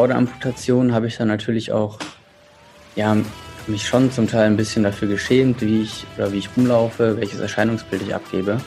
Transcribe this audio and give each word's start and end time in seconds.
vor 0.00 0.08
der 0.08 0.16
Amputation 0.16 0.94
habe 0.94 1.08
ich 1.08 1.18
dann 1.18 1.28
natürlich 1.28 1.72
auch 1.72 1.98
ja, 2.96 3.18
mich 3.66 3.86
schon 3.86 4.10
zum 4.10 4.28
Teil 4.28 4.46
ein 4.46 4.56
bisschen 4.56 4.82
dafür 4.82 5.08
geschämt, 5.08 5.60
wie 5.60 5.82
ich 5.82 6.06
oder 6.16 6.32
wie 6.32 6.38
ich 6.38 6.48
rumlaufe, 6.56 7.18
welches 7.18 7.38
Erscheinungsbild 7.38 8.00
ich 8.00 8.14
abgebe. 8.14 8.62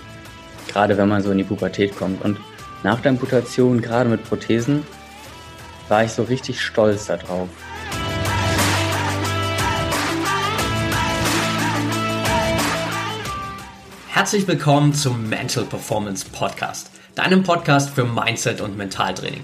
Gerade 0.67 0.95
wenn 0.95 1.09
man 1.09 1.23
so 1.23 1.31
in 1.31 1.39
die 1.39 1.43
Pubertät 1.43 1.97
kommt. 1.97 2.23
Und 2.23 2.37
nach 2.83 3.01
der 3.01 3.13
Amputation, 3.13 3.81
gerade 3.81 4.11
mit 4.11 4.23
Prothesen, 4.23 4.83
war 5.89 6.03
ich 6.03 6.11
so 6.11 6.21
richtig 6.21 6.61
stolz 6.61 7.07
darauf. 7.07 7.49
Herzlich 14.09 14.47
willkommen 14.47 14.93
zum 14.93 15.29
Mental 15.29 15.63
Performance 15.63 16.27
Podcast, 16.31 16.91
deinem 17.15 17.41
Podcast 17.41 17.89
für 17.89 18.05
Mindset 18.05 18.61
und 18.61 18.77
Mentaltraining. 18.77 19.43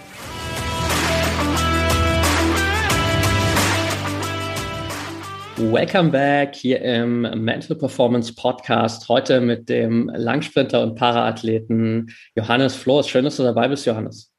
Welcome 5.57 6.11
back 6.11 6.55
hier 6.55 6.81
im 6.81 7.21
Mental 7.21 7.77
Performance 7.77 8.33
Podcast. 8.33 9.07
Heute 9.09 9.41
mit 9.41 9.69
dem 9.69 10.09
Langsprinter 10.13 10.81
und 10.81 10.95
Paraathleten 10.95 12.13
Johannes 12.35 12.75
Floß. 12.75 13.07
Schön, 13.07 13.25
dass 13.25 13.37
du 13.37 13.43
dabei 13.43 13.67
bist, 13.67 13.85
Johannes. 13.85 14.31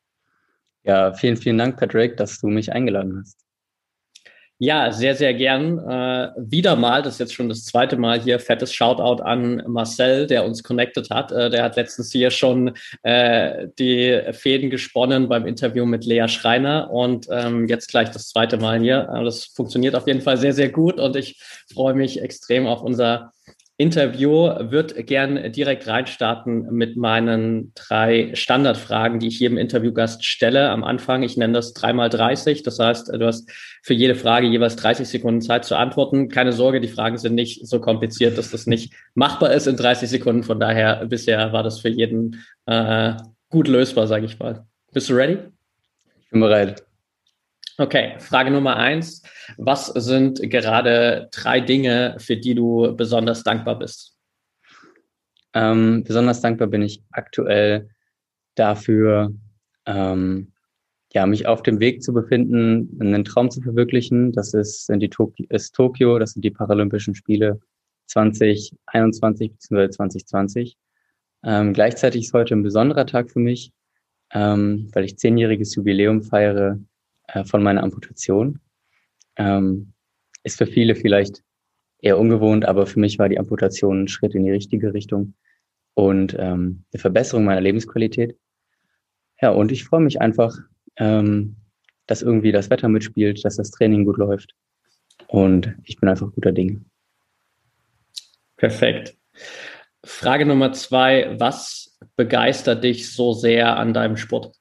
Ja, 0.85 1.13
vielen, 1.13 1.37
vielen 1.37 1.59
Dank, 1.59 1.79
Patrick, 1.79 2.17
dass 2.17 2.41
du 2.41 2.49
mich 2.49 2.73
eingeladen 2.73 3.21
hast. 3.21 3.42
Ja, 4.65 4.93
sehr, 4.93 5.17
sehr 5.17 5.35
gern. 5.35 5.81
Äh, 5.81 6.29
wieder 6.37 6.77
mal, 6.77 7.03
das 7.03 7.15
ist 7.15 7.19
jetzt 7.19 7.35
schon 7.35 7.49
das 7.49 7.65
zweite 7.65 7.97
Mal 7.97 8.21
hier, 8.21 8.39
fettes 8.39 8.73
Shoutout 8.73 9.21
an 9.21 9.61
Marcel, 9.67 10.29
der 10.29 10.45
uns 10.45 10.63
connected 10.63 11.11
hat. 11.11 11.33
Äh, 11.33 11.51
der 11.51 11.65
hat 11.65 11.75
letztens 11.75 12.13
hier 12.13 12.31
schon 12.31 12.73
äh, 13.03 13.67
die 13.81 14.21
Fäden 14.31 14.71
gesponnen 14.71 15.29
beim 15.29 15.47
Interview 15.47 15.85
mit 15.85 16.05
Lea 16.05 16.29
Schreiner 16.29 16.93
und 16.93 17.27
ähm, 17.33 17.67
jetzt 17.67 17.89
gleich 17.89 18.13
das 18.13 18.29
zweite 18.29 18.57
Mal 18.57 18.79
hier. 18.79 19.09
Äh, 19.13 19.25
das 19.25 19.47
funktioniert 19.47 19.97
auf 19.97 20.07
jeden 20.07 20.21
Fall 20.21 20.37
sehr, 20.37 20.53
sehr 20.53 20.69
gut 20.69 21.01
und 21.01 21.17
ich 21.17 21.43
freue 21.75 21.95
mich 21.95 22.23
extrem 22.23 22.69
auf 22.69 22.83
unser 22.83 23.33
Interview 23.83 24.49
wird 24.71 25.09
gern 25.09 25.51
direkt 25.51 25.89
reinstarten 25.89 26.73
mit 26.73 26.97
meinen 26.97 27.73
drei 27.75 28.31
Standardfragen, 28.33 29.19
die 29.19 29.27
ich 29.27 29.41
jedem 29.41 29.59
Interviewgast 29.59 30.25
stelle 30.25 30.71
am 30.71 30.85
Anfang. 30.85 31.25
Ich 31.25 31.37
nenne 31.37 31.55
das 31.55 31.75
dreimal 31.75 32.09
30. 32.09 32.63
Das 32.63 32.79
heißt, 32.79 33.09
du 33.09 33.27
hast 33.27 33.51
für 33.83 33.93
jede 33.93 34.15
Frage 34.15 34.47
jeweils 34.47 34.77
30 34.77 35.09
Sekunden 35.09 35.41
Zeit 35.41 35.65
zu 35.65 35.75
antworten. 35.75 36.29
Keine 36.29 36.53
Sorge, 36.53 36.81
die 36.81 36.87
Fragen 36.87 37.19
sind 37.19 37.35
nicht 37.35 37.67
so 37.67 37.81
kompliziert, 37.81 38.39
dass 38.39 38.53
das 38.53 38.69
nicht 38.69 38.95
machbar 39.15 39.53
ist 39.53 39.67
in 39.67 39.77
30 39.77 40.09
Sekunden. 40.09 40.45
Von 40.45 40.61
daher 40.61 41.05
bisher 41.07 41.53
war 41.53 41.65
das 41.65 41.81
für 41.81 41.89
jeden 41.89 42.41
äh, 42.67 43.15
gut 43.51 43.67
lösbar, 43.67 44.07
sage 44.07 44.27
ich 44.27 44.39
mal. 44.39 44.65
Bist 44.93 45.11
du 45.11 45.15
ready? 45.15 45.39
Ich 46.21 46.31
bin 46.31 46.41
bereit. 46.41 46.85
Okay, 47.83 48.15
Frage 48.21 48.53
Nummer 48.53 48.77
eins. 48.77 49.23
Was 49.59 49.87
sind 49.87 50.41
gerade 50.41 51.29
drei 51.33 51.59
Dinge, 51.59 52.15
für 52.21 52.37
die 52.37 52.55
du 52.55 52.95
besonders 52.97 53.43
dankbar 53.43 53.77
bist? 53.77 54.17
Ähm, 55.53 56.05
besonders 56.05 56.41
dankbar 56.41 56.69
bin 56.69 56.83
ich 56.83 57.03
aktuell 57.11 57.91
dafür, 58.55 59.35
ähm, 59.87 60.53
ja, 61.13 61.27
mich 61.27 61.49
auf 61.49 61.65
dem 61.65 61.81
Weg 61.81 62.05
zu 62.05 62.13
befinden, 62.13 62.97
einen 63.01 63.25
Traum 63.25 63.51
zu 63.51 63.61
verwirklichen. 63.61 64.31
Das 64.31 64.55
ist, 64.55 64.87
sind 64.87 65.01
die 65.01 65.11
Tokio, 65.11 65.45
ist 65.49 65.75
Tokio, 65.75 66.21
das 66.21 66.35
sind 66.35 66.45
die 66.45 66.53
Paralympischen 66.53 67.17
Spiele 67.17 67.59
2021 68.07 69.55
bzw. 69.55 69.91
2020. 69.91 70.77
Ähm, 71.43 71.73
gleichzeitig 71.73 72.27
ist 72.27 72.33
heute 72.33 72.55
ein 72.55 72.63
besonderer 72.63 73.07
Tag 73.07 73.33
für 73.33 73.41
mich, 73.41 73.73
ähm, 74.33 74.89
weil 74.93 75.05
ich 75.05 75.19
zehnjähriges 75.19 75.75
Jubiläum 75.75 76.23
feiere 76.23 76.79
äh, 77.33 77.45
von 77.45 77.63
meiner 77.63 77.83
Amputation. 77.83 78.61
Ähm, 79.37 79.93
ist 80.45 80.59
für 80.59 80.67
viele 80.67 80.95
vielleicht 80.95 81.43
eher 81.99 82.19
ungewohnt, 82.19 82.65
aber 82.65 82.87
für 82.87 83.01
mich 83.01 83.19
war 83.19 83.29
die 83.29 83.39
Amputation 83.39 84.05
ein 84.05 84.09
Schritt 84.09 84.35
in 84.35 84.45
die 84.45 84.51
richtige 84.51 84.93
Richtung 84.93 85.35
und 85.95 86.35
ähm, 86.39 86.85
eine 86.93 87.01
Verbesserung 87.01 87.45
meiner 87.45 87.61
Lebensqualität. 87.61 88.37
Ja, 89.41 89.51
und 89.51 89.73
ich 89.73 89.85
freue 89.85 90.01
mich 90.01 90.21
einfach, 90.21 90.57
ähm, 90.97 91.57
dass 92.07 92.23
irgendwie 92.23 92.53
das 92.53 92.71
Wetter 92.71 92.89
mitspielt, 92.89 93.45
dass 93.45 93.57
das 93.57 93.71
Training 93.71 94.05
gut 94.05 94.19
läuft. 94.19 94.55
Und 95.29 95.75
ich 95.85 95.99
bin 95.99 96.09
einfach 96.09 96.33
guter 96.33 96.53
Dinge. 96.53 96.85
Perfekt. 98.57 99.17
Frage 100.05 100.45
Nummer 100.47 100.73
zwei. 100.73 101.37
Was 101.39 101.99
begeistert 102.17 102.85
dich 102.85 103.13
so 103.13 103.33
sehr 103.33 103.77
an 103.77 103.95
deinem 103.95 104.17
Sport? 104.17 104.53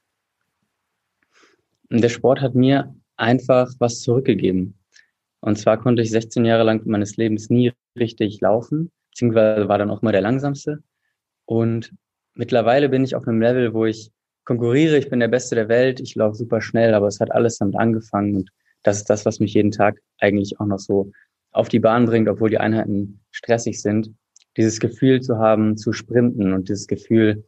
Der 2.00 2.10
Sport 2.10 2.40
hat 2.40 2.56
mir 2.56 2.96
einfach 3.18 3.70
was 3.80 4.00
zurückgegeben. 4.00 4.80
Und 5.42 5.58
zwar 5.58 5.78
konnte 5.78 6.02
ich 6.02 6.12
16 6.12 6.46
Jahre 6.46 6.64
lang 6.64 6.86
meines 6.86 7.18
Lebens 7.18 7.50
nie 7.50 7.74
richtig 8.00 8.40
laufen, 8.42 8.92
beziehungsweise 9.10 9.68
war 9.68 9.78
dann 9.78 9.90
auch 9.90 10.02
mal 10.02 10.12
der 10.12 10.22
langsamste. 10.22 10.84
Und 11.46 11.94
mittlerweile 12.36 12.90
bin 12.90 13.04
ich 13.04 13.16
auf 13.16 13.28
einem 13.28 13.42
Level, 13.42 13.74
wo 13.74 13.86
ich 13.86 14.12
konkurriere, 14.46 14.98
ich 14.98 15.10
bin 15.10 15.20
der 15.20 15.28
Beste 15.28 15.56
der 15.56 15.68
Welt, 15.68 16.00
ich 16.00 16.16
laufe 16.16 16.36
super 16.36 16.62
schnell, 16.62 16.94
aber 16.94 17.08
es 17.08 17.20
hat 17.20 17.32
alles 17.32 17.58
damit 17.58 17.76
angefangen 17.76 18.36
und 18.38 18.52
das 18.84 18.98
ist 18.98 19.10
das, 19.10 19.26
was 19.26 19.40
mich 19.40 19.54
jeden 19.54 19.72
Tag 19.72 20.00
eigentlich 20.20 20.60
auch 20.60 20.66
noch 20.66 20.80
so 20.80 21.12
auf 21.52 21.70
die 21.70 21.80
Bahn 21.80 22.06
bringt, 22.06 22.30
obwohl 22.30 22.50
die 22.50 22.58
Einheiten 22.58 23.20
stressig 23.32 23.82
sind. 23.82 24.14
Dieses 24.58 24.80
Gefühl 24.80 25.22
zu 25.22 25.38
haben, 25.38 25.78
zu 25.78 25.94
sprinten 25.94 26.54
und 26.54 26.70
dieses 26.70 26.88
Gefühl, 26.88 27.46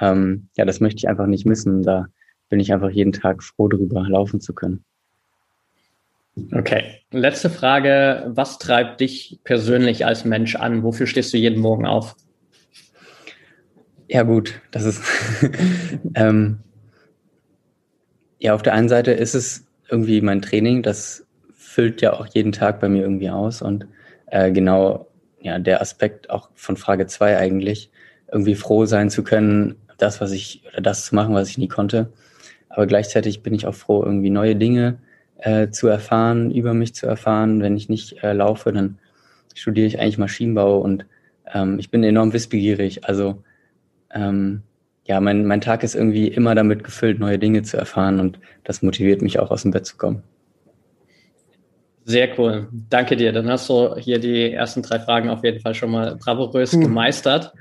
ähm, 0.00 0.48
ja, 0.56 0.64
das 0.64 0.80
möchte 0.80 0.98
ich 0.98 1.08
einfach 1.08 1.26
nicht 1.26 1.46
missen. 1.46 1.82
Da 1.82 2.06
bin 2.48 2.60
ich 2.60 2.72
einfach 2.72 2.90
jeden 2.90 3.12
Tag 3.12 3.42
froh 3.42 3.68
darüber, 3.68 4.08
laufen 4.08 4.40
zu 4.40 4.54
können. 4.54 4.84
Okay, 6.52 7.00
letzte 7.10 7.48
Frage. 7.48 8.24
Was 8.28 8.58
treibt 8.58 9.00
dich 9.00 9.40
persönlich 9.44 10.04
als 10.04 10.24
Mensch 10.24 10.54
an? 10.54 10.82
Wofür 10.82 11.06
stehst 11.06 11.32
du 11.32 11.38
jeden 11.38 11.60
Morgen 11.60 11.86
auf? 11.86 12.14
Ja 14.08 14.22
gut, 14.22 14.60
das 14.70 14.84
ist 14.84 15.02
ähm, 16.14 16.60
ja 18.38 18.54
auf 18.54 18.62
der 18.62 18.74
einen 18.74 18.88
Seite 18.88 19.12
ist 19.12 19.34
es 19.34 19.66
irgendwie 19.88 20.20
mein 20.20 20.42
Training, 20.42 20.82
das 20.82 21.26
füllt 21.54 22.02
ja 22.02 22.12
auch 22.12 22.26
jeden 22.26 22.52
Tag 22.52 22.80
bei 22.80 22.88
mir 22.88 23.02
irgendwie 23.02 23.30
aus 23.30 23.62
und 23.62 23.86
äh, 24.26 24.52
genau 24.52 25.08
ja 25.40 25.58
der 25.58 25.80
Aspekt 25.80 26.30
auch 26.30 26.50
von 26.54 26.76
Frage 26.76 27.06
zwei 27.06 27.36
eigentlich 27.36 27.90
irgendwie 28.30 28.54
froh 28.54 28.84
sein 28.84 29.10
zu 29.10 29.24
können, 29.24 29.74
das 29.98 30.20
was 30.20 30.30
ich 30.30 30.62
oder 30.68 30.82
das 30.82 31.06
zu 31.06 31.14
machen, 31.14 31.34
was 31.34 31.48
ich 31.48 31.58
nie 31.58 31.68
konnte 31.68 32.12
aber 32.76 32.86
gleichzeitig 32.86 33.42
bin 33.42 33.54
ich 33.54 33.66
auch 33.66 33.74
froh, 33.74 34.02
irgendwie 34.04 34.28
neue 34.28 34.54
Dinge 34.54 34.98
äh, 35.38 35.70
zu 35.70 35.88
erfahren, 35.88 36.50
über 36.50 36.74
mich 36.74 36.94
zu 36.94 37.06
erfahren. 37.06 37.62
Wenn 37.62 37.74
ich 37.74 37.88
nicht 37.88 38.22
äh, 38.22 38.34
laufe, 38.34 38.70
dann 38.70 38.98
studiere 39.54 39.86
ich 39.86 39.98
eigentlich 39.98 40.18
Maschinenbau 40.18 40.78
und 40.80 41.06
ähm, 41.54 41.78
ich 41.78 41.90
bin 41.90 42.04
enorm 42.04 42.34
wissbegierig. 42.34 43.08
Also 43.08 43.42
ähm, 44.14 44.60
ja, 45.06 45.22
mein, 45.22 45.46
mein 45.46 45.62
Tag 45.62 45.84
ist 45.84 45.94
irgendwie 45.94 46.28
immer 46.28 46.54
damit 46.54 46.84
gefüllt, 46.84 47.18
neue 47.18 47.38
Dinge 47.38 47.62
zu 47.62 47.78
erfahren 47.78 48.20
und 48.20 48.38
das 48.64 48.82
motiviert 48.82 49.22
mich 49.22 49.38
auch 49.38 49.50
aus 49.50 49.62
dem 49.62 49.70
Bett 49.70 49.86
zu 49.86 49.96
kommen. 49.96 50.22
Sehr 52.04 52.38
cool. 52.38 52.68
Danke 52.90 53.16
dir. 53.16 53.32
Dann 53.32 53.48
hast 53.48 53.70
du 53.70 53.96
hier 53.96 54.18
die 54.18 54.52
ersten 54.52 54.82
drei 54.82 55.00
Fragen 55.00 55.30
auf 55.30 55.42
jeden 55.42 55.60
Fall 55.60 55.74
schon 55.74 55.92
mal 55.92 56.14
bravourös 56.16 56.72
hm. 56.72 56.82
gemeistert. 56.82 57.54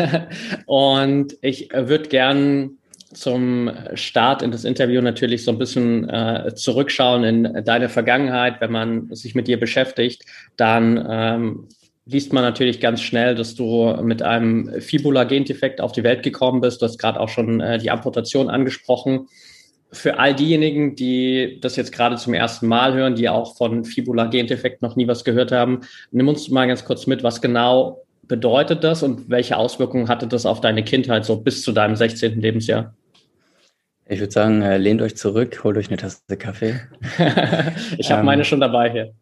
und 0.66 1.38
ich 1.40 1.70
würde 1.72 2.10
gern 2.10 2.76
zum 3.12 3.70
Start 3.94 4.42
in 4.42 4.50
das 4.50 4.64
Interview 4.64 5.00
natürlich 5.00 5.44
so 5.44 5.50
ein 5.50 5.58
bisschen 5.58 6.08
äh, 6.08 6.54
zurückschauen 6.54 7.24
in 7.24 7.64
deine 7.64 7.88
Vergangenheit. 7.88 8.60
Wenn 8.60 8.72
man 8.72 9.14
sich 9.14 9.34
mit 9.34 9.48
dir 9.48 9.58
beschäftigt, 9.58 10.24
dann 10.56 11.04
ähm, 11.10 11.68
liest 12.06 12.32
man 12.32 12.42
natürlich 12.42 12.80
ganz 12.80 13.00
schnell, 13.00 13.34
dass 13.34 13.54
du 13.54 13.96
mit 14.02 14.22
einem 14.22 14.80
Fibula-Gendefekt 14.80 15.80
auf 15.80 15.92
die 15.92 16.04
Welt 16.04 16.22
gekommen 16.22 16.60
bist. 16.60 16.82
Du 16.82 16.86
hast 16.86 16.98
gerade 16.98 17.20
auch 17.20 17.28
schon 17.28 17.60
äh, 17.60 17.78
die 17.78 17.90
Amputation 17.90 18.48
angesprochen. 18.48 19.28
Für 19.92 20.20
all 20.20 20.34
diejenigen, 20.34 20.94
die 20.94 21.58
das 21.60 21.74
jetzt 21.74 21.90
gerade 21.92 22.16
zum 22.16 22.32
ersten 22.32 22.68
Mal 22.68 22.94
hören, 22.94 23.16
die 23.16 23.28
auch 23.28 23.56
von 23.56 23.84
Fibula-Gendefekt 23.84 24.82
noch 24.82 24.94
nie 24.94 25.08
was 25.08 25.24
gehört 25.24 25.50
haben, 25.50 25.80
nimm 26.12 26.28
uns 26.28 26.48
mal 26.48 26.68
ganz 26.68 26.84
kurz 26.84 27.08
mit, 27.08 27.24
was 27.24 27.40
genau 27.40 28.04
bedeutet 28.28 28.84
das 28.84 29.02
und 29.02 29.28
welche 29.28 29.56
Auswirkungen 29.56 30.08
hatte 30.08 30.28
das 30.28 30.46
auf 30.46 30.60
deine 30.60 30.84
Kindheit 30.84 31.24
so 31.24 31.40
bis 31.40 31.62
zu 31.62 31.72
deinem 31.72 31.96
16. 31.96 32.40
Lebensjahr? 32.40 32.94
Ich 34.10 34.20
würde 34.20 34.32
sagen, 34.32 34.62
äh, 34.62 34.76
lehnt 34.76 35.00
euch 35.02 35.16
zurück, 35.16 35.62
holt 35.64 35.76
euch 35.76 35.88
eine 35.88 35.96
Tasse 35.96 36.36
Kaffee. 36.36 36.80
ich 37.98 38.10
habe 38.10 38.20
ähm, 38.20 38.26
meine 38.26 38.44
schon 38.44 38.60
dabei 38.60 38.90
hier. 38.90 39.14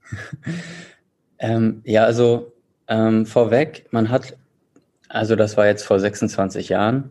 ähm, 1.39 1.83
ja, 1.85 2.05
also 2.05 2.53
ähm, 2.89 3.27
vorweg, 3.27 3.87
man 3.91 4.11
hat, 4.11 4.37
also 5.09 5.37
das 5.37 5.57
war 5.57 5.67
jetzt 5.67 5.85
vor 5.85 6.01
26 6.01 6.71
Jahren 6.71 7.11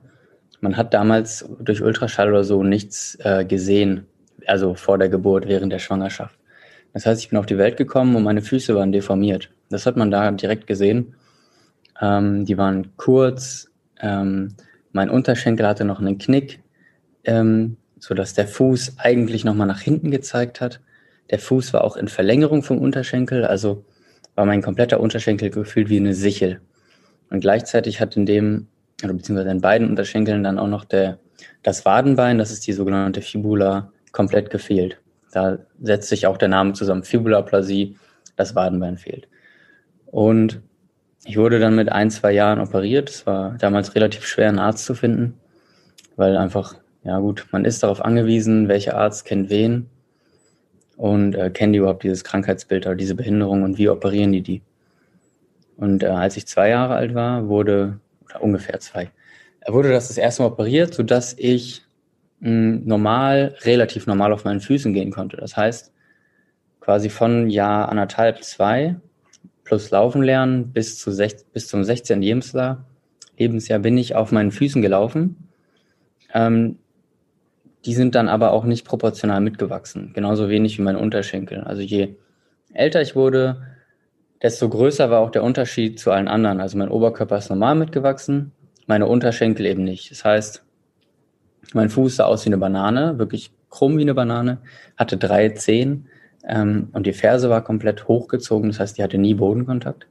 man 0.62 0.77
hat 0.77 0.94
damals 0.94 1.47
durch 1.59 1.81
Ultraschall 1.81 2.29
oder 2.29 2.44
so 2.44 2.63
nichts 2.63 3.18
äh, 3.21 3.45
gesehen, 3.45 4.06
also 4.45 4.73
vor 4.75 4.97
der 4.97 5.09
Geburt, 5.09 5.47
während 5.47 5.71
der 5.71 5.80
Schwangerschaft. 5.80 6.38
Das 6.94 7.06
heißt, 7.06 7.21
ich 7.21 7.30
bin 7.30 7.38
auf 7.38 7.45
die 7.45 7.57
Welt 7.57 7.77
gekommen 7.77 8.15
und 8.15 8.23
meine 8.23 8.41
Füße 8.41 8.73
waren 8.75 8.91
deformiert. 8.91 9.51
Das 9.69 9.85
hat 9.85 9.97
man 9.97 10.09
da 10.09 10.31
direkt 10.31 10.65
gesehen. 10.68 11.15
Ähm, 12.01 12.45
die 12.45 12.57
waren 12.57 12.95
kurz, 12.97 13.69
ähm, 14.00 14.56
mein 14.91 15.09
Unterschenkel 15.09 15.68
hatte 15.68 15.85
noch 15.85 16.00
einen 16.00 16.18
Knick, 16.18 16.59
ähm, 17.27 17.77
sodass 18.00 18.33
der 18.33 18.47
Fuß 18.47 18.95
eigentlich 18.97 19.45
nochmal 19.45 19.68
nach 19.68 19.81
hinten 19.81 20.09
gezeigt 20.09 20.62
hat. 20.62 20.81
Der 21.29 21.39
Fuß 21.39 21.74
war 21.74 21.83
auch 21.83 21.97
in 21.97 22.07
Verlängerung 22.07 22.63
vom 22.63 22.79
Unterschenkel, 22.79 23.45
also 23.45 23.85
war 24.35 24.45
mein 24.45 24.62
kompletter 24.62 25.00
Unterschenkel 25.00 25.50
gefühlt 25.50 25.89
wie 25.89 25.97
eine 25.97 26.13
Sichel. 26.13 26.62
Und 27.29 27.41
gleichzeitig 27.41 28.00
hat 28.00 28.15
in 28.15 28.25
dem, 28.25 28.68
oder 29.03 29.13
beziehungsweise 29.13 29.51
in 29.51 29.62
beiden 29.62 29.89
Unterschenkeln 29.89 30.44
dann 30.44 30.57
auch 30.57 30.68
noch 30.68 30.85
der, 30.85 31.19
das 31.63 31.85
Wadenbein, 31.85 32.38
das 32.38 32.51
ist 32.51 32.65
die 32.65 32.74
sogenannte 32.74 33.21
Fibula, 33.21 33.91
komplett 34.12 34.50
gefehlt. 34.50 35.00
Da 35.31 35.59
setzt 35.81 36.09
sich 36.09 36.27
auch 36.27 36.38
der 36.38 36.47
Name 36.47 36.73
zusammen, 36.73 37.03
Fibulaplasie, 37.03 37.97
das 38.35 38.56
Wadenbein 38.56 38.97
fehlt. 38.97 39.27
Und 40.06 40.62
ich 41.25 41.38
wurde 41.38 41.59
dann 41.59 41.75
mit 41.75 41.91
ein, 41.91 42.09
zwei 42.09 42.31
Jahren 42.31 42.59
operiert. 42.59 43.09
Es 43.09 43.25
war 43.25 43.57
damals 43.59 43.95
relativ 43.95 44.25
schwer, 44.25 44.47
einen 44.47 44.59
Arzt 44.59 44.85
zu 44.85 44.95
finden, 44.95 45.33
weil 46.15 46.38
einfach, 46.38 46.75
ja 47.07 47.19
gut, 47.19 47.48
man 47.51 47.63
ist 47.63 47.83
darauf 47.83 48.04
angewiesen, 48.04 48.68
welcher 48.68 48.98
Arzt 48.98 49.24
kennt 49.24 49.50
wen 49.50 49.88
und 50.98 51.36
äh, 51.36 51.50
kennen 51.50 51.71
die 51.71 51.80
überhaupt 51.80 52.04
dieses 52.04 52.25
Krankheitsbild 52.25 52.86
oder 52.86 52.95
diese 52.95 53.15
Behinderung 53.15 53.63
und 53.63 53.77
wie 53.77 53.88
operieren 53.88 54.33
die 54.33 54.42
die. 54.42 54.62
Und 55.77 56.04
äh, 56.04 56.07
als 56.07 56.36
ich 56.36 56.48
zwei 56.48 56.68
Jahre 56.69 56.95
alt 56.95 57.15
war, 57.15 57.48
wurde, 57.48 58.01
oder 58.25 58.44
ungefähr 58.44 58.80
zwei, 58.81 59.09
wurde 59.65 59.89
das 59.89 60.09
das 60.09 60.18
erste 60.18 60.44
Mal 60.44 60.50
operiert, 60.50 60.94
sodass 60.94 61.33
ich 61.38 61.83
mh, 62.42 62.50
hm, 62.50 62.86
normal, 62.86 63.56
relativ 63.62 64.06
normal 64.06 64.33
auf 64.33 64.44
meinen 64.44 64.59
Füßen 64.59 64.92
gehen 64.92 65.12
konnte. 65.12 65.38
Das 65.38 65.56
heißt, 65.56 65.94
quasi 66.81 67.09
von 67.09 67.50
Jahr 67.50 67.88
anderthalb, 67.88 68.44
zwei 68.44 68.98
plus 69.63 69.92
Laufen 69.92 70.24
lernen 70.24 70.74
bis, 70.74 71.00
zu 71.00 71.12
sech, 71.12 71.38
bis 71.54 71.69
zum 71.69 71.86
16. 71.86 72.21
Lebensjahr, 72.21 72.86
Lebensjahr 73.38 73.80
bin 73.80 73.98
ich 73.98 74.15
auf 74.15 74.33
meinen 74.33 74.51
Füßen 74.51 74.81
gelaufen. 74.81 75.48
Ähm, 76.33 76.80
die 77.87 77.93
sind 77.93 78.15
dann 78.15 78.27
aber 78.27 78.51
auch 78.51 78.65
nicht 78.65 78.85
proportional 78.85 79.39
mitgewachsen, 79.39 80.11
genauso 80.13 80.49
wenig 80.49 80.77
wie 80.77 80.81
meine 80.81 80.99
Unterschenkel. 80.99 81.61
Also 81.61 81.81
je 81.81 82.15
älter 82.73 83.01
ich 83.01 83.15
wurde, 83.15 83.63
desto 84.41 84.67
größer 84.67 85.09
war 85.09 85.21
auch 85.21 85.31
der 85.31 85.43
Unterschied 85.43 85.97
zu 85.97 86.11
allen 86.11 86.27
anderen. 86.27 86.59
Also 86.59 86.77
mein 86.77 86.89
Oberkörper 86.89 87.37
ist 87.37 87.49
normal 87.49 87.75
mitgewachsen, 87.75 88.51
meine 88.87 89.07
Unterschenkel 89.07 89.65
eben 89.65 89.85
nicht. 89.85 90.11
Das 90.11 90.25
heißt, 90.25 90.65
mein 91.73 91.89
Fuß 91.89 92.17
sah 92.17 92.25
aus 92.25 92.43
wie 92.43 92.49
eine 92.49 92.57
Banane, 92.57 93.19
wirklich 93.19 93.51
krumm 93.69 93.97
wie 93.97 94.01
eine 94.01 94.13
Banane, 94.13 94.57
hatte 94.97 95.15
drei 95.15 95.47
Zehen 95.49 96.07
ähm, 96.45 96.89
und 96.91 97.07
die 97.07 97.13
Ferse 97.13 97.49
war 97.49 97.63
komplett 97.63 98.09
hochgezogen, 98.09 98.69
das 98.69 98.81
heißt, 98.81 98.97
die 98.97 99.03
hatte 99.03 99.17
nie 99.17 99.33
Bodenkontakt. 99.33 100.07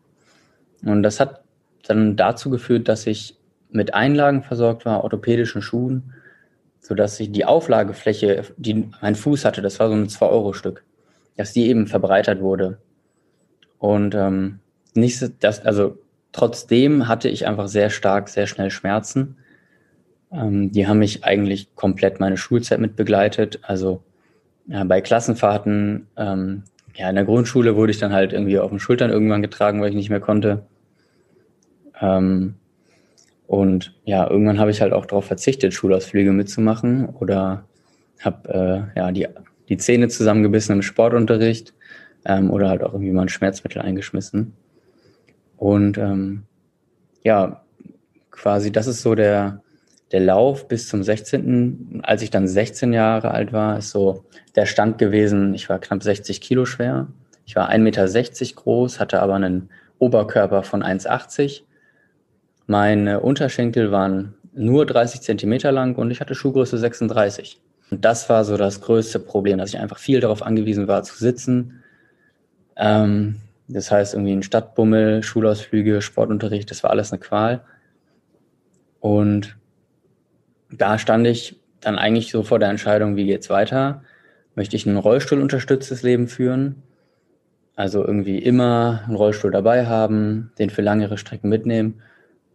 Und 0.82 1.02
das 1.02 1.20
hat 1.20 1.42
dann 1.86 2.16
dazu 2.16 2.48
geführt, 2.48 2.88
dass 2.88 3.06
ich 3.06 3.36
mit 3.70 3.92
Einlagen 3.92 4.42
versorgt 4.42 4.86
war, 4.86 5.04
orthopädischen 5.04 5.60
Schuhen, 5.60 6.14
sodass 6.86 7.18
ich 7.18 7.32
die 7.32 7.44
Auflagefläche, 7.44 8.44
die 8.58 8.88
mein 9.02 9.16
Fuß 9.16 9.44
hatte, 9.44 9.60
das 9.60 9.80
war 9.80 9.88
so 9.88 9.94
ein 9.94 10.06
2-Euro-Stück, 10.06 10.84
dass 11.36 11.52
die 11.52 11.66
eben 11.66 11.88
verbreitert 11.88 12.40
wurde. 12.40 12.78
Und 13.80 14.14
ähm, 14.14 14.60
nicht, 14.94 15.20
das, 15.40 15.66
also 15.66 15.98
trotzdem 16.30 17.08
hatte 17.08 17.28
ich 17.28 17.44
einfach 17.44 17.66
sehr 17.66 17.90
stark, 17.90 18.28
sehr 18.28 18.46
schnell 18.46 18.70
Schmerzen. 18.70 19.36
Ähm, 20.30 20.70
die 20.70 20.86
haben 20.86 21.00
mich 21.00 21.24
eigentlich 21.24 21.74
komplett 21.74 22.20
meine 22.20 22.36
Schulzeit 22.36 22.78
mit 22.78 22.94
begleitet. 22.94 23.58
Also 23.62 24.04
ja, 24.68 24.84
bei 24.84 25.00
Klassenfahrten, 25.00 26.06
ähm, 26.16 26.62
ja, 26.94 27.08
in 27.10 27.16
der 27.16 27.24
Grundschule 27.24 27.74
wurde 27.74 27.90
ich 27.90 27.98
dann 27.98 28.12
halt 28.12 28.32
irgendwie 28.32 28.60
auf 28.60 28.70
den 28.70 28.78
Schultern 28.78 29.10
irgendwann 29.10 29.42
getragen, 29.42 29.80
weil 29.80 29.88
ich 29.88 29.96
nicht 29.96 30.10
mehr 30.10 30.20
konnte. 30.20 30.64
Ähm, 32.00 32.54
und 33.46 33.94
ja, 34.04 34.28
irgendwann 34.28 34.58
habe 34.58 34.70
ich 34.70 34.80
halt 34.80 34.92
auch 34.92 35.06
darauf 35.06 35.26
verzichtet, 35.26 35.72
Schulausflüge 35.72 36.32
mitzumachen 36.32 37.06
oder 37.06 37.64
habe 38.20 38.92
äh, 38.94 38.98
ja, 38.98 39.12
die, 39.12 39.28
die 39.68 39.76
Zähne 39.76 40.08
zusammengebissen 40.08 40.74
im 40.74 40.82
Sportunterricht 40.82 41.74
ähm, 42.24 42.50
oder 42.50 42.68
halt 42.68 42.82
auch 42.82 42.92
irgendwie 42.92 43.12
mal 43.12 43.22
ein 43.22 43.28
Schmerzmittel 43.28 43.82
eingeschmissen. 43.82 44.54
Und 45.56 45.96
ähm, 45.98 46.42
ja, 47.22 47.62
quasi 48.30 48.72
das 48.72 48.86
ist 48.86 49.02
so 49.02 49.14
der, 49.14 49.62
der 50.12 50.20
Lauf 50.20 50.68
bis 50.68 50.88
zum 50.88 51.02
16., 51.02 52.00
als 52.02 52.22
ich 52.22 52.30
dann 52.30 52.48
16 52.48 52.92
Jahre 52.92 53.30
alt 53.30 53.52
war, 53.52 53.78
ist 53.78 53.90
so 53.90 54.24
der 54.56 54.66
Stand 54.66 54.98
gewesen, 54.98 55.54
ich 55.54 55.68
war 55.68 55.78
knapp 55.78 56.02
60 56.02 56.40
Kilo 56.40 56.64
schwer. 56.64 57.08
Ich 57.44 57.54
war 57.54 57.70
1,60 57.70 57.78
Meter 57.80 58.54
groß, 58.56 58.98
hatte 58.98 59.20
aber 59.20 59.34
einen 59.34 59.70
Oberkörper 59.98 60.62
von 60.64 60.82
1,80. 60.82 61.62
Meine 62.66 63.20
Unterschenkel 63.20 63.92
waren 63.92 64.34
nur 64.54 64.86
30 64.86 65.20
Zentimeter 65.20 65.70
lang 65.70 65.96
und 65.96 66.10
ich 66.10 66.20
hatte 66.20 66.34
Schuhgröße 66.34 66.78
36. 66.78 67.60
Und 67.90 68.04
das 68.04 68.28
war 68.28 68.44
so 68.44 68.56
das 68.56 68.80
größte 68.80 69.20
Problem, 69.20 69.58
dass 69.58 69.70
ich 69.70 69.78
einfach 69.78 69.98
viel 69.98 70.20
darauf 70.20 70.42
angewiesen 70.42 70.88
war 70.88 71.02
zu 71.02 71.16
sitzen. 71.16 71.82
Ähm, 72.76 73.36
das 73.68 73.90
heißt, 73.90 74.14
irgendwie 74.14 74.32
ein 74.32 74.42
Stadtbummel, 74.42 75.22
Schulausflüge, 75.22 76.02
Sportunterricht, 76.02 76.70
das 76.70 76.82
war 76.82 76.90
alles 76.90 77.12
eine 77.12 77.20
Qual. 77.20 77.62
Und 79.00 79.56
da 80.70 80.98
stand 80.98 81.26
ich 81.26 81.60
dann 81.80 81.98
eigentlich 81.98 82.30
so 82.30 82.42
vor 82.42 82.58
der 82.58 82.70
Entscheidung, 82.70 83.16
wie 83.16 83.26
geht's 83.26 83.50
weiter? 83.50 84.02
Möchte 84.54 84.74
ich 84.74 84.86
ein 84.86 84.96
Rollstuhlunterstütztes 84.96 86.02
Leben 86.02 86.26
führen? 86.26 86.82
Also 87.76 88.04
irgendwie 88.04 88.38
immer 88.38 89.02
einen 89.06 89.16
Rollstuhl 89.16 89.50
dabei 89.50 89.86
haben, 89.86 90.50
den 90.58 90.70
für 90.70 90.82
langere 90.82 91.18
Strecken 91.18 91.48
mitnehmen? 91.48 92.02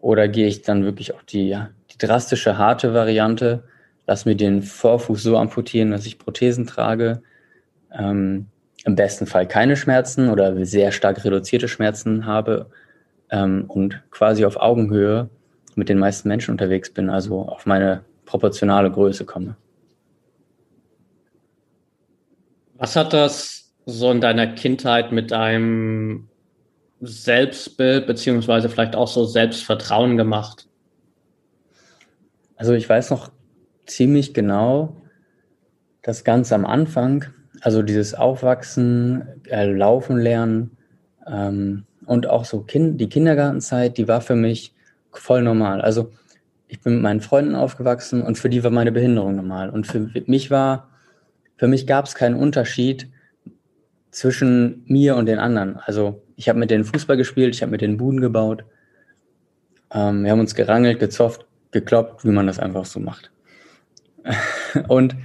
Oder 0.02 0.28
gehe 0.28 0.48
ich 0.48 0.64
dann 0.64 0.84
wirklich 0.84 1.14
auch 1.14 1.22
die, 1.22 1.58
die 1.92 1.98
drastische, 1.98 2.58
harte 2.58 2.94
Variante, 2.94 3.64
lass 4.08 4.26
mir 4.26 4.36
den 4.36 4.64
Vorfuß 4.64 5.22
so 5.22 5.38
amputieren, 5.38 5.92
dass 5.92 6.06
ich 6.06 6.20
Prothesen 6.20 6.66
trage, 6.66 7.22
ähm, 7.98 8.48
im 8.84 8.96
besten 8.96 9.28
Fall 9.28 9.48
keine 9.48 9.78
Schmerzen 9.78 10.30
oder 10.30 10.66
sehr 10.66 10.92
stark 10.92 11.24
reduzierte 11.24 11.68
Schmerzen 11.68 12.26
habe 12.26 12.72
ähm, 13.30 13.66
und 13.68 14.02
quasi 14.10 14.44
auf 14.44 14.58
Augenhöhe 14.58 15.30
mit 15.76 15.88
den 15.88 16.00
meisten 16.00 16.28
Menschen 16.28 16.52
unterwegs 16.52 16.92
bin, 16.92 17.10
also 17.10 17.44
auf 17.44 17.68
meine 17.68 18.04
proportionale 18.26 18.92
Größe 18.92 19.26
komme. 19.26 19.56
Was 22.78 22.96
hat 22.96 23.14
das 23.14 23.72
so 23.86 24.10
in 24.10 24.22
deiner 24.22 24.48
Kindheit 24.48 25.12
mit 25.12 25.30
deinem 25.30 26.28
Selbstbild 27.02 28.06
beziehungsweise 28.06 28.70
vielleicht 28.70 28.96
auch 28.96 29.08
so 29.08 29.26
Selbstvertrauen 29.26 30.18
gemacht? 30.18 30.68
Also 32.56 32.74
ich 32.74 32.88
weiß 32.88 33.10
noch 33.10 33.32
ziemlich 33.88 34.34
genau, 34.34 35.02
dass 36.04 36.24
ganz 36.24 36.54
am 36.54 36.66
Anfang, 36.66 37.26
also 37.62 37.82
dieses 37.82 38.14
Aufwachsen, 38.14 39.24
äh, 39.50 39.66
Laufen 39.66 40.18
lernen 40.18 40.78
ähm, 41.28 41.86
und 42.06 42.28
auch 42.28 42.46
so 42.46 42.62
kind, 42.62 43.02
die 43.02 43.10
Kindergartenzeit, 43.10 43.98
die 43.98 44.08
war 44.08 44.22
für 44.22 44.36
mich 44.36 44.76
voll 45.12 45.42
normal. 45.42 45.82
Also 45.82 46.12
ich 46.68 46.82
bin 46.82 46.94
mit 46.94 47.04
meinen 47.04 47.22
Freunden 47.22 47.56
aufgewachsen 47.56 48.22
und 48.22 48.38
für 48.38 48.50
die 48.50 48.64
war 48.64 48.72
meine 48.72 48.92
Behinderung 48.92 49.36
normal. 49.36 49.70
Und 49.70 49.88
für 49.88 50.12
mich 50.26 50.52
war, 50.52 50.90
für 51.58 51.68
mich 51.68 51.86
gab 51.86 52.06
es 52.06 52.16
keinen 52.16 52.36
Unterschied 52.36 53.10
zwischen 54.12 54.84
mir 54.86 55.16
und 55.16 55.26
den 55.26 55.40
anderen. 55.40 55.78
Also 55.78 56.22
ich 56.42 56.50
habe 56.50 56.58
mit 56.58 56.72
denen 56.72 56.86
Fußball 56.86 57.18
gespielt, 57.18 57.54
ich 57.54 57.62
habe 57.62 57.72
mit 57.72 57.82
denen 57.82 57.98
Buden 57.98 58.20
gebaut. 58.20 58.64
Ähm, 59.94 60.24
wir 60.24 60.32
haben 60.32 60.40
uns 60.40 60.56
gerangelt, 60.56 61.00
gezofft, 61.00 61.46
gekloppt, 61.70 62.26
wie 62.26 62.32
man 62.32 62.48
das 62.48 62.58
einfach 62.58 62.86
so 62.86 63.00
macht. 63.00 63.32
und 64.88 65.16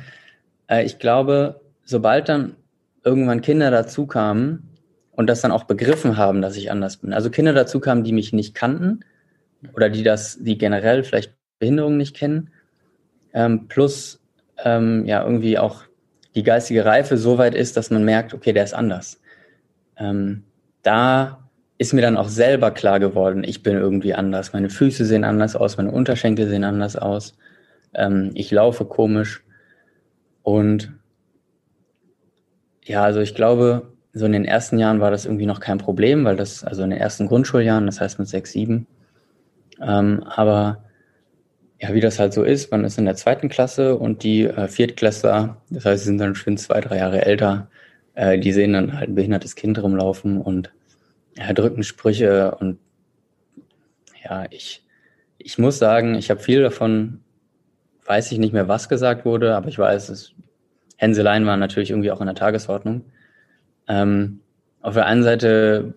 äh, 0.67 0.85
ich 0.85 0.99
glaube, 0.99 1.63
sobald 1.85 2.29
dann 2.29 2.57
irgendwann 3.03 3.41
Kinder 3.41 3.71
dazu 3.71 4.07
kamen 4.07 4.77
und 5.13 5.27
das 5.29 5.41
dann 5.41 5.53
auch 5.53 5.65
begriffen 5.65 6.19
haben, 6.19 6.43
dass 6.43 6.55
ich 6.55 6.71
anders 6.71 6.99
bin, 6.99 7.15
also 7.15 7.31
Kinder 7.31 7.55
dazu 7.55 7.81
kamen, 7.81 8.05
die 8.05 8.13
mich 8.13 8.35
nicht 8.35 8.55
kannten, 8.55 9.01
oder 9.73 9.89
die 9.89 10.03
das, 10.03 10.37
die 10.39 10.59
generell 10.59 11.03
vielleicht 11.03 11.33
Behinderungen 11.59 11.97
nicht 11.97 12.15
kennen, 12.15 12.51
ähm, 13.33 13.69
plus 13.69 14.21
ähm, 14.63 15.07
ja 15.07 15.25
irgendwie 15.25 15.57
auch 15.57 15.85
die 16.35 16.43
geistige 16.43 16.85
Reife 16.85 17.17
so 17.17 17.39
weit 17.39 17.55
ist, 17.55 17.79
dass 17.79 17.91
man 17.91 18.05
merkt, 18.05 18.35
okay, 18.35 18.53
der 18.53 18.65
ist 18.65 18.75
anders. 18.75 19.19
Ähm, 19.97 20.43
da 20.87 21.49
ist 21.79 21.93
mir 21.93 22.01
dann 22.01 22.17
auch 22.17 22.29
selber 22.29 22.71
klar 22.71 23.01
geworden, 23.01 23.45
ich 23.45 23.63
bin 23.63 23.77
irgendwie 23.77 24.15
anders. 24.15 24.53
Meine 24.53 24.71
Füße 24.71 25.05
sehen 25.05 25.25
anders 25.25 25.57
aus, 25.57 25.77
meine 25.77 25.91
Unterschenkel 25.91 26.49
sehen 26.49 26.65
anders 26.65 26.97
aus. 26.97 27.37
Ähm, 27.95 28.31
ich 28.35 28.51
laufe 28.51 28.85
komisch. 28.87 29.45
Und 30.43 30.93
ja, 32.85 33.03
also 33.03 33.21
ich 33.21 33.35
glaube, 33.35 33.93
so 34.13 34.25
in 34.25 34.33
den 34.33 34.45
ersten 34.45 34.79
Jahren 34.79 35.01
war 35.01 35.11
das 35.11 35.27
irgendwie 35.27 35.47
noch 35.47 35.61
kein 35.61 35.79
Problem, 35.79 36.25
weil 36.25 36.37
das, 36.37 36.65
also 36.65 36.83
in 36.83 36.91
den 36.91 37.01
ersten 37.01 37.27
Grundschuljahren, 37.27 37.87
das 37.87 38.01
heißt 38.01 38.19
mit 38.19 38.29
sechs, 38.29 38.53
sieben, 38.53 38.87
ähm, 39.83 40.23
aber 40.25 40.85
ja, 41.81 41.93
wie 41.93 42.01
das 42.01 42.19
halt 42.19 42.33
so 42.33 42.43
ist, 42.43 42.71
man 42.71 42.85
ist 42.85 42.97
in 42.97 43.05
der 43.05 43.17
zweiten 43.17 43.51
Klasse 43.51 43.97
und 43.97 44.23
die 44.23 44.45
äh, 44.45 44.69
Viertklässler, 44.69 45.59
das 45.69 45.85
heißt, 45.85 46.05
sie 46.05 46.07
sind 46.07 46.19
dann 46.19 46.35
schon 46.35 46.57
zwei, 46.57 46.81
drei 46.81 46.99
Jahre 46.99 47.27
älter, 47.27 47.69
äh, 48.15 48.39
die 48.39 48.53
sehen 48.53 48.73
dann 48.73 48.95
halt 48.99 49.11
ein 49.11 49.15
behindertes 49.15 49.57
Kind 49.57 49.83
rumlaufen 49.83 50.41
und 50.41 50.73
ja, 51.37 51.53
drücken 51.53 51.83
Sprüche 51.83 52.55
und 52.57 52.79
ja, 54.25 54.47
ich, 54.51 54.85
ich 55.39 55.59
muss 55.59 55.79
sagen, 55.79 56.15
ich 56.15 56.31
habe 56.31 56.41
viel 56.41 56.63
davon, 56.63 57.21
weiß 58.07 58.33
ich 58.33 58.39
nicht 58.39 58.53
mehr, 58.53 58.69
was 58.69 58.89
gesagt 58.89 59.25
wurde, 59.25 59.55
aber 59.55 59.69
ich 59.69 59.79
weiß, 59.79 60.09
es 60.09 60.33
Hänseleien 60.97 61.47
waren 61.47 61.61
natürlich 61.61 61.91
irgendwie 61.91 62.11
auch 62.11 62.21
in 62.21 62.27
der 62.27 62.35
Tagesordnung. 62.35 63.05
Ähm, 63.87 64.41
auf 64.81 64.95
der 64.95 65.07
einen 65.07 65.23
Seite 65.23 65.95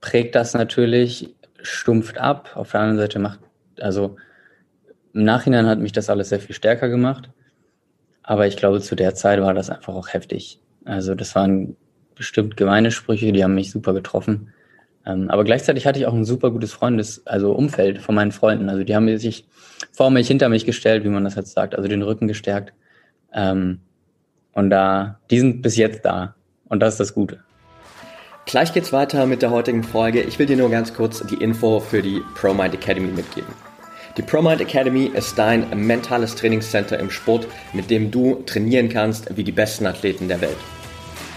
prägt 0.00 0.34
das 0.34 0.54
natürlich, 0.54 1.34
stumpft 1.62 2.18
ab, 2.18 2.50
auf 2.54 2.72
der 2.72 2.80
anderen 2.80 2.98
Seite 2.98 3.18
macht, 3.20 3.38
also 3.80 4.16
im 5.14 5.24
Nachhinein 5.24 5.66
hat 5.66 5.78
mich 5.78 5.92
das 5.92 6.10
alles 6.10 6.30
sehr 6.30 6.40
viel 6.40 6.54
stärker 6.54 6.88
gemacht. 6.88 7.30
Aber 8.22 8.46
ich 8.46 8.56
glaube, 8.56 8.80
zu 8.80 8.94
der 8.94 9.14
Zeit 9.14 9.40
war 9.40 9.54
das 9.54 9.70
einfach 9.70 9.94
auch 9.94 10.08
heftig. 10.08 10.60
Also 10.84 11.14
das 11.14 11.34
waren 11.34 11.76
bestimmt 12.14 12.56
gemeine 12.56 12.90
Sprüche, 12.90 13.32
die 13.32 13.44
haben 13.44 13.54
mich 13.54 13.70
super 13.70 13.92
getroffen. 13.92 14.52
Ähm, 15.06 15.30
aber 15.30 15.44
gleichzeitig 15.44 15.86
hatte 15.86 15.98
ich 15.98 16.06
auch 16.06 16.14
ein 16.14 16.24
super 16.24 16.50
gutes 16.50 16.72
Freundes, 16.72 17.26
also 17.26 17.52
Umfeld 17.52 18.00
von 18.00 18.14
meinen 18.14 18.32
Freunden. 18.32 18.68
Also 18.68 18.84
die 18.84 18.94
haben 18.94 19.16
sich 19.18 19.46
vor 19.90 20.10
mich, 20.10 20.28
hinter 20.28 20.48
mich 20.48 20.64
gestellt, 20.64 21.04
wie 21.04 21.08
man 21.08 21.24
das 21.24 21.34
jetzt 21.34 21.52
sagt, 21.52 21.74
also 21.74 21.88
den 21.88 22.02
Rücken 22.02 22.28
gestärkt. 22.28 22.72
Ähm, 23.32 23.80
und 24.52 24.70
da, 24.70 25.18
die 25.30 25.40
sind 25.40 25.62
bis 25.62 25.76
jetzt 25.76 26.04
da. 26.04 26.34
Und 26.68 26.80
das 26.80 26.94
ist 26.94 27.00
das 27.00 27.14
Gute. 27.14 27.40
Gleich 28.44 28.72
geht's 28.72 28.92
weiter 28.92 29.26
mit 29.26 29.42
der 29.42 29.50
heutigen 29.50 29.84
Folge. 29.84 30.22
Ich 30.22 30.38
will 30.38 30.46
dir 30.46 30.56
nur 30.56 30.70
ganz 30.70 30.94
kurz 30.94 31.24
die 31.26 31.36
Info 31.36 31.80
für 31.80 32.02
die 32.02 32.22
ProMind 32.34 32.74
Academy 32.74 33.10
mitgeben. 33.12 33.52
Die 34.16 34.22
ProMind 34.22 34.60
Academy 34.60 35.06
ist 35.06 35.38
dein 35.38 35.68
mentales 35.86 36.34
Trainingscenter 36.34 36.98
im 36.98 37.08
Sport, 37.08 37.46
mit 37.72 37.88
dem 37.88 38.10
du 38.10 38.42
trainieren 38.44 38.88
kannst 38.88 39.36
wie 39.36 39.44
die 39.44 39.52
besten 39.52 39.86
Athleten 39.86 40.28
der 40.28 40.40
Welt. 40.40 40.56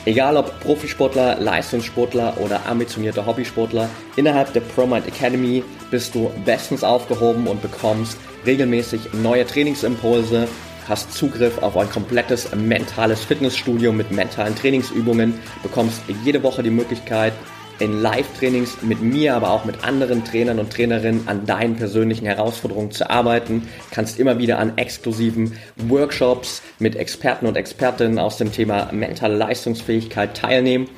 Egal 0.05 0.37
ob 0.37 0.59
Profisportler, 0.59 1.39
Leistungssportler 1.39 2.37
oder 2.37 2.67
ambitionierter 2.67 3.25
Hobbysportler, 3.25 3.89
innerhalb 4.15 4.53
der 4.53 4.59
ProMind 4.59 5.07
Academy 5.07 5.63
bist 5.89 6.13
du 6.13 6.29
bestens 6.45 6.83
aufgehoben 6.83 7.47
und 7.47 7.59
bekommst 7.63 8.19
regelmäßig 8.45 9.13
neue 9.13 9.47
Trainingsimpulse, 9.47 10.47
hast 10.87 11.11
Zugriff 11.11 11.57
auf 11.63 11.75
ein 11.75 11.89
komplettes 11.89 12.53
mentales 12.53 13.25
Fitnessstudio 13.25 13.91
mit 13.91 14.11
mentalen 14.11 14.55
Trainingsübungen, 14.55 15.39
bekommst 15.63 16.01
jede 16.23 16.43
Woche 16.43 16.61
die 16.61 16.69
Möglichkeit, 16.69 17.33
in 17.79 18.01
Live-Trainings 18.01 18.81
mit 18.81 19.01
mir, 19.01 19.35
aber 19.35 19.51
auch 19.51 19.65
mit 19.65 19.83
anderen 19.83 20.23
Trainern 20.23 20.59
und 20.59 20.71
Trainerinnen 20.71 21.27
an 21.27 21.45
deinen 21.45 21.75
persönlichen 21.75 22.25
Herausforderungen 22.25 22.91
zu 22.91 23.09
arbeiten. 23.09 23.67
Kannst 23.91 24.19
immer 24.19 24.37
wieder 24.37 24.59
an 24.59 24.77
exklusiven 24.77 25.53
Workshops 25.75 26.61
mit 26.79 26.95
Experten 26.95 27.45
und 27.45 27.57
Expertinnen 27.57 28.19
aus 28.19 28.37
dem 28.37 28.51
Thema 28.51 28.89
mentale 28.91 29.35
Leistungsfähigkeit 29.35 30.35
teilnehmen. 30.35 30.89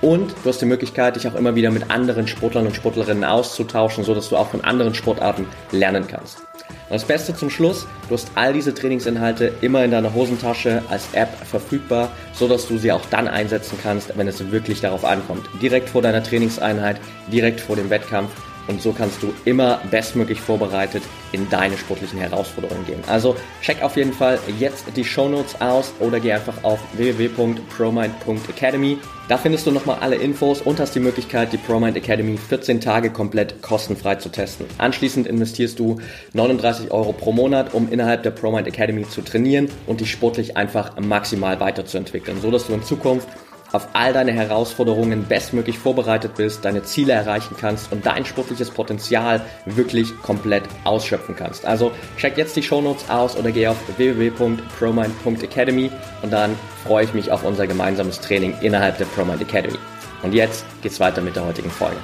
Und 0.00 0.34
du 0.42 0.48
hast 0.48 0.60
die 0.60 0.66
Möglichkeit, 0.66 1.14
dich 1.14 1.28
auch 1.28 1.36
immer 1.36 1.54
wieder 1.54 1.70
mit 1.70 1.90
anderen 1.90 2.26
Sportlern 2.26 2.66
und 2.66 2.74
Sportlerinnen 2.74 3.22
auszutauschen, 3.22 4.02
so 4.02 4.14
dass 4.14 4.28
du 4.28 4.36
auch 4.36 4.48
von 4.48 4.62
anderen 4.62 4.94
Sportarten 4.94 5.46
lernen 5.70 6.06
kannst. 6.08 6.38
Das 6.92 7.06
Beste 7.06 7.34
zum 7.34 7.48
Schluss, 7.48 7.86
du 8.10 8.14
hast 8.14 8.28
all 8.34 8.52
diese 8.52 8.74
Trainingsinhalte 8.74 9.50
immer 9.62 9.82
in 9.82 9.92
deiner 9.92 10.12
Hosentasche 10.12 10.82
als 10.90 11.08
App 11.14 11.30
verfügbar, 11.46 12.10
so 12.34 12.46
dass 12.46 12.68
du 12.68 12.76
sie 12.76 12.92
auch 12.92 13.00
dann 13.08 13.28
einsetzen 13.28 13.78
kannst, 13.82 14.14
wenn 14.18 14.28
es 14.28 14.50
wirklich 14.50 14.82
darauf 14.82 15.02
ankommt. 15.02 15.48
Direkt 15.62 15.88
vor 15.88 16.02
deiner 16.02 16.22
Trainingseinheit, 16.22 17.00
direkt 17.32 17.62
vor 17.62 17.76
dem 17.76 17.88
Wettkampf 17.88 18.30
und 18.68 18.82
so 18.82 18.92
kannst 18.92 19.22
du 19.22 19.32
immer 19.44 19.80
bestmöglich 19.90 20.40
vorbereitet 20.40 21.02
in 21.32 21.48
deine 21.50 21.76
sportlichen 21.76 22.18
Herausforderungen 22.18 22.86
gehen. 22.86 23.02
Also 23.06 23.36
check 23.60 23.82
auf 23.82 23.96
jeden 23.96 24.12
Fall 24.12 24.38
jetzt 24.58 24.84
die 24.96 25.04
Show 25.04 25.28
Notes 25.28 25.60
aus 25.60 25.92
oder 26.00 26.20
geh 26.20 26.32
einfach 26.32 26.62
auf 26.62 26.80
www.promind.academy. 26.94 28.98
Da 29.28 29.38
findest 29.38 29.66
du 29.66 29.70
nochmal 29.70 29.98
alle 30.00 30.16
Infos 30.16 30.60
und 30.60 30.78
hast 30.78 30.94
die 30.94 31.00
Möglichkeit, 31.00 31.52
die 31.52 31.56
ProMind 31.56 31.96
Academy 31.96 32.36
14 32.36 32.80
Tage 32.80 33.10
komplett 33.10 33.62
kostenfrei 33.62 34.16
zu 34.16 34.28
testen. 34.28 34.66
Anschließend 34.78 35.26
investierst 35.26 35.78
du 35.78 36.00
39 36.34 36.90
Euro 36.90 37.12
pro 37.12 37.32
Monat, 37.32 37.72
um 37.72 37.90
innerhalb 37.90 38.24
der 38.24 38.32
ProMind 38.32 38.66
Academy 38.66 39.08
zu 39.08 39.22
trainieren 39.22 39.68
und 39.86 40.00
dich 40.00 40.10
sportlich 40.10 40.56
einfach 40.56 41.00
maximal 41.00 41.60
weiterzuentwickeln, 41.60 42.40
so 42.42 42.50
dass 42.50 42.66
du 42.66 42.74
in 42.74 42.82
Zukunft 42.82 43.28
auf 43.72 43.88
all 43.92 44.12
deine 44.12 44.32
Herausforderungen 44.32 45.24
bestmöglich 45.24 45.78
vorbereitet 45.78 46.34
bist, 46.36 46.64
deine 46.64 46.82
Ziele 46.82 47.12
erreichen 47.12 47.56
kannst 47.58 47.90
und 47.92 48.06
dein 48.06 48.24
sportliches 48.24 48.70
Potenzial 48.70 49.40
wirklich 49.64 50.16
komplett 50.22 50.64
ausschöpfen 50.84 51.34
kannst. 51.36 51.66
Also 51.66 51.92
check 52.16 52.36
jetzt 52.36 52.56
die 52.56 52.62
Shownotes 52.62 53.08
aus 53.10 53.36
oder 53.36 53.50
geh 53.50 53.66
auf 53.66 53.76
www.promind.academy 53.96 55.90
und 56.22 56.32
dann 56.32 56.56
freue 56.84 57.04
ich 57.04 57.14
mich 57.14 57.30
auf 57.32 57.44
unser 57.44 57.66
gemeinsames 57.66 58.20
Training 58.20 58.54
innerhalb 58.60 58.98
der 58.98 59.06
ProMind 59.06 59.42
Academy. 59.42 59.78
Und 60.22 60.34
jetzt 60.34 60.64
geht's 60.82 61.00
weiter 61.00 61.20
mit 61.20 61.36
der 61.36 61.46
heutigen 61.46 61.70
Folge. 61.70 61.96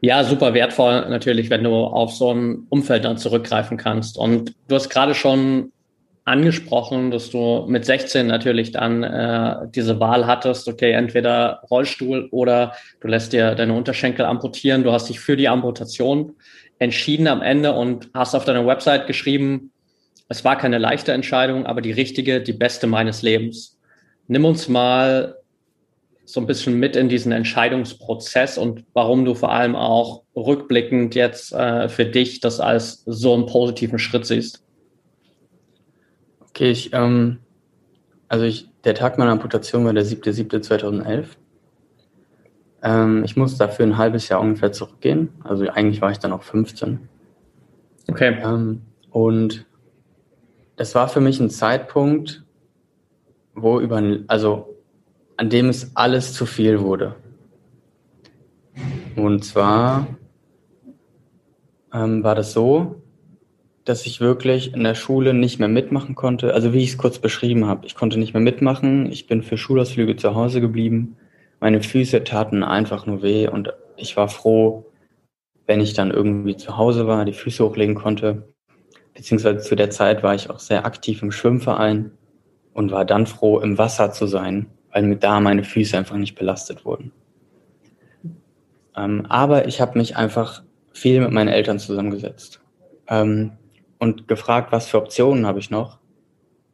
Ja, 0.00 0.22
super 0.22 0.54
wertvoll 0.54 1.08
natürlich, 1.08 1.50
wenn 1.50 1.64
du 1.64 1.74
auf 1.74 2.12
so 2.12 2.32
ein 2.32 2.66
Umfeld 2.68 3.04
dann 3.04 3.18
zurückgreifen 3.18 3.76
kannst. 3.76 4.16
Und 4.16 4.54
du 4.68 4.74
hast 4.76 4.90
gerade 4.90 5.14
schon 5.14 5.72
angesprochen, 6.28 7.10
dass 7.10 7.30
du 7.30 7.64
mit 7.66 7.84
16 7.84 8.26
natürlich 8.26 8.72
dann 8.72 9.02
äh, 9.02 9.56
diese 9.74 9.98
Wahl 9.98 10.26
hattest, 10.26 10.68
okay, 10.68 10.92
entweder 10.92 11.62
Rollstuhl 11.70 12.28
oder 12.30 12.74
du 13.00 13.08
lässt 13.08 13.32
dir 13.32 13.54
deine 13.54 13.74
Unterschenkel 13.74 14.24
amputieren. 14.24 14.84
Du 14.84 14.92
hast 14.92 15.08
dich 15.08 15.18
für 15.18 15.36
die 15.36 15.48
Amputation 15.48 16.34
entschieden 16.78 17.26
am 17.26 17.42
Ende 17.42 17.72
und 17.72 18.10
hast 18.14 18.34
auf 18.34 18.44
deiner 18.44 18.66
Website 18.66 19.06
geschrieben, 19.06 19.72
es 20.28 20.44
war 20.44 20.58
keine 20.58 20.78
leichte 20.78 21.12
Entscheidung, 21.12 21.64
aber 21.66 21.80
die 21.80 21.92
richtige, 21.92 22.42
die 22.42 22.52
beste 22.52 22.86
meines 22.86 23.22
Lebens. 23.22 23.78
Nimm 24.26 24.44
uns 24.44 24.68
mal 24.68 25.36
so 26.26 26.40
ein 26.40 26.46
bisschen 26.46 26.78
mit 26.78 26.94
in 26.94 27.08
diesen 27.08 27.32
Entscheidungsprozess 27.32 28.58
und 28.58 28.84
warum 28.92 29.24
du 29.24 29.34
vor 29.34 29.50
allem 29.50 29.74
auch 29.74 30.24
rückblickend 30.36 31.14
jetzt 31.14 31.54
äh, 31.54 31.88
für 31.88 32.04
dich 32.04 32.40
das 32.40 32.60
als 32.60 33.02
so 33.06 33.32
einen 33.32 33.46
positiven 33.46 33.98
Schritt 33.98 34.26
siehst. 34.26 34.62
Okay, 36.58 36.72
ich, 36.72 36.92
ähm, 36.92 37.38
also 38.26 38.44
ich, 38.44 38.68
der 38.82 38.96
Tag 38.96 39.16
meiner 39.16 39.30
Amputation 39.30 39.84
war 39.84 39.92
der 39.92 40.04
7.7.2011. 40.04 41.26
Ähm, 42.82 43.22
ich 43.22 43.36
musste 43.36 43.60
dafür 43.60 43.86
ein 43.86 43.96
halbes 43.96 44.28
Jahr 44.28 44.40
ungefähr 44.40 44.72
zurückgehen. 44.72 45.28
Also 45.44 45.68
eigentlich 45.68 46.02
war 46.02 46.10
ich 46.10 46.18
dann 46.18 46.32
auch 46.32 46.42
15. 46.42 47.08
Okay. 48.08 48.38
Ähm, 48.42 48.82
und 49.10 49.66
das 50.74 50.96
war 50.96 51.08
für 51.08 51.20
mich 51.20 51.38
ein 51.38 51.48
Zeitpunkt, 51.48 52.42
wo 53.54 53.78
über, 53.78 54.02
also 54.26 54.74
an 55.36 55.50
dem 55.50 55.68
es 55.68 55.92
alles 55.94 56.32
zu 56.32 56.44
viel 56.44 56.80
wurde. 56.80 57.14
Und 59.14 59.44
zwar 59.44 60.08
ähm, 61.92 62.24
war 62.24 62.34
das 62.34 62.52
so, 62.52 63.00
dass 63.88 64.06
ich 64.06 64.20
wirklich 64.20 64.74
in 64.74 64.84
der 64.84 64.94
Schule 64.94 65.32
nicht 65.34 65.58
mehr 65.58 65.68
mitmachen 65.68 66.14
konnte. 66.14 66.52
Also 66.52 66.72
wie 66.72 66.82
ich 66.82 66.90
es 66.90 66.98
kurz 66.98 67.18
beschrieben 67.18 67.66
habe, 67.66 67.86
ich 67.86 67.94
konnte 67.94 68.18
nicht 68.18 68.34
mehr 68.34 68.42
mitmachen. 68.42 69.10
Ich 69.10 69.26
bin 69.26 69.42
für 69.42 69.56
Schulausflüge 69.56 70.16
zu 70.16 70.34
Hause 70.34 70.60
geblieben. 70.60 71.16
Meine 71.60 71.82
Füße 71.82 72.22
taten 72.24 72.62
einfach 72.62 73.06
nur 73.06 73.22
weh 73.22 73.48
und 73.48 73.72
ich 73.96 74.16
war 74.16 74.28
froh, 74.28 74.86
wenn 75.66 75.80
ich 75.80 75.94
dann 75.94 76.10
irgendwie 76.10 76.56
zu 76.56 76.76
Hause 76.76 77.06
war, 77.06 77.24
die 77.24 77.32
Füße 77.32 77.64
hochlegen 77.64 77.94
konnte. 77.94 78.48
Beziehungsweise 79.14 79.60
zu 79.60 79.74
der 79.74 79.90
Zeit 79.90 80.22
war 80.22 80.34
ich 80.34 80.50
auch 80.50 80.60
sehr 80.60 80.86
aktiv 80.86 81.22
im 81.22 81.32
Schwimmverein 81.32 82.12
und 82.72 82.92
war 82.92 83.04
dann 83.04 83.26
froh, 83.26 83.58
im 83.58 83.76
Wasser 83.76 84.12
zu 84.12 84.26
sein, 84.26 84.66
weil 84.92 85.16
da 85.16 85.40
meine 85.40 85.64
Füße 85.64 85.98
einfach 85.98 86.16
nicht 86.16 86.36
belastet 86.36 86.84
wurden. 86.84 87.12
Ähm, 88.96 89.26
aber 89.28 89.66
ich 89.66 89.80
habe 89.80 89.98
mich 89.98 90.16
einfach 90.16 90.62
viel 90.92 91.20
mit 91.20 91.32
meinen 91.32 91.48
Eltern 91.48 91.78
zusammengesetzt. 91.78 92.60
Ähm, 93.08 93.57
und 93.98 94.28
gefragt, 94.28 94.72
was 94.72 94.88
für 94.88 94.98
Optionen 94.98 95.46
habe 95.46 95.58
ich 95.58 95.70
noch, 95.70 95.98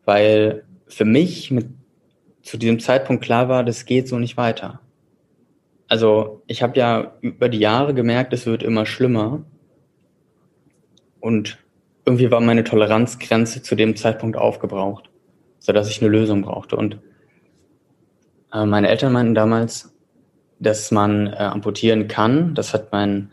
weil 0.04 0.64
für 0.86 1.04
mich 1.04 1.50
mit, 1.50 1.68
zu 2.42 2.56
diesem 2.56 2.80
Zeitpunkt 2.80 3.24
klar 3.24 3.48
war, 3.48 3.64
das 3.64 3.86
geht 3.86 4.08
so 4.08 4.18
nicht 4.18 4.36
weiter. 4.36 4.80
Also 5.88 6.42
ich 6.46 6.62
habe 6.62 6.78
ja 6.78 7.16
über 7.20 7.48
die 7.48 7.58
Jahre 7.58 7.94
gemerkt, 7.94 8.32
es 8.32 8.46
wird 8.46 8.62
immer 8.62 8.86
schlimmer 8.86 9.44
und 11.20 11.58
irgendwie 12.04 12.30
war 12.30 12.40
meine 12.40 12.64
Toleranzgrenze 12.64 13.62
zu 13.62 13.74
dem 13.74 13.96
Zeitpunkt 13.96 14.36
aufgebraucht, 14.36 15.10
sodass 15.58 15.88
ich 15.88 16.02
eine 16.02 16.10
Lösung 16.10 16.42
brauchte. 16.42 16.76
Und 16.76 16.98
äh, 18.52 18.66
meine 18.66 18.88
Eltern 18.88 19.12
meinten 19.12 19.34
damals, 19.34 19.94
dass 20.58 20.90
man 20.90 21.28
äh, 21.28 21.36
amputieren 21.36 22.08
kann. 22.08 22.54
Das 22.54 22.74
hat 22.74 22.92
mein 22.92 23.32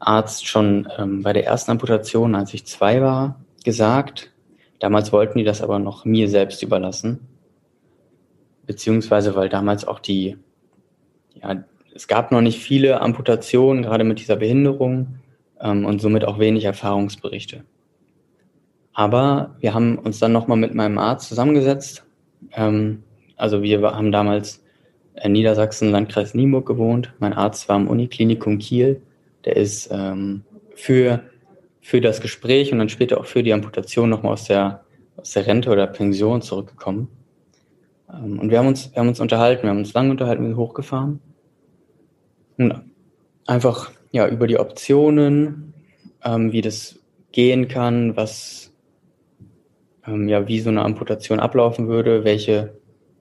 Arzt 0.00 0.46
schon 0.46 0.88
ähm, 0.98 1.22
bei 1.22 1.32
der 1.32 1.46
ersten 1.46 1.70
Amputation, 1.70 2.34
als 2.34 2.52
ich 2.54 2.66
zwei 2.66 3.00
war, 3.00 3.40
gesagt. 3.64 4.32
Damals 4.78 5.12
wollten 5.12 5.38
die 5.38 5.44
das 5.44 5.62
aber 5.62 5.78
noch 5.78 6.04
mir 6.04 6.28
selbst 6.28 6.62
überlassen. 6.62 7.28
Beziehungsweise, 8.66 9.34
weil 9.34 9.48
damals 9.48 9.86
auch 9.86 10.00
die, 10.00 10.38
ja, 11.34 11.64
es 11.94 12.08
gab 12.08 12.32
noch 12.32 12.40
nicht 12.40 12.60
viele 12.60 13.00
Amputationen, 13.00 13.82
gerade 13.82 14.04
mit 14.04 14.20
dieser 14.20 14.36
Behinderung 14.36 15.18
ähm, 15.60 15.84
und 15.84 16.00
somit 16.00 16.24
auch 16.24 16.38
wenig 16.38 16.64
Erfahrungsberichte. 16.64 17.64
Aber 18.92 19.56
wir 19.60 19.74
haben 19.74 19.98
uns 19.98 20.18
dann 20.18 20.32
nochmal 20.32 20.56
mit 20.56 20.74
meinem 20.74 20.98
Arzt 20.98 21.28
zusammengesetzt. 21.28 22.04
Ähm, 22.52 23.02
also 23.36 23.62
wir 23.62 23.82
haben 23.82 24.12
damals 24.12 24.62
in 25.22 25.32
Niedersachsen, 25.32 25.90
Landkreis 25.90 26.34
Nienburg 26.34 26.66
gewohnt. 26.66 27.12
Mein 27.18 27.32
Arzt 27.32 27.68
war 27.68 27.76
im 27.76 27.88
Uniklinikum 27.88 28.58
Kiel. 28.58 29.02
Der 29.44 29.56
ist 29.56 29.88
ähm, 29.90 30.44
für, 30.74 31.22
für 31.80 32.00
das 32.00 32.20
Gespräch 32.20 32.72
und 32.72 32.78
dann 32.78 32.88
später 32.88 33.18
auch 33.18 33.26
für 33.26 33.42
die 33.42 33.52
Amputation 33.52 34.10
nochmal 34.10 34.32
aus 34.32 34.44
der, 34.44 34.84
aus 35.16 35.32
der 35.32 35.46
Rente 35.46 35.70
oder 35.70 35.86
Pension 35.86 36.42
zurückgekommen. 36.42 37.08
Ähm, 38.12 38.38
und 38.38 38.50
wir 38.50 38.58
haben, 38.58 38.68
uns, 38.68 38.92
wir 38.92 39.00
haben 39.00 39.08
uns 39.08 39.20
unterhalten, 39.20 39.62
wir 39.64 39.70
haben 39.70 39.78
uns 39.78 39.94
lange 39.94 40.10
unterhalten, 40.10 40.42
wir 40.42 40.48
sind 40.48 40.56
hochgefahren. 40.56 41.20
Und 42.58 42.82
einfach 43.46 43.90
ja, 44.12 44.28
über 44.28 44.46
die 44.46 44.58
Optionen, 44.58 45.74
ähm, 46.24 46.52
wie 46.52 46.60
das 46.60 46.98
gehen 47.32 47.68
kann, 47.68 48.16
was 48.16 48.72
ähm, 50.06 50.28
ja, 50.28 50.46
wie 50.48 50.60
so 50.60 50.70
eine 50.70 50.82
Amputation 50.82 51.40
ablaufen 51.40 51.88
würde, 51.88 52.24
welche, 52.24 52.74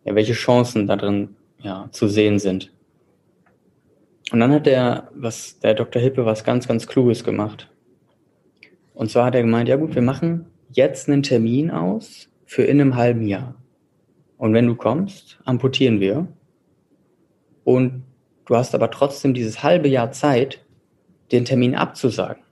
ja, 0.04 0.16
welche 0.16 0.34
Chancen 0.34 0.88
darin 0.88 1.36
ja, 1.62 1.90
zu 1.92 2.08
sehen 2.08 2.40
sind. 2.40 2.72
Und 4.32 4.40
dann 4.40 4.52
hat 4.52 4.66
der, 4.66 5.10
was, 5.14 5.60
der 5.60 5.74
Dr. 5.74 6.02
Hippe 6.02 6.26
was 6.26 6.44
ganz, 6.44 6.68
ganz 6.68 6.88
Kluges 6.88 7.24
gemacht. 7.24 7.70
Und 8.94 9.10
zwar 9.10 9.26
hat 9.26 9.36
er 9.36 9.42
gemeint, 9.42 9.70
ja 9.70 9.78
gut, 9.78 9.96
wir 9.96 10.02
machen 10.02 10.46
jetzt 10.72 11.08
einen 11.08 11.24
Termin 11.24 11.72
aus 11.72 12.30
für 12.46 12.64
in 12.64 12.80
einem 12.80 12.96
halben 12.96 13.28
Jahr. 13.28 13.56
Und 14.38 14.54
wenn 14.54 14.68
du 14.68 14.76
kommst, 14.76 15.40
amputieren 15.46 16.00
wir. 16.00 16.28
Und 17.64 18.04
du 18.46 18.56
hast 18.56 18.76
aber 18.76 18.92
trotzdem 18.92 19.34
dieses 19.34 19.64
halbe 19.64 19.88
Jahr 19.88 20.12
Zeit, 20.12 20.66
den 21.32 21.46
Termin 21.46 21.76
abzusagen. 21.76 22.44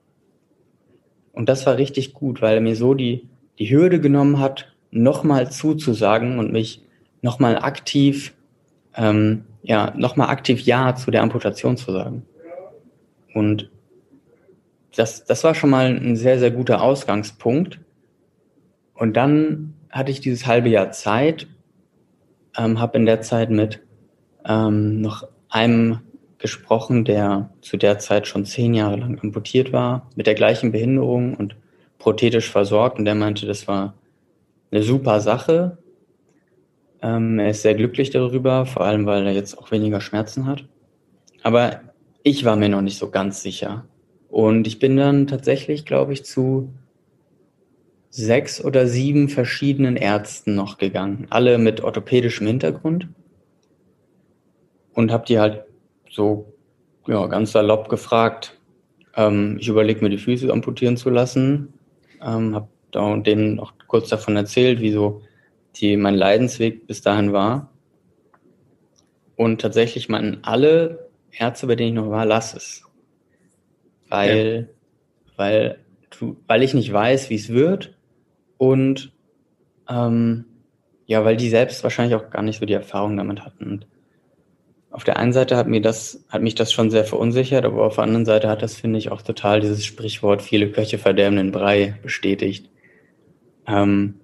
Und 1.31 1.49
das 1.49 1.65
war 1.65 1.77
richtig 1.77 2.13
gut, 2.13 2.41
weil 2.41 2.55
er 2.55 2.61
mir 2.61 2.75
so 2.75 2.93
die, 2.93 3.29
die 3.59 3.69
Hürde 3.69 3.99
genommen 3.99 4.39
hat, 4.39 4.73
nochmal 4.91 5.51
zuzusagen 5.51 6.39
und 6.39 6.51
mich 6.51 6.83
nochmal 7.21 7.57
aktiv, 7.57 8.33
ähm, 8.95 9.45
ja, 9.67 9.93
nochmal 9.97 10.29
aktiv 10.29 10.61
Ja 10.61 10.95
zu 10.95 11.11
der 11.11 11.21
Amputation 11.21 11.75
zu 11.75 11.91
sagen. 11.91 12.25
Und 13.33 13.69
das, 14.95 15.25
das 15.25 15.43
war 15.43 15.55
schon 15.55 15.69
mal 15.69 15.87
ein 15.87 16.15
sehr, 16.15 16.39
sehr 16.39 16.51
guter 16.51 16.81
Ausgangspunkt. 16.81 17.79
Und 18.93 19.17
dann 19.17 19.73
hatte 19.89 20.09
ich 20.09 20.21
dieses 20.21 20.47
halbe 20.47 20.69
Jahr 20.69 20.91
Zeit, 20.91 21.47
ähm, 22.57 22.79
habe 22.79 22.97
in 22.97 23.05
der 23.05 23.19
Zeit 23.21 23.49
mit 23.49 23.81
ähm, 24.45 25.01
noch 25.01 25.27
einem 25.49 25.99
gesprochen, 26.37 27.03
der 27.03 27.49
zu 27.61 27.75
der 27.75 27.99
Zeit 27.99 28.25
schon 28.25 28.45
zehn 28.45 28.73
Jahre 28.73 28.95
lang 28.95 29.19
amputiert 29.21 29.73
war, 29.73 30.09
mit 30.15 30.27
der 30.27 30.35
gleichen 30.35 30.71
Behinderung 30.71 31.35
und 31.35 31.57
prothetisch 31.99 32.49
versorgt. 32.49 32.99
Und 32.99 33.05
der 33.05 33.15
meinte, 33.15 33.45
das 33.45 33.67
war 33.67 33.95
eine 34.71 34.81
super 34.81 35.19
Sache. 35.19 35.77
Ähm, 37.07 37.39
er 37.39 37.51
ist 37.51 37.61
sehr 37.61 37.75
glücklich 37.75 38.09
darüber, 38.09 38.65
vor 38.65 38.83
allem 38.83 39.05
weil 39.05 39.25
er 39.25 39.31
jetzt 39.31 39.57
auch 39.57 39.71
weniger 39.71 40.01
Schmerzen 40.01 40.45
hat. 40.45 40.65
Aber 41.41 41.79
ich 42.23 42.43
war 42.43 42.57
mir 42.57 42.67
noch 42.67 42.81
nicht 42.81 42.97
so 42.97 43.09
ganz 43.09 43.41
sicher. 43.41 43.85
Und 44.27 44.67
ich 44.67 44.79
bin 44.79 44.97
dann 44.97 45.25
tatsächlich, 45.25 45.85
glaube 45.85 46.11
ich, 46.11 46.25
zu 46.25 46.69
sechs 48.09 48.63
oder 48.63 48.87
sieben 48.87 49.29
verschiedenen 49.29 49.95
Ärzten 49.95 50.55
noch 50.55 50.77
gegangen, 50.77 51.27
alle 51.29 51.57
mit 51.57 51.79
orthopädischem 51.79 52.45
Hintergrund. 52.45 53.07
Und 54.93 55.11
habe 55.11 55.25
die 55.27 55.39
halt 55.39 55.63
so 56.09 56.53
ja, 57.07 57.25
ganz 57.27 57.53
salopp 57.53 57.87
gefragt. 57.87 58.59
Ähm, 59.15 59.57
ich 59.61 59.69
überlege 59.69 60.01
mir 60.01 60.09
die 60.09 60.17
Füße 60.17 60.51
amputieren 60.51 60.97
zu 60.97 61.09
lassen. 61.09 61.73
Ähm, 62.21 62.53
habe 62.53 62.67
denen 63.21 63.59
auch 63.61 63.73
kurz 63.87 64.09
davon 64.09 64.35
erzählt, 64.35 64.81
wie 64.81 64.91
so 64.91 65.21
die, 65.77 65.97
mein 65.97 66.15
Leidensweg 66.15 66.87
bis 66.87 67.01
dahin 67.01 67.33
war. 67.33 67.71
Und 69.35 69.61
tatsächlich 69.61 70.09
meinten 70.09 70.39
alle 70.43 71.09
Ärzte, 71.31 71.67
bei 71.67 71.75
denen 71.75 71.89
ich 71.89 71.95
noch 71.95 72.09
war, 72.09 72.25
lass 72.25 72.53
es. 72.53 72.83
Weil, 74.09 74.69
ja. 74.69 75.33
weil, 75.37 75.79
weil 76.47 76.63
ich 76.63 76.73
nicht 76.73 76.91
weiß, 76.91 77.29
wie 77.29 77.35
es 77.35 77.49
wird. 77.49 77.95
Und 78.57 79.11
ähm, 79.89 80.45
ja, 81.05 81.23
weil 81.23 81.37
die 81.37 81.49
selbst 81.49 81.83
wahrscheinlich 81.83 82.15
auch 82.15 82.29
gar 82.29 82.41
nicht 82.41 82.59
so 82.59 82.65
die 82.65 82.73
Erfahrung 82.73 83.15
damit 83.15 83.45
hatten. 83.45 83.63
Und 83.63 83.87
auf 84.89 85.03
der 85.03 85.17
einen 85.17 85.33
Seite 85.33 85.55
hat 85.57 85.67
mir 85.67 85.81
das, 85.81 86.25
hat 86.29 86.41
mich 86.41 86.55
das 86.55 86.73
schon 86.73 86.89
sehr 86.89 87.05
verunsichert, 87.05 87.65
aber 87.65 87.85
auf 87.85 87.95
der 87.95 88.03
anderen 88.03 88.25
Seite 88.25 88.49
hat 88.49 88.61
das, 88.61 88.75
finde 88.75 88.97
ich, 88.97 89.11
auch 89.11 89.21
total 89.21 89.59
dieses 89.61 89.85
Sprichwort, 89.85 90.41
viele 90.41 90.71
Köche 90.71 90.97
verderben 90.97 91.37
den 91.37 91.51
Brei 91.51 91.95
bestätigt. 92.01 92.69
Ähm, 93.67 94.15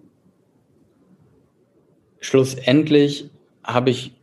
schlussendlich 2.24 3.30
habe 3.64 3.90
ich, 3.90 4.14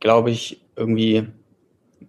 glaube 0.00 0.30
ich, 0.30 0.60
irgendwie, 0.76 1.28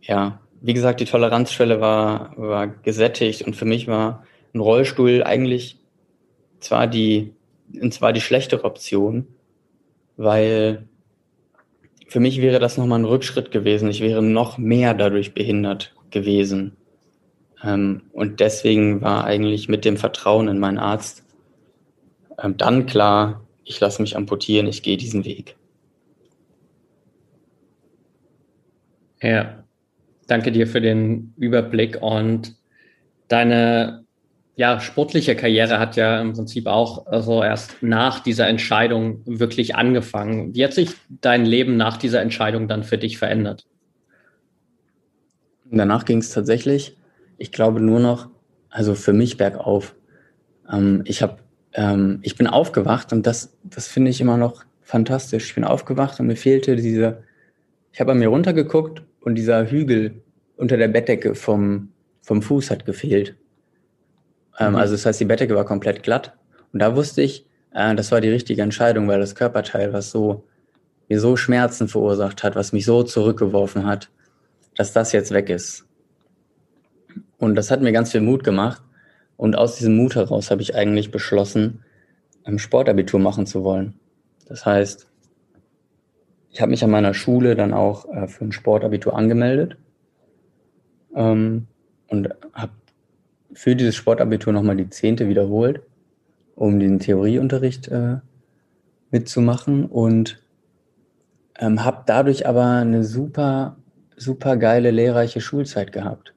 ja, 0.01 0.39
wie 0.61 0.73
gesagt, 0.73 0.99
die 0.99 1.05
Toleranzschwelle 1.05 1.79
war, 1.79 2.33
war 2.37 2.67
gesättigt 2.67 3.43
und 3.43 3.55
für 3.55 3.65
mich 3.65 3.87
war 3.87 4.25
ein 4.53 4.59
Rollstuhl 4.59 5.23
eigentlich 5.23 5.77
zwar 6.59 6.87
die, 6.87 7.33
und 7.79 7.93
zwar 7.93 8.13
die 8.13 8.21
schlechtere 8.21 8.63
Option, 8.63 9.27
weil 10.17 10.87
für 12.07 12.19
mich 12.19 12.41
wäre 12.41 12.59
das 12.59 12.77
nochmal 12.77 12.99
ein 12.99 13.05
Rückschritt 13.05 13.51
gewesen. 13.51 13.89
Ich 13.89 14.01
wäre 14.01 14.23
noch 14.23 14.57
mehr 14.57 14.93
dadurch 14.93 15.33
behindert 15.33 15.93
gewesen. 16.09 16.77
Ähm, 17.63 18.03
und 18.11 18.39
deswegen 18.39 19.01
war 19.01 19.25
eigentlich 19.25 19.69
mit 19.69 19.85
dem 19.85 19.97
Vertrauen 19.97 20.47
in 20.47 20.59
meinen 20.59 20.79
Arzt 20.79 21.23
ähm, 22.41 22.57
dann 22.57 22.85
klar, 22.85 23.44
ich 23.65 23.79
lasse 23.79 24.01
mich 24.01 24.15
amputieren, 24.15 24.67
ich 24.67 24.83
gehe 24.83 24.97
diesen 24.97 25.25
Weg. 25.25 25.55
Ja, 29.21 29.63
danke 30.27 30.51
dir 30.51 30.67
für 30.67 30.81
den 30.81 31.33
Überblick 31.37 32.01
und 32.01 32.55
deine 33.27 34.05
ja, 34.57 34.79
sportliche 34.79 35.35
Karriere 35.35 35.79
hat 35.79 35.97
ja 35.97 36.21
im 36.21 36.33
Prinzip 36.33 36.67
auch 36.67 37.07
also 37.07 37.43
erst 37.43 37.81
nach 37.81 38.21
dieser 38.21 38.47
Entscheidung 38.47 39.21
wirklich 39.25 39.75
angefangen. 39.75 40.55
Wie 40.55 40.63
hat 40.63 40.73
sich 40.73 40.91
dein 41.09 41.45
Leben 41.45 41.75
nach 41.75 41.97
dieser 41.97 42.21
Entscheidung 42.21 42.67
dann 42.67 42.83
für 42.83 42.97
dich 42.97 43.17
verändert? 43.17 43.65
Danach 45.65 46.05
ging 46.05 46.19
es 46.19 46.29
tatsächlich, 46.29 46.95
ich 47.37 47.51
glaube 47.51 47.81
nur 47.81 47.99
noch, 47.99 48.29
also 48.69 48.95
für 48.95 49.13
mich 49.13 49.35
bergauf. 49.35 49.95
Ähm, 50.71 51.01
ich 51.05 51.21
habe, 51.21 51.39
ähm, 51.75 52.19
ich 52.21 52.35
bin 52.35 52.47
aufgewacht 52.47 53.13
und 53.13 53.27
das, 53.27 53.55
das 53.63 53.87
finde 53.87 54.09
ich 54.09 54.21
immer 54.21 54.37
noch 54.37 54.63
fantastisch. 54.81 55.47
Ich 55.47 55.55
bin 55.55 55.63
aufgewacht 55.63 56.19
und 56.19 56.27
mir 56.27 56.37
fehlte 56.37 56.75
diese, 56.75 57.23
ich 57.91 57.99
habe 57.99 58.13
an 58.13 58.19
mir 58.19 58.29
runtergeguckt 58.29 59.03
und 59.19 59.35
dieser 59.35 59.69
Hügel 59.69 60.21
unter 60.57 60.77
der 60.77 60.87
Bettdecke 60.87 61.35
vom, 61.35 61.89
vom 62.21 62.41
Fuß 62.41 62.71
hat 62.71 62.85
gefehlt. 62.85 63.35
Ähm, 64.57 64.71
mhm. 64.71 64.75
Also 64.75 64.93
das 64.93 65.05
heißt, 65.05 65.19
die 65.19 65.25
Bettdecke 65.25 65.55
war 65.55 65.65
komplett 65.65 66.01
glatt. 66.01 66.33
Und 66.71 66.79
da 66.79 66.95
wusste 66.95 67.21
ich, 67.21 67.45
äh, 67.73 67.93
das 67.93 68.11
war 68.11 68.21
die 68.21 68.29
richtige 68.29 68.61
Entscheidung, 68.61 69.07
weil 69.07 69.19
das 69.19 69.35
Körperteil, 69.35 69.91
was 69.91 70.11
so 70.11 70.45
mir 71.09 71.19
so 71.19 71.35
Schmerzen 71.35 71.87
verursacht 71.87 72.43
hat, 72.43 72.55
was 72.55 72.71
mich 72.71 72.85
so 72.85 73.03
zurückgeworfen 73.03 73.85
hat, 73.85 74.09
dass 74.75 74.93
das 74.93 75.11
jetzt 75.11 75.31
weg 75.31 75.49
ist. 75.49 75.85
Und 77.37 77.55
das 77.55 77.69
hat 77.69 77.81
mir 77.81 77.91
ganz 77.91 78.11
viel 78.11 78.21
Mut 78.21 78.43
gemacht. 78.43 78.81
Und 79.37 79.57
aus 79.57 79.77
diesem 79.77 79.95
Mut 79.95 80.15
heraus 80.15 80.51
habe 80.51 80.61
ich 80.61 80.75
eigentlich 80.75 81.11
beschlossen, 81.11 81.83
ein 82.43 82.59
Sportabitur 82.59 83.19
machen 83.19 83.45
zu 83.45 83.63
wollen. 83.63 83.99
Das 84.47 84.65
heißt, 84.65 85.07
ich 86.51 86.61
habe 86.61 86.69
mich 86.69 86.83
an 86.83 86.91
meiner 86.91 87.13
Schule 87.13 87.55
dann 87.55 87.73
auch 87.73 88.07
äh, 88.13 88.27
für 88.27 88.45
ein 88.45 88.51
Sportabitur 88.51 89.15
angemeldet 89.15 89.77
ähm, 91.15 91.67
und 92.07 92.29
habe 92.53 92.71
für 93.53 93.75
dieses 93.75 93.95
Sportabitur 93.95 94.53
nochmal 94.53 94.77
die 94.77 94.89
zehnte 94.89 95.27
wiederholt, 95.27 95.81
um 96.55 96.79
den 96.79 96.99
Theorieunterricht 96.99 97.87
äh, 97.87 98.17
mitzumachen 99.11 99.85
und 99.85 100.41
ähm, 101.57 101.83
habe 101.83 102.03
dadurch 102.05 102.47
aber 102.47 102.65
eine 102.65 103.03
super, 103.03 103.77
super 104.15 104.57
geile, 104.57 104.91
lehrreiche 104.91 105.41
Schulzeit 105.41 105.91
gehabt. 105.91 106.34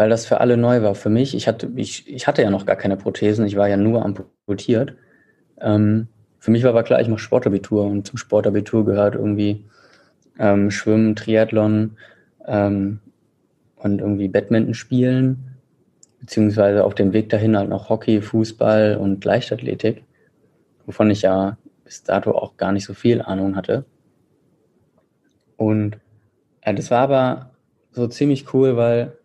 Weil 0.00 0.08
das 0.08 0.24
für 0.24 0.40
alle 0.40 0.56
neu 0.56 0.80
war. 0.80 0.94
Für 0.94 1.10
mich, 1.10 1.34
ich 1.34 1.46
hatte, 1.46 1.70
ich, 1.76 2.08
ich 2.08 2.26
hatte 2.26 2.40
ja 2.40 2.48
noch 2.48 2.64
gar 2.64 2.76
keine 2.76 2.96
Prothesen, 2.96 3.44
ich 3.44 3.56
war 3.56 3.68
ja 3.68 3.76
nur 3.76 4.02
amputiert. 4.02 4.94
Ähm, 5.60 6.08
für 6.38 6.50
mich 6.50 6.62
war 6.62 6.70
aber 6.70 6.84
klar, 6.84 7.02
ich 7.02 7.08
mache 7.08 7.18
Sportabitur 7.18 7.84
und 7.84 8.06
zum 8.06 8.16
Sportabitur 8.16 8.86
gehört 8.86 9.14
irgendwie 9.14 9.66
ähm, 10.38 10.70
Schwimmen, 10.70 11.16
Triathlon 11.16 11.98
ähm, 12.46 13.00
und 13.76 14.00
irgendwie 14.00 14.28
Badminton 14.28 14.72
spielen 14.72 15.58
beziehungsweise 16.18 16.82
auf 16.84 16.94
dem 16.94 17.12
Weg 17.12 17.28
dahin 17.28 17.54
halt 17.54 17.68
noch 17.68 17.90
Hockey, 17.90 18.22
Fußball 18.22 18.96
und 18.96 19.22
Leichtathletik, 19.22 20.04
wovon 20.86 21.10
ich 21.10 21.20
ja 21.20 21.58
bis 21.84 22.04
dato 22.04 22.30
auch 22.30 22.56
gar 22.56 22.72
nicht 22.72 22.86
so 22.86 22.94
viel 22.94 23.20
Ahnung 23.20 23.54
hatte. 23.54 23.84
Und 25.58 25.98
ja, 26.64 26.72
das 26.72 26.90
war 26.90 27.00
aber 27.00 27.50
so 27.90 28.06
ziemlich 28.06 28.54
cool, 28.54 28.78
weil 28.78 29.19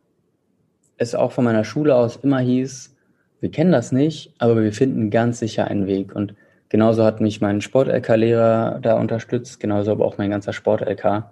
es 0.98 1.16
auch 1.16 1.32
von 1.32 1.44
meiner 1.44 1.64
Schule 1.64 1.96
aus 1.96 2.18
immer 2.18 2.40
hieß, 2.40 2.96
wir 3.42 3.52
kennen 3.52 3.72
das 3.72 3.92
nicht, 3.92 4.34
aber 4.40 4.64
wir 4.64 4.74
finden 4.74 5.10
ganz 5.10 5.40
sicher 5.40 5.68
einen 5.68 5.88
Weg. 5.88 6.16
Und 6.16 6.34
genauso 6.70 7.04
hat 7.04 7.22
mich 7.22 7.42
mein 7.42 7.62
Sport-LK-Lehrer 7.62 8.80
da 8.82 8.98
unterstützt, 8.98 9.60
genauso 9.60 9.92
aber 9.92 10.06
auch 10.06 10.18
mein 10.18 10.32
ganzer 10.32 10.54
Sport-LK. 10.54 11.26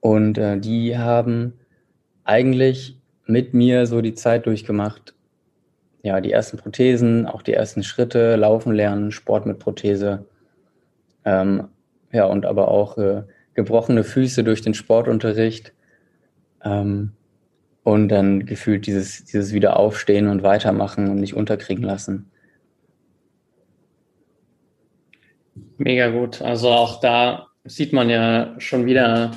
Und 0.00 0.38
äh, 0.38 0.58
die 0.58 0.96
haben 0.96 1.52
eigentlich 2.24 2.98
mit 3.26 3.54
mir 3.54 3.86
so 3.86 4.00
die 4.00 4.14
Zeit 4.14 4.46
durchgemacht. 4.46 5.14
Ja, 6.02 6.20
die 6.20 6.32
ersten 6.32 6.56
Prothesen, 6.56 7.26
auch 7.26 7.42
die 7.42 7.52
ersten 7.52 7.82
Schritte, 7.82 8.36
Laufen 8.36 8.72
lernen, 8.72 9.12
Sport 9.12 9.46
mit 9.46 9.58
Prothese. 9.58 10.26
Ähm, 11.24 11.68
ja, 12.12 12.24
und 12.24 12.46
aber 12.46 12.68
auch 12.68 12.96
äh, 12.96 13.22
gebrochene 13.54 14.04
Füße 14.04 14.44
durch 14.44 14.62
den 14.62 14.74
Sportunterricht. 14.74 15.72
Ähm, 16.64 17.12
und 17.84 18.08
dann 18.08 18.46
gefühlt 18.46 18.86
dieses, 18.86 19.24
dieses 19.24 19.52
Wiederaufstehen 19.52 20.28
und 20.28 20.42
weitermachen 20.42 21.08
und 21.08 21.20
nicht 21.20 21.34
unterkriegen 21.34 21.84
lassen. 21.84 22.30
Mega 25.78 26.10
gut. 26.10 26.42
Also 26.42 26.70
auch 26.70 27.00
da 27.00 27.46
sieht 27.64 27.92
man 27.92 28.10
ja 28.10 28.54
schon 28.58 28.86
wieder, 28.86 29.32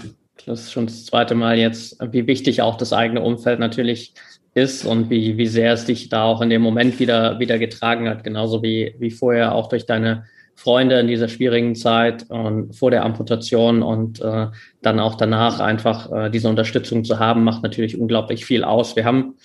das 0.45 0.61
ist 0.61 0.71
schon 0.71 0.87
das 0.87 1.05
zweite 1.05 1.35
Mal 1.35 1.57
jetzt, 1.57 1.97
wie 2.11 2.27
wichtig 2.27 2.61
auch 2.61 2.77
das 2.77 2.93
eigene 2.93 3.21
Umfeld 3.21 3.59
natürlich 3.59 4.13
ist 4.53 4.85
und 4.85 5.09
wie, 5.09 5.37
wie 5.37 5.47
sehr 5.47 5.73
es 5.73 5.85
dich 5.85 6.09
da 6.09 6.23
auch 6.23 6.41
in 6.41 6.49
dem 6.49 6.61
Moment 6.61 6.99
wieder, 6.99 7.39
wieder 7.39 7.57
getragen 7.57 8.09
hat, 8.09 8.23
genauso 8.23 8.61
wie, 8.63 8.95
wie 8.99 9.11
vorher 9.11 9.55
auch 9.55 9.69
durch 9.69 9.85
deine 9.85 10.25
Freunde 10.61 10.99
in 10.99 11.07
dieser 11.07 11.27
schwierigen 11.27 11.73
Zeit 11.73 12.29
und 12.29 12.75
vor 12.75 12.91
der 12.91 13.03
Amputation 13.03 13.81
und 13.81 14.21
äh, 14.21 14.47
dann 14.83 14.99
auch 14.99 15.15
danach 15.15 15.59
einfach 15.59 16.11
äh, 16.11 16.29
diese 16.29 16.49
Unterstützung 16.49 17.03
zu 17.03 17.17
haben, 17.17 17.43
macht 17.43 17.63
natürlich 17.63 17.99
unglaublich 17.99 18.45
viel 18.45 18.63
aus. 18.63 18.95
Wir 18.95 19.05
haben 19.05 19.37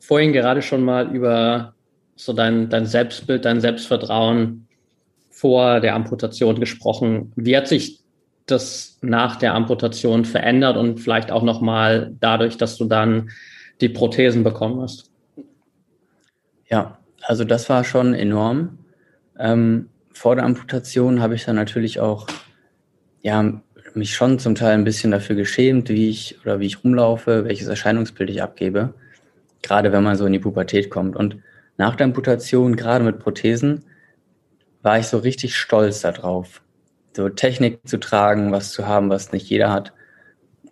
vorhin 0.00 0.32
gerade 0.32 0.62
schon 0.62 0.82
mal 0.82 1.14
über 1.14 1.74
so 2.16 2.32
dein, 2.32 2.68
dein 2.68 2.86
Selbstbild, 2.86 3.44
dein 3.44 3.60
Selbstvertrauen 3.60 4.66
vor 5.30 5.78
der 5.78 5.94
Amputation 5.94 6.58
gesprochen. 6.58 7.32
Wie 7.36 7.56
hat 7.56 7.68
sich 7.68 8.00
das 8.46 8.98
nach 9.02 9.36
der 9.36 9.54
Amputation 9.54 10.24
verändert 10.24 10.76
und 10.76 10.98
vielleicht 10.98 11.30
auch 11.30 11.44
nochmal 11.44 12.16
dadurch, 12.18 12.56
dass 12.56 12.76
du 12.78 12.86
dann 12.86 13.30
die 13.80 13.90
Prothesen 13.90 14.42
bekommen 14.42 14.80
hast? 14.80 15.08
Ja, 16.68 16.98
also 17.22 17.44
das 17.44 17.68
war 17.68 17.84
schon 17.84 18.12
enorm. 18.12 18.78
Ähm, 19.38 19.88
vor 20.16 20.34
der 20.34 20.46
Amputation 20.46 21.20
habe 21.20 21.34
ich 21.34 21.44
dann 21.44 21.56
natürlich 21.56 22.00
auch 22.00 22.26
ja, 23.20 23.60
mich 23.92 24.14
schon 24.14 24.38
zum 24.38 24.54
Teil 24.54 24.72
ein 24.72 24.84
bisschen 24.84 25.10
dafür 25.10 25.36
geschämt, 25.36 25.90
wie 25.90 26.08
ich 26.08 26.38
oder 26.42 26.58
wie 26.58 26.66
ich 26.66 26.82
rumlaufe, 26.82 27.44
welches 27.44 27.68
Erscheinungsbild 27.68 28.30
ich 28.30 28.42
abgebe. 28.42 28.94
Gerade 29.62 29.92
wenn 29.92 30.02
man 30.02 30.16
so 30.16 30.24
in 30.24 30.32
die 30.32 30.38
Pubertät 30.38 30.88
kommt. 30.88 31.16
Und 31.16 31.36
nach 31.76 31.96
der 31.96 32.06
Amputation, 32.06 32.76
gerade 32.76 33.04
mit 33.04 33.18
Prothesen, 33.18 33.84
war 34.82 34.98
ich 34.98 35.06
so 35.06 35.18
richtig 35.18 35.54
stolz 35.54 36.00
darauf, 36.00 36.62
so 37.14 37.28
Technik 37.28 37.80
zu 37.86 37.98
tragen, 37.98 38.52
was 38.52 38.72
zu 38.72 38.86
haben, 38.86 39.10
was 39.10 39.32
nicht 39.32 39.50
jeder 39.50 39.70
hat. 39.70 39.92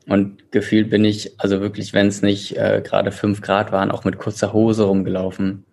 Und 0.06 0.52
gefühlt 0.52 0.88
bin 0.88 1.04
ich, 1.04 1.38
also 1.38 1.60
wirklich, 1.60 1.92
wenn 1.92 2.06
es 2.06 2.22
nicht 2.22 2.56
äh, 2.56 2.82
gerade 2.82 3.12
fünf 3.12 3.42
Grad 3.42 3.72
waren, 3.72 3.90
auch 3.90 4.04
mit 4.04 4.18
kurzer 4.18 4.54
Hose 4.54 4.84
rumgelaufen. 4.84 5.64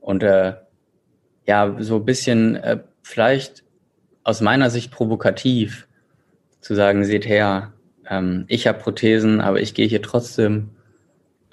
Und 0.00 0.22
äh, 0.22 0.54
ja, 1.48 1.74
so 1.80 1.96
ein 1.96 2.04
bisschen 2.04 2.56
äh, 2.56 2.78
vielleicht 3.08 3.64
aus 4.22 4.42
meiner 4.42 4.68
Sicht 4.68 4.90
provokativ 4.90 5.88
zu 6.60 6.74
sagen, 6.74 7.04
seht 7.04 7.26
her, 7.26 7.72
ähm, 8.08 8.44
ich 8.48 8.66
habe 8.66 8.78
Prothesen, 8.78 9.40
aber 9.40 9.60
ich 9.60 9.72
gehe 9.72 9.86
hier 9.86 10.02
trotzdem, 10.02 10.70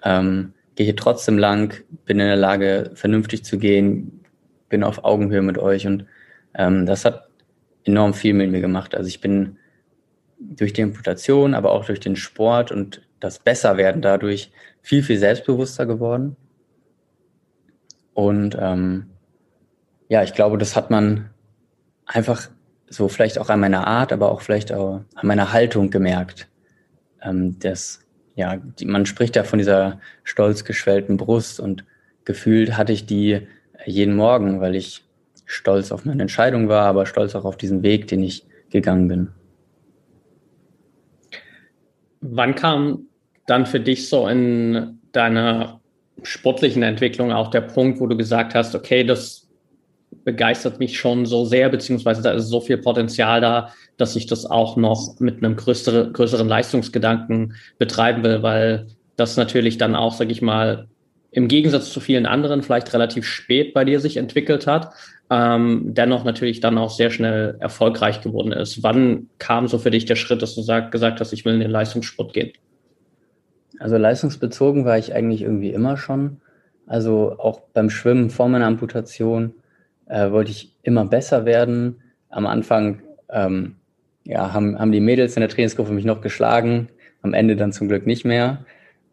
ähm, 0.04 0.54
gehe 0.76 0.86
hier 0.86 0.98
trotzdem 0.98 1.38
lang, 1.38 1.74
bin 2.06 2.20
in 2.20 2.28
der 2.28 2.36
Lage, 2.36 2.91
vernünftig 2.96 3.46
zu 3.46 3.58
gehen, 3.58 4.26
bin 4.68 4.84
auf 4.84 5.06
Augenhöhe 5.06 5.41
mit 5.41 5.58
euch 5.58 5.88
und 5.88 6.06
ähm, 6.56 6.86
das 6.86 7.06
hat 7.06 7.30
enorm 7.86 8.13
viel 8.13 8.34
mit 8.34 8.52
mir 8.52 8.62
gemacht. 8.62 8.94
Also 8.94 9.08
ich 9.08 9.22
bin 9.22 9.58
durch 10.38 10.74
die 10.74 10.84
Amputation, 10.84 11.54
aber 11.54 11.72
auch 11.72 11.86
durch 11.86 12.02
den 12.02 12.18
Sport 12.18 12.74
und 12.74 13.02
das 13.22 13.39
Besserwerden 13.39 14.02
dadurch 14.02 14.52
viel, 14.82 15.04
viel 15.04 15.18
selbstbewusster 15.18 15.86
geworden. 15.86 16.36
Und 18.13 18.58
ähm, 18.60 19.06
ja, 20.10 20.22
ich 20.22 20.34
glaube, 20.34 20.58
das 20.58 20.76
hat 20.76 20.91
man 20.91 21.30
einfach 22.06 22.50
so 22.88 23.08
vielleicht 23.08 23.39
auch 23.39 23.50
an 23.50 23.60
meiner 23.60 23.88
Art, 23.88 24.13
aber 24.13 24.32
auch 24.32 24.41
vielleicht 24.41 24.72
auch 24.72 25.02
an 25.15 25.28
meiner 25.28 25.52
Haltung 25.52 25.89
gemerkt. 25.89 26.48
Ähm, 27.22 27.58
das, 27.60 28.06
ja, 28.36 28.58
die, 28.58 28.86
man 28.86 29.06
spricht 29.06 29.36
ja 29.36 29.44
von 29.44 29.60
dieser 29.60 30.00
stolz 30.24 30.63
geschwellten 30.63 31.18
Brust 31.18 31.60
und 31.60 31.84
gefühlt 32.26 32.78
hatte 32.78 32.94
ich 32.94 33.06
die 33.06 33.48
jeden 33.86 34.15
Morgen, 34.15 34.62
weil 34.62 34.76
ich 34.76 35.04
stolz 35.46 35.91
auf 35.91 36.06
meine 36.06 36.24
Entscheidung 36.24 36.70
war, 36.70 36.86
aber 36.86 37.06
stolz 37.06 37.36
auch 37.36 37.46
auf 37.46 37.58
diesen 37.58 37.84
Weg, 37.84 38.08
den 38.08 38.24
ich 38.24 38.46
gegangen 38.70 39.08
bin. 39.08 39.28
Wann 42.22 42.56
kam 42.56 43.08
dann 43.46 43.68
für 43.68 43.80
dich 43.80 44.10
so 44.10 44.28
in 44.28 45.00
deiner 45.12 45.80
sportlichen 46.24 46.82
Entwicklung 46.82 47.32
auch 47.32 47.50
der 47.50 47.62
Punkt, 47.62 48.00
wo 48.00 48.08
du 48.08 48.18
gesagt 48.18 48.56
hast, 48.56 48.74
okay, 48.74 49.04
das 49.04 49.44
begeistert 50.26 50.80
mich 50.80 50.98
schon 50.98 51.26
so 51.26 51.46
sehr, 51.46 51.70
beziehungsweise 51.70 52.22
da 52.22 52.32
ist 52.32 52.50
so 52.50 52.60
viel 52.60 52.78
Potenzial 52.78 53.40
da, 53.40 53.72
dass 53.96 54.16
ich 54.16 54.26
das 54.26 54.46
auch 54.46 54.76
noch 54.76 55.20
mit 55.20 55.38
einem 55.38 55.56
größere, 55.56 56.12
größeren 56.12 56.48
Leistungsgedanken 56.48 57.54
betreiben 57.78 58.24
will, 58.24 58.44
weil 58.44 58.88
das 59.16 59.38
natürlich 59.38 59.78
dann 59.78 59.96
auch, 59.96 60.14
sage 60.14 60.32
ich 60.32 60.42
mal, 60.42 60.88
im 61.32 61.48
Gegensatz 61.48 61.92
zu 61.92 62.00
vielen 62.00 62.26
anderen 62.26 62.64
vielleicht 62.64 62.94
relativ 62.94 63.26
spät 63.26 63.74
bei 63.74 63.86
dir 63.86 64.00
sich 64.00 64.18
entwickelt 64.18 64.68
hat, 64.68 64.94
ähm, 65.30 65.94
dennoch 65.94 66.24
natürlich 66.24 66.60
dann 66.60 66.78
auch 66.78 66.90
sehr 66.90 67.12
schnell 67.12 67.58
erfolgreich 67.60 68.22
geworden 68.22 68.52
ist. 68.52 68.84
Wann 68.84 69.30
kam 69.38 69.68
so 69.68 69.78
für 69.78 69.92
dich 69.92 70.06
der 70.06 70.16
Schritt, 70.16 70.42
dass 70.42 70.56
du 70.56 70.62
sag, 70.62 70.92
gesagt 70.92 71.20
hast, 71.20 71.34
ich 71.34 71.46
will 71.46 71.54
in 71.54 71.60
den 71.60 71.72
Leistungssport 71.72 72.34
gehen? 72.34 72.52
Also 73.80 73.98
leistungsbezogen 73.98 74.86
war 74.86 74.98
ich 74.98 75.14
eigentlich 75.14 75.42
irgendwie 75.42 75.72
immer 75.72 75.98
schon. 75.98 76.38
Also 76.88 77.36
auch 77.38 77.62
beim 77.74 77.90
Schwimmen 77.90 78.30
vor 78.30 78.48
meiner 78.48 78.68
Amputation 78.68 79.54
äh, 80.08 80.32
wollte 80.32 80.52
ich 80.52 80.74
immer 80.84 81.06
besser 81.06 81.46
werden. 81.46 82.02
Am 82.30 82.46
Anfang 82.46 83.02
ähm, 83.30 83.76
ja, 84.24 84.54
haben, 84.54 84.80
haben 84.80 84.91
die 84.91 85.00
Mädels 85.00 85.36
in 85.36 85.41
der 85.41 85.50
Trainingsgruppe 85.50 85.91
mich 85.91 86.06
noch 86.06 86.22
geschlagen, 86.22 86.89
am 87.22 87.34
Ende 87.34 87.56
dann 87.56 87.72
zum 87.72 87.88
Glück 87.88 88.06
nicht 88.06 88.26
mehr. 88.26 88.65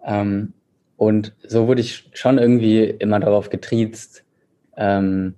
Ähm, 0.04 0.54
und 0.96 1.34
so 1.46 1.66
wurde 1.66 1.80
ich 1.80 2.10
schon 2.12 2.38
irgendwie 2.38 2.84
immer 2.84 3.20
darauf 3.20 3.50
getriezt, 3.50 4.24
ähm, 4.76 5.34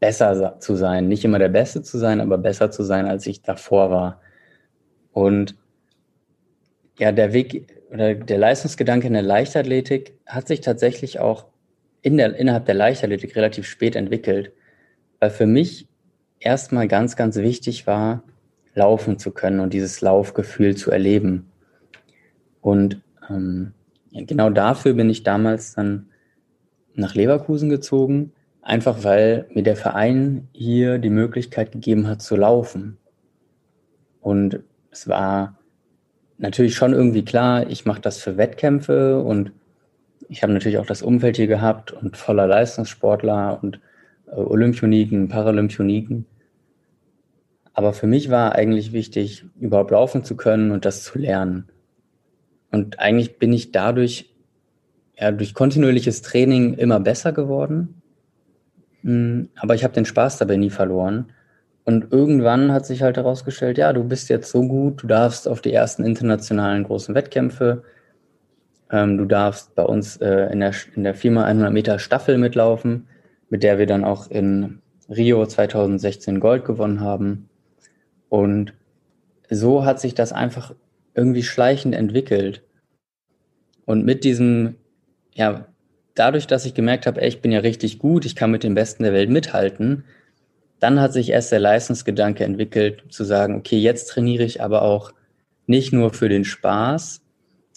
besser 0.00 0.58
zu 0.60 0.76
sein. 0.76 1.08
Nicht 1.08 1.24
immer 1.24 1.38
der 1.38 1.48
Beste 1.48 1.82
zu 1.82 1.98
sein, 1.98 2.20
aber 2.20 2.38
besser 2.38 2.70
zu 2.70 2.82
sein, 2.82 3.06
als 3.06 3.26
ich 3.26 3.42
davor 3.42 3.90
war. 3.90 4.20
Und 5.12 5.56
ja, 6.98 7.12
der 7.12 7.32
Weg 7.32 7.66
oder 7.90 8.14
der 8.14 8.38
Leistungsgedanke 8.38 9.06
in 9.06 9.12
der 9.12 9.22
Leichtathletik 9.22 10.18
hat 10.26 10.48
sich 10.48 10.60
tatsächlich 10.60 11.20
auch 11.20 11.46
in 12.02 12.16
der, 12.16 12.34
innerhalb 12.36 12.66
der 12.66 12.74
Leichtathletik 12.74 13.36
relativ 13.36 13.66
spät 13.66 13.96
entwickelt 13.96 14.52
weil 15.24 15.30
für 15.30 15.46
mich 15.46 15.88
erstmal 16.38 16.86
ganz, 16.86 17.16
ganz 17.16 17.36
wichtig 17.36 17.86
war, 17.86 18.22
laufen 18.74 19.18
zu 19.18 19.30
können 19.30 19.60
und 19.60 19.72
dieses 19.72 20.02
Laufgefühl 20.02 20.76
zu 20.76 20.90
erleben. 20.90 21.50
Und 22.60 23.00
ähm, 23.30 23.72
genau 24.12 24.50
dafür 24.50 24.92
bin 24.92 25.08
ich 25.08 25.22
damals 25.22 25.72
dann 25.72 26.10
nach 26.94 27.14
Leverkusen 27.14 27.70
gezogen, 27.70 28.32
einfach 28.60 29.02
weil 29.02 29.46
mir 29.54 29.62
der 29.62 29.76
Verein 29.76 30.46
hier 30.52 30.98
die 30.98 31.08
Möglichkeit 31.08 31.72
gegeben 31.72 32.06
hat 32.06 32.20
zu 32.20 32.36
laufen. 32.36 32.98
Und 34.20 34.60
es 34.90 35.08
war 35.08 35.58
natürlich 36.36 36.74
schon 36.74 36.92
irgendwie 36.92 37.24
klar, 37.24 37.70
ich 37.70 37.86
mache 37.86 38.02
das 38.02 38.18
für 38.18 38.36
Wettkämpfe 38.36 39.22
und 39.22 39.52
ich 40.28 40.42
habe 40.42 40.52
natürlich 40.52 40.76
auch 40.76 40.86
das 40.86 41.00
Umfeld 41.00 41.36
hier 41.36 41.46
gehabt 41.46 41.92
und 41.92 42.18
voller 42.18 42.46
Leistungssportler 42.46 43.58
und 43.62 43.80
Olympioniken, 44.26 45.28
Paralympioniken. 45.28 46.26
Aber 47.72 47.92
für 47.92 48.06
mich 48.06 48.30
war 48.30 48.54
eigentlich 48.54 48.92
wichtig, 48.92 49.44
überhaupt 49.58 49.90
laufen 49.90 50.24
zu 50.24 50.36
können 50.36 50.70
und 50.70 50.84
das 50.84 51.02
zu 51.02 51.18
lernen. 51.18 51.68
Und 52.70 53.00
eigentlich 53.00 53.38
bin 53.38 53.52
ich 53.52 53.72
dadurch, 53.72 54.32
ja, 55.18 55.32
durch 55.32 55.54
kontinuierliches 55.54 56.22
Training 56.22 56.74
immer 56.74 57.00
besser 57.00 57.32
geworden. 57.32 58.02
Hm, 59.02 59.48
aber 59.56 59.74
ich 59.74 59.84
habe 59.84 59.94
den 59.94 60.04
Spaß 60.04 60.38
dabei 60.38 60.56
nie 60.56 60.70
verloren. 60.70 61.32
Und 61.84 62.12
irgendwann 62.12 62.72
hat 62.72 62.86
sich 62.86 63.02
halt 63.02 63.16
herausgestellt, 63.16 63.76
ja, 63.76 63.92
du 63.92 64.04
bist 64.04 64.30
jetzt 64.30 64.50
so 64.50 64.66
gut, 64.66 65.02
du 65.02 65.06
darfst 65.06 65.46
auf 65.46 65.60
die 65.60 65.72
ersten 65.72 66.04
internationalen 66.04 66.84
großen 66.84 67.14
Wettkämpfe, 67.14 67.82
ähm, 68.90 69.18
du 69.18 69.26
darfst 69.26 69.74
bei 69.74 69.82
uns 69.82 70.16
äh, 70.18 70.50
in 70.50 70.60
der, 70.60 70.72
in 70.94 71.04
der 71.04 71.14
4x100 71.14 71.70
Meter 71.70 71.98
Staffel 71.98 72.38
mitlaufen 72.38 73.06
mit 73.54 73.62
der 73.62 73.78
wir 73.78 73.86
dann 73.86 74.02
auch 74.02 74.28
in 74.32 74.80
Rio 75.08 75.46
2016 75.46 76.40
Gold 76.40 76.64
gewonnen 76.64 76.98
haben. 76.98 77.48
Und 78.28 78.72
so 79.48 79.84
hat 79.84 80.00
sich 80.00 80.12
das 80.12 80.32
einfach 80.32 80.74
irgendwie 81.14 81.44
schleichend 81.44 81.94
entwickelt. 81.94 82.64
Und 83.84 84.04
mit 84.04 84.24
diesem, 84.24 84.74
ja, 85.34 85.68
dadurch, 86.16 86.48
dass 86.48 86.66
ich 86.66 86.74
gemerkt 86.74 87.06
habe, 87.06 87.22
ey, 87.22 87.28
ich 87.28 87.42
bin 87.42 87.52
ja 87.52 87.60
richtig 87.60 88.00
gut, 88.00 88.24
ich 88.24 88.34
kann 88.34 88.50
mit 88.50 88.64
den 88.64 88.74
Besten 88.74 89.04
der 89.04 89.12
Welt 89.12 89.30
mithalten, 89.30 90.02
dann 90.80 91.00
hat 91.00 91.12
sich 91.12 91.30
erst 91.30 91.52
der 91.52 91.60
Leistungsgedanke 91.60 92.42
entwickelt, 92.42 93.04
zu 93.10 93.22
sagen, 93.22 93.54
okay, 93.54 93.78
jetzt 93.78 94.08
trainiere 94.08 94.42
ich 94.42 94.60
aber 94.60 94.82
auch 94.82 95.12
nicht 95.68 95.92
nur 95.92 96.12
für 96.12 96.28
den 96.28 96.44
Spaß 96.44 97.22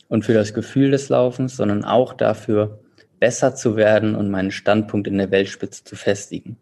und 0.07 0.25
für 0.25 0.33
das 0.33 0.55
Gefühl 0.55 0.89
des 0.89 1.09
Laufens, 1.09 1.55
sondern 1.55 1.85
auch 1.85 2.13
dafür, 2.13 2.79
besser 3.19 3.55
zu 3.55 3.75
werden 3.75 4.15
und 4.15 4.29
meinen 4.29 4.51
Standpunkt 4.51 5.07
in 5.07 5.17
der 5.17 5.31
Weltspitze 5.31 5.83
zu 5.83 5.95
festigen. 5.95 6.57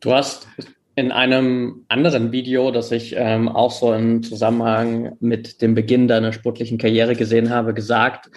Du 0.00 0.12
hast 0.12 0.48
in 0.94 1.10
einem 1.10 1.84
anderen 1.88 2.32
Video, 2.32 2.70
das 2.70 2.92
ich 2.92 3.14
ähm, 3.16 3.48
auch 3.48 3.70
so 3.70 3.94
im 3.94 4.22
Zusammenhang 4.22 5.16
mit 5.20 5.62
dem 5.62 5.74
Beginn 5.74 6.08
deiner 6.08 6.32
sportlichen 6.32 6.76
Karriere 6.76 7.14
gesehen 7.14 7.50
habe, 7.50 7.72
gesagt, 7.72 8.30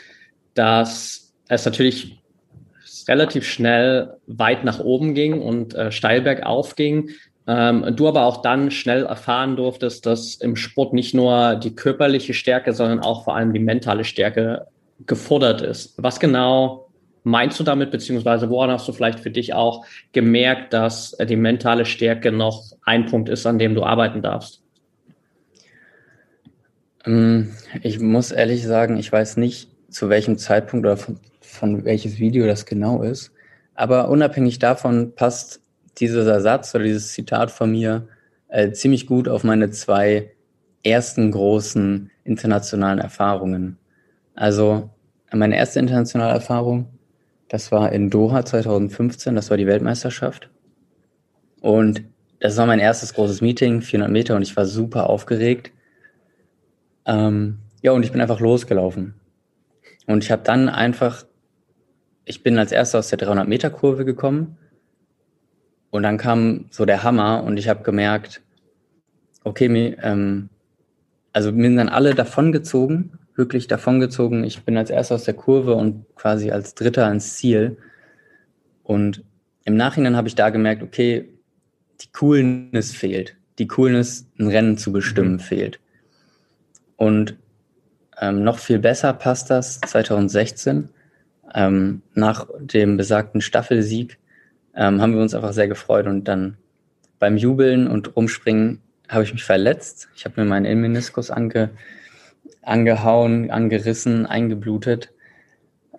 dass 0.54 1.34
es 1.48 1.65
natürlich 1.65 2.22
relativ 3.08 3.46
schnell 3.46 4.18
weit 4.26 4.63
nach 4.63 4.80
oben 4.80 5.13
ging 5.13 5.41
und 5.41 5.76
äh, 5.76 5.91
steil 5.91 6.22
bergauf 6.22 6.76
ging. 6.76 7.10
Ähm, 7.48 7.94
du 7.96 8.08
aber 8.08 8.24
auch 8.24 8.41
dann 8.41 8.72
schnell 8.72 9.06
erfahren 9.06 9.56
durftest, 9.56 10.06
dass 10.06 10.36
im 10.36 10.56
Sport 10.56 10.94
nicht 10.94 11.13
nur 11.13 11.56
die 11.56 11.76
körperliche 11.76 12.34
Stärke, 12.34 12.74
sondern 12.74 13.00
auch 13.00 13.26
vor 13.26 13.36
allem 13.36 13.54
die 13.54 13.60
mentale 13.60 14.04
Stärke 14.04 14.68
gefordert 15.05 15.62
ist. 15.62 15.93
Was 15.97 16.19
genau 16.19 16.89
meinst 17.23 17.60
du 17.60 17.63
damit, 17.63 17.91
beziehungsweise 17.91 18.49
woran 18.49 18.71
hast 18.71 18.88
du 18.88 18.93
vielleicht 18.93 19.19
für 19.19 19.31
dich 19.31 19.53
auch 19.53 19.86
gemerkt, 20.13 20.73
dass 20.73 21.13
äh, 21.13 21.25
die 21.25 21.36
mentale 21.36 21.86
Stärke 21.86 22.31
noch 22.31 22.63
ein 22.84 23.05
Punkt 23.05 23.29
ist, 23.29 23.45
an 23.45 23.60
dem 23.60 23.75
du 23.75 23.84
arbeiten 23.84 24.21
darfst? 24.21 24.62
Ähm, 27.05 27.51
ich 27.81 27.99
muss 27.99 28.31
ehrlich 28.31 28.63
sagen, 28.65 28.97
ich 28.97 29.12
weiß 29.12 29.38
nicht, 29.38 29.69
zu 29.89 30.10
welchem 30.10 30.38
Zeitpunkt 30.38 30.86
oder 30.86 30.97
von, 30.97 31.19
von 31.41 31.84
welches 31.86 32.19
Video 32.19 32.45
das 32.45 32.65
genau 32.65 33.01
ist. 33.01 33.31
Aber 33.73 34.10
unabhängig 34.10 34.60
davon 34.60 35.13
passt 35.15 35.62
dieser 35.97 36.41
Satz 36.41 36.75
oder 36.75 36.84
dieses 36.84 37.13
Zitat 37.13 37.51
von 37.51 37.71
mir 37.71 38.08
äh, 38.49 38.71
ziemlich 38.71 39.08
gut 39.08 39.27
auf 39.27 39.43
meine 39.43 39.71
zwei 39.71 40.31
ersten 40.84 41.31
großen 41.31 42.12
internationalen 42.23 42.99
Erfahrungen. 42.99 43.77
Also 44.36 44.89
meine 45.32 45.58
erste 45.58 45.80
internationale 45.80 46.34
Erfahrung 46.34 46.95
das 47.48 47.71
war 47.71 47.91
in 47.91 48.10
Doha 48.10 48.43
2015, 48.43 49.36
das 49.36 49.50
war 49.50 49.58
die 49.58 49.67
Weltmeisterschaft. 49.67 50.50
Und 51.62 52.04
das 52.39 52.58
war 52.58 52.65
mein 52.65 52.80
erstes 52.80 53.13
großes 53.13 53.41
Meeting, 53.41 53.82
400 53.82 54.12
Meter, 54.12 54.36
und 54.36 54.41
ich 54.41 54.56
war 54.58 54.65
super 54.65 55.10
aufgeregt. 55.10 55.71
Ähm, 57.06 57.60
ja, 57.82 57.91
und 57.91 58.04
ich 58.04 58.12
bin 58.12 58.21
einfach 58.21 58.39
losgelaufen. 58.39 59.13
Und 60.08 60.24
ich 60.24 60.32
habe 60.32 60.43
dann 60.43 60.69
einfach, 60.69 61.26
ich 62.26 62.43
bin 62.43 62.58
als 62.58 62.71
erster 62.71 63.00
aus 63.00 63.10
der 63.10 63.19
300 63.19 63.48
Meter 63.48 63.69
Kurve 63.69 64.06
gekommen. 64.06 64.58
Und 65.91 66.04
dann 66.04 66.17
kam 66.17 66.65
so 66.71 66.86
der 66.86 67.04
Hammer 67.04 67.43
und 67.43 67.58
ich 67.58 67.69
habe 67.69 67.84
gemerkt, 67.84 68.41
okay, 69.43 69.95
ähm, 70.02 70.50
also 71.32 71.52
mir 71.52 71.67
sind 71.67 71.78
dann 71.78 71.89
alle 71.89 72.15
davongezogen 72.15 73.19
wirklich 73.36 73.67
davongezogen. 73.67 74.43
Ich 74.43 74.63
bin 74.63 74.78
als 74.78 74.89
erster 74.89 75.15
aus 75.15 75.24
der 75.24 75.34
Kurve 75.34 75.76
und 75.76 76.06
quasi 76.15 76.52
als 76.52 76.76
dritter 76.76 77.06
ans 77.08 77.36
Ziel. 77.36 77.78
Und 78.84 79.24
im 79.63 79.76
Nachhinein 79.76 80.15
habe 80.15 80.28
ich 80.28 80.36
da 80.36 80.50
gemerkt, 80.50 80.84
okay, 80.84 81.30
die 82.02 82.12
Coolness 82.12 82.91
fehlt. 82.91 83.36
Die 83.60 83.67
Coolness, 83.67 84.28
ein 84.38 84.48
Rennen 84.48 84.78
zu 84.78 84.91
bestimmen, 84.91 85.39
fehlt. 85.39 85.80
Und 86.98 87.36
ähm, 88.19 88.43
noch 88.43 88.60
viel 88.60 88.80
besser 88.80 89.13
passt 89.13 89.50
das 89.50 89.82
2016. 89.82 90.89
Ähm, 91.54 92.02
nach 92.13 92.48
dem 92.60 92.98
besagten 92.98 93.41
Staffelsieg 93.41 94.17
ähm, 94.76 95.02
haben 95.02 95.13
wir 95.13 95.21
uns 95.21 95.34
einfach 95.34 95.54
sehr 95.54 95.67
gefreut 95.67 96.08
und 96.08 96.26
dann 96.26 96.58
beim 97.19 97.38
Jubeln 97.38 97.88
und 97.88 98.15
Rumspringen 98.15 98.82
habe 99.08 99.24
ich 99.24 99.34
mich 99.34 99.43
verletzt. 99.43 100.10
Ich 100.15 100.26
habe 100.26 100.41
mir 100.41 100.48
meinen 100.48 100.65
Innenmeniskus 100.65 101.32
ange, 101.32 101.69
angehauen, 102.62 103.51
angerissen, 103.51 104.25
eingeblutet. 104.25 105.12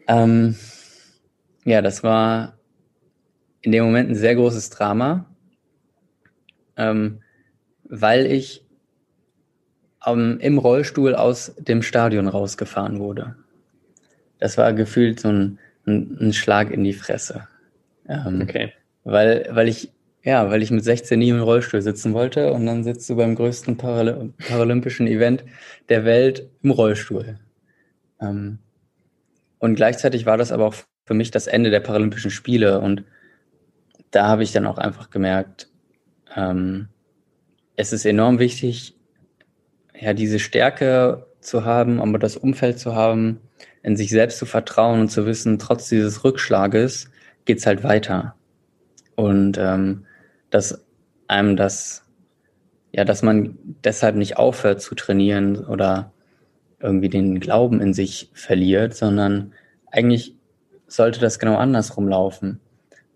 Ähm, 0.09 0.57
ja, 1.65 1.83
das 1.83 2.03
war 2.03 2.59
in 3.63 3.73
dem 3.73 3.85
Moment 3.85 4.11
ein 4.11 4.15
sehr 4.15 4.35
großes 4.35 4.71
Drama, 4.71 5.27
ähm, 6.77 7.21
weil 7.85 8.27
ich 8.27 8.65
ähm, 10.07 10.39
im 10.41 10.59
Rollstuhl 10.59 11.15
aus 11.15 11.55
dem 11.59 11.83
Stadion 11.83 12.29
rausgefahren 12.29 12.99
wurde. 12.99 13.37
Das 14.39 14.59
war 14.59 14.73
gefühlt 14.73 15.21
so 15.21 15.29
ein, 15.29 15.59
ein, 15.87 16.17
ein 16.21 16.33
Schlag 16.33 16.71
in 16.71 16.85
die 16.85 16.93
Fresse. 16.93 17.49
Ähm, 18.09 18.43
okay. 18.43 18.73
Weil, 19.05 19.49
weil 19.51 19.69
ich 19.69 19.93
ja, 20.27 20.51
weil 20.51 20.61
ich 20.61 20.73
mit 20.73 20.83
16 20.83 21.21
nie 21.21 21.29
im 21.29 21.41
Rollstuhl 21.41 21.81
sitzen 21.81 22.13
wollte 22.13 22.53
und 22.53 22.67
dann 22.67 22.83
sitzt 22.83 23.09
du 23.09 23.15
beim 23.15 23.37
größten 23.37 23.77
Paral 23.77 24.31
paralympischen 24.49 25.07
Event 25.07 25.45
der 25.89 26.05
Welt 26.05 26.51
im 26.63 26.73
Rollstuhl. 26.73 27.39
Ähm, 28.21 28.59
und 29.61 29.77
gleichzeitig 29.77 30.27
war 30.27 30.37
das 30.37 30.51
aber 30.51 30.67
auch 30.67 30.75
für 31.05 31.15
mich 31.15 31.31
das 31.31 31.47
Ende 31.47 31.71
der 31.71 31.79
Paralympischen 31.79 32.33
Spiele 32.33 32.81
und 32.81 33.05
da 34.11 34.27
habe 34.27 34.43
ich 34.43 34.51
dann 34.51 34.67
auch 34.67 34.79
einfach 34.79 35.11
gemerkt, 35.11 35.69
ähm, 36.35 36.89
es 37.77 37.93
ist 37.93 38.05
enorm 38.05 38.41
wichtig, 38.41 38.97
ja, 39.99 40.13
diese 40.13 40.41
Stärke 40.41 41.29
zu 41.41 41.65
haben, 41.65 42.01
aber 42.01 42.19
das 42.19 42.37
Umfeld 42.37 42.81
zu 42.81 42.97
haben, 42.97 43.39
in 43.85 43.97
sich 43.97 44.11
selbst 44.11 44.39
zu 44.39 44.47
vertrauen 44.47 45.03
und 45.03 45.09
zu 45.09 45.25
wissen, 45.25 45.61
trotz 45.61 45.89
dieses 45.89 46.25
Rückschlages 46.25 47.13
geht's 47.45 47.65
halt 47.65 47.85
weiter. 47.85 48.35
Und 49.15 49.57
ähm, 49.57 50.05
dass 50.51 50.85
einem 51.29 51.57
das, 51.57 52.05
ja, 52.93 53.05
dass 53.05 53.23
man 53.23 53.59
deshalb 53.85 54.17
nicht 54.17 54.37
aufhört 54.37 54.81
zu 54.81 54.95
trainieren 54.95 55.65
oder 55.65 56.13
irgendwie 56.81 57.09
den 57.09 57.41
Glauben 57.41 57.81
in 57.81 57.95
sich 57.95 58.31
verliert, 58.35 58.95
sondern 58.95 59.53
eigentlich 59.91 60.35
sollte 60.87 61.21
das 61.21 61.39
genau 61.39 61.57
andersrum 61.57 62.09
laufen, 62.09 62.61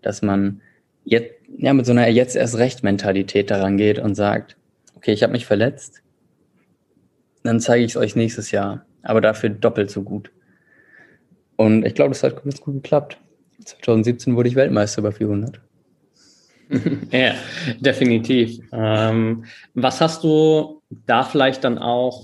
dass 0.01 0.21
man 0.21 0.61
jetzt, 1.03 1.35
ja, 1.57 1.73
mit 1.73 1.85
so 1.85 1.91
einer 1.91 2.07
jetzt 2.07 2.35
erst 2.35 2.57
recht 2.57 2.83
Mentalität 2.83 3.51
daran 3.51 3.77
geht 3.77 3.99
und 3.99 4.15
sagt, 4.15 4.57
okay, 4.95 5.11
ich 5.11 5.23
habe 5.23 5.33
mich 5.33 5.45
verletzt, 5.45 6.01
dann 7.43 7.59
zeige 7.59 7.83
ich 7.83 7.91
es 7.91 7.97
euch 7.97 8.15
nächstes 8.15 8.51
Jahr, 8.51 8.85
aber 9.03 9.21
dafür 9.21 9.49
doppelt 9.49 9.89
so 9.89 10.03
gut. 10.03 10.31
Und 11.55 11.85
ich 11.85 11.95
glaube, 11.95 12.09
das 12.09 12.23
hat 12.23 12.43
ganz 12.43 12.61
gut 12.61 12.75
geklappt. 12.75 13.17
2017 13.63 14.35
wurde 14.35 14.49
ich 14.49 14.55
Weltmeister 14.55 15.01
bei 15.01 15.11
400. 15.11 15.59
ja, 17.11 17.33
definitiv. 17.79 18.59
Ähm, 18.71 19.45
was 19.73 20.01
hast 20.01 20.23
du 20.23 20.81
da 21.05 21.23
vielleicht 21.23 21.63
dann 21.63 21.77
auch 21.77 22.23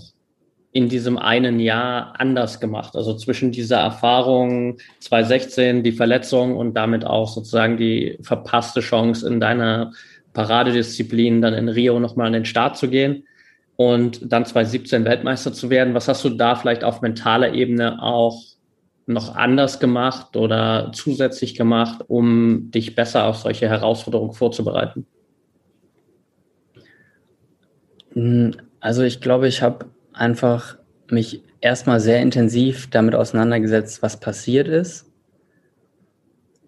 in 0.71 0.89
diesem 0.89 1.17
einen 1.17 1.60
Jahr 1.60 2.13
anders 2.19 2.60
gemacht? 2.60 2.95
Also 2.95 3.15
zwischen 3.15 3.51
dieser 3.51 3.77
Erfahrung 3.79 4.77
2016, 4.99 5.83
die 5.83 5.91
Verletzung 5.91 6.55
und 6.55 6.75
damit 6.75 7.05
auch 7.05 7.27
sozusagen 7.27 7.77
die 7.77 8.17
verpasste 8.21 8.79
Chance 8.79 9.27
in 9.27 9.39
deiner 9.39 9.91
Paradedisziplin 10.33 11.41
dann 11.41 11.53
in 11.53 11.69
Rio 11.69 11.99
nochmal 11.99 12.27
an 12.27 12.33
den 12.33 12.45
Start 12.45 12.77
zu 12.77 12.89
gehen 12.89 13.23
und 13.75 14.31
dann 14.31 14.45
2017 14.45 15.03
Weltmeister 15.05 15.51
zu 15.51 15.69
werden. 15.69 15.93
Was 15.93 16.07
hast 16.07 16.23
du 16.23 16.29
da 16.29 16.55
vielleicht 16.55 16.83
auf 16.83 17.01
mentaler 17.01 17.53
Ebene 17.53 18.01
auch 18.01 18.43
noch 19.07 19.35
anders 19.35 19.79
gemacht 19.79 20.35
oder 20.35 20.91
zusätzlich 20.93 21.55
gemacht, 21.55 22.03
um 22.07 22.69
dich 22.71 22.93
besser 22.93 23.25
auf 23.25 23.37
solche 23.37 23.69
Herausforderungen 23.69 24.33
vorzubereiten? 24.33 25.07
Hm, 28.13 28.55
also 28.79 29.03
ich 29.03 29.21
glaube, 29.21 29.47
ich 29.47 29.61
habe 29.61 29.85
einfach 30.13 30.77
mich 31.09 31.41
erstmal 31.61 31.99
sehr 31.99 32.21
intensiv 32.21 32.89
damit 32.89 33.15
auseinandergesetzt, 33.15 34.03
was 34.03 34.19
passiert 34.19 34.67
ist, 34.67 35.09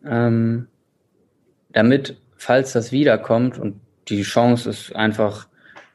ähm, 0.05 0.67
damit, 1.73 2.21
falls 2.37 2.71
das 2.71 2.91
wiederkommt 2.91 3.59
und 3.59 3.81
die 4.07 4.21
Chance 4.21 4.69
ist 4.69 4.95
einfach, 4.95 5.47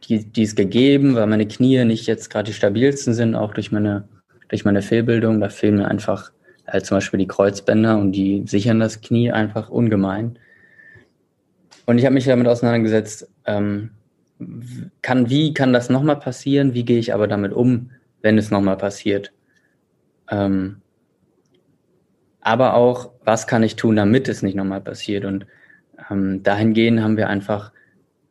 die, 0.08 0.30
die 0.30 0.42
ist 0.42 0.56
gegeben, 0.56 1.14
weil 1.14 1.26
meine 1.26 1.48
Knie 1.48 1.84
nicht 1.86 2.06
jetzt 2.06 2.28
gerade 2.28 2.44
die 2.44 2.52
stabilsten 2.52 3.14
sind, 3.14 3.34
auch 3.34 3.54
durch 3.54 3.72
meine 3.72 4.06
durch 4.48 4.64
meine 4.64 4.82
Fehlbildung, 4.82 5.40
da 5.40 5.48
fehlen 5.48 5.76
mir 5.76 5.88
einfach 5.88 6.30
halt 6.66 6.86
zum 6.86 6.96
Beispiel 6.96 7.18
die 7.18 7.28
Kreuzbänder 7.28 7.98
und 7.98 8.12
die 8.12 8.44
sichern 8.46 8.80
das 8.80 9.00
Knie 9.00 9.30
einfach 9.30 9.68
ungemein. 9.68 10.38
Und 11.86 11.98
ich 11.98 12.04
habe 12.04 12.14
mich 12.14 12.24
damit 12.24 12.46
auseinandergesetzt, 12.46 13.28
ähm, 13.46 13.90
kann, 15.02 15.30
wie 15.30 15.54
kann 15.54 15.72
das 15.72 15.90
nochmal 15.90 16.18
passieren? 16.18 16.74
Wie 16.74 16.84
gehe 16.84 16.98
ich 16.98 17.14
aber 17.14 17.28
damit 17.28 17.52
um, 17.52 17.90
wenn 18.22 18.38
es 18.38 18.50
nochmal 18.50 18.76
passiert? 18.76 19.32
Ähm, 20.30 20.80
aber 22.40 22.74
auch, 22.74 23.10
was 23.24 23.46
kann 23.46 23.62
ich 23.62 23.76
tun, 23.76 23.96
damit 23.96 24.28
es 24.28 24.42
nicht 24.42 24.54
nochmal 24.54 24.80
passiert? 24.80 25.24
Und 25.24 25.46
ähm, 26.10 26.42
dahingehend 26.42 27.00
haben 27.00 27.16
wir 27.16 27.28
einfach 27.28 27.72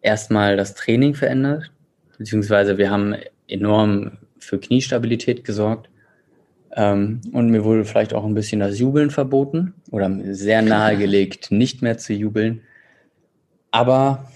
erstmal 0.01 0.57
das 0.57 0.75
Training 0.75 1.15
verändert, 1.15 1.71
beziehungsweise 2.17 2.77
wir 2.77 2.91
haben 2.91 3.15
enorm 3.47 4.17
für 4.39 4.59
Kniestabilität 4.59 5.45
gesorgt 5.45 5.89
Ähm, 6.75 7.21
und 7.31 7.49
mir 7.49 7.63
wurde 7.63 7.85
vielleicht 7.85 8.13
auch 8.13 8.25
ein 8.25 8.33
bisschen 8.33 8.59
das 8.59 8.79
Jubeln 8.79 9.11
verboten 9.11 9.73
oder 9.91 10.11
sehr 10.31 10.61
nahegelegt, 10.61 11.51
nicht 11.51 11.81
mehr 11.81 11.97
zu 11.97 12.13
jubeln. 12.13 12.61
Aber 13.69 14.29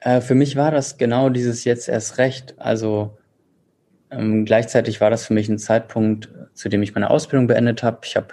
äh, 0.00 0.20
für 0.20 0.34
mich 0.34 0.56
war 0.56 0.70
das 0.70 0.98
genau 0.98 1.28
dieses 1.28 1.64
jetzt 1.64 1.88
erst 1.88 2.18
recht. 2.18 2.54
Also 2.58 3.16
ähm, 4.10 4.44
gleichzeitig 4.44 5.00
war 5.00 5.10
das 5.10 5.26
für 5.26 5.34
mich 5.34 5.48
ein 5.48 5.58
Zeitpunkt, 5.58 6.28
zu 6.52 6.68
dem 6.68 6.82
ich 6.82 6.94
meine 6.94 7.10
Ausbildung 7.10 7.46
beendet 7.46 7.82
habe. 7.84 8.00
Ich 8.02 8.16
habe 8.16 8.28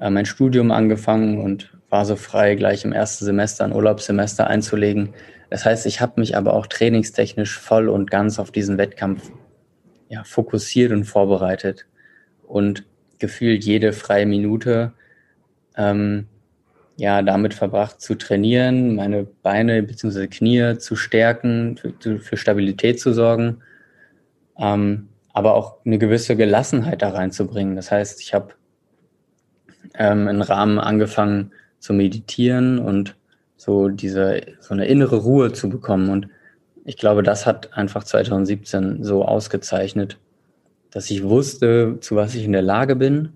äh, 0.00 0.10
mein 0.10 0.26
Studium 0.26 0.72
angefangen 0.72 1.38
und 1.38 1.72
war 1.90 2.04
so 2.04 2.16
frei, 2.16 2.56
gleich 2.56 2.84
im 2.84 2.92
ersten 2.92 3.24
Semester 3.24 3.64
ein 3.64 3.72
Urlaubssemester 3.72 4.48
einzulegen. 4.48 5.14
Das 5.48 5.64
heißt, 5.64 5.86
ich 5.86 6.00
habe 6.00 6.18
mich 6.18 6.36
aber 6.36 6.54
auch 6.54 6.66
trainingstechnisch 6.66 7.56
voll 7.56 7.88
und 7.88 8.10
ganz 8.10 8.40
auf 8.40 8.50
diesen 8.50 8.78
Wettkampf 8.78 9.30
ja, 10.08 10.24
fokussiert 10.24 10.90
und 10.90 11.04
vorbereitet 11.04 11.86
und 12.46 12.84
gefühlt 13.18 13.64
jede 13.64 13.92
freie 13.92 14.26
Minute 14.26 14.92
ähm, 15.76 16.26
ja 16.96 17.22
damit 17.22 17.54
verbracht 17.54 18.00
zu 18.00 18.14
trainieren, 18.14 18.94
meine 18.94 19.24
Beine 19.24 19.82
bzw. 19.82 20.28
Knie 20.28 20.78
zu 20.78 20.96
stärken, 20.96 21.76
für, 21.76 22.18
für 22.18 22.36
Stabilität 22.36 23.00
zu 23.00 23.12
sorgen, 23.12 23.58
ähm, 24.58 25.08
aber 25.32 25.54
auch 25.54 25.84
eine 25.84 25.98
gewisse 25.98 26.36
Gelassenheit 26.36 27.02
da 27.02 27.10
reinzubringen. 27.10 27.74
Das 27.74 27.90
heißt, 27.90 28.20
ich 28.20 28.34
habe 28.34 28.54
ähm, 29.94 30.28
im 30.28 30.42
Rahmen 30.42 30.78
angefangen 30.78 31.52
zu 31.80 31.92
meditieren 31.92 32.78
und 32.78 33.16
so 33.56 33.88
diese 33.88 34.40
so 34.60 34.74
eine 34.74 34.86
innere 34.86 35.16
Ruhe 35.16 35.52
zu 35.52 35.68
bekommen 35.68 36.10
und 36.10 36.28
ich 36.84 36.98
glaube, 36.98 37.22
das 37.22 37.46
hat 37.46 37.72
einfach 37.72 38.04
2017 38.04 39.02
so 39.02 39.24
ausgezeichnet, 39.24 40.18
dass 40.94 41.10
ich 41.10 41.24
wusste, 41.24 41.98
zu 42.00 42.14
was 42.14 42.36
ich 42.36 42.44
in 42.44 42.52
der 42.52 42.62
Lage 42.62 42.94
bin 42.94 43.30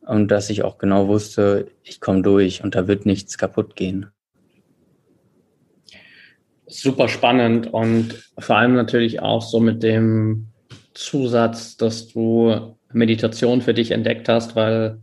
und 0.00 0.28
dass 0.30 0.50
ich 0.50 0.64
auch 0.64 0.76
genau 0.76 1.06
wusste, 1.06 1.68
ich 1.84 2.00
komme 2.00 2.22
durch 2.22 2.64
und 2.64 2.74
da 2.74 2.88
wird 2.88 3.06
nichts 3.06 3.38
kaputt 3.38 3.76
gehen. 3.76 4.06
Super 6.66 7.08
spannend 7.08 7.72
und 7.72 8.28
vor 8.38 8.56
allem 8.56 8.74
natürlich 8.74 9.20
auch 9.20 9.40
so 9.40 9.60
mit 9.60 9.84
dem 9.84 10.48
Zusatz, 10.94 11.76
dass 11.76 12.08
du 12.08 12.74
Meditation 12.92 13.62
für 13.62 13.72
dich 13.72 13.92
entdeckt 13.92 14.28
hast, 14.28 14.56
weil 14.56 14.98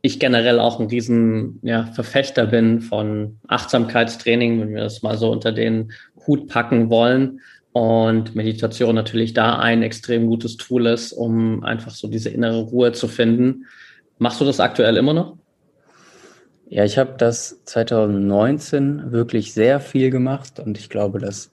ich 0.00 0.20
generell 0.20 0.60
auch 0.60 0.78
ein 0.78 0.86
riesen 0.86 1.58
ja, 1.62 1.86
Verfechter 1.86 2.46
bin 2.46 2.80
von 2.80 3.40
Achtsamkeitstraining, 3.48 4.60
wenn 4.60 4.74
wir 4.74 4.82
das 4.82 5.02
mal 5.02 5.18
so 5.18 5.32
unter 5.32 5.50
den 5.50 5.90
Hut 6.24 6.46
packen 6.46 6.88
wollen. 6.88 7.40
Und 7.78 8.34
Meditation 8.34 8.96
natürlich 8.96 9.34
da 9.34 9.56
ein 9.60 9.84
extrem 9.84 10.26
gutes 10.26 10.56
Tool 10.56 10.86
ist, 10.86 11.12
um 11.12 11.62
einfach 11.62 11.92
so 11.92 12.08
diese 12.08 12.28
innere 12.28 12.62
Ruhe 12.62 12.90
zu 12.90 13.06
finden. 13.06 13.66
Machst 14.18 14.40
du 14.40 14.44
das 14.44 14.58
aktuell 14.58 14.96
immer 14.96 15.14
noch? 15.14 15.36
Ja, 16.68 16.84
ich 16.84 16.98
habe 16.98 17.14
das 17.16 17.62
2019 17.66 19.12
wirklich 19.12 19.54
sehr 19.54 19.78
viel 19.78 20.10
gemacht 20.10 20.58
und 20.58 20.76
ich 20.76 20.90
glaube, 20.90 21.20
das 21.20 21.52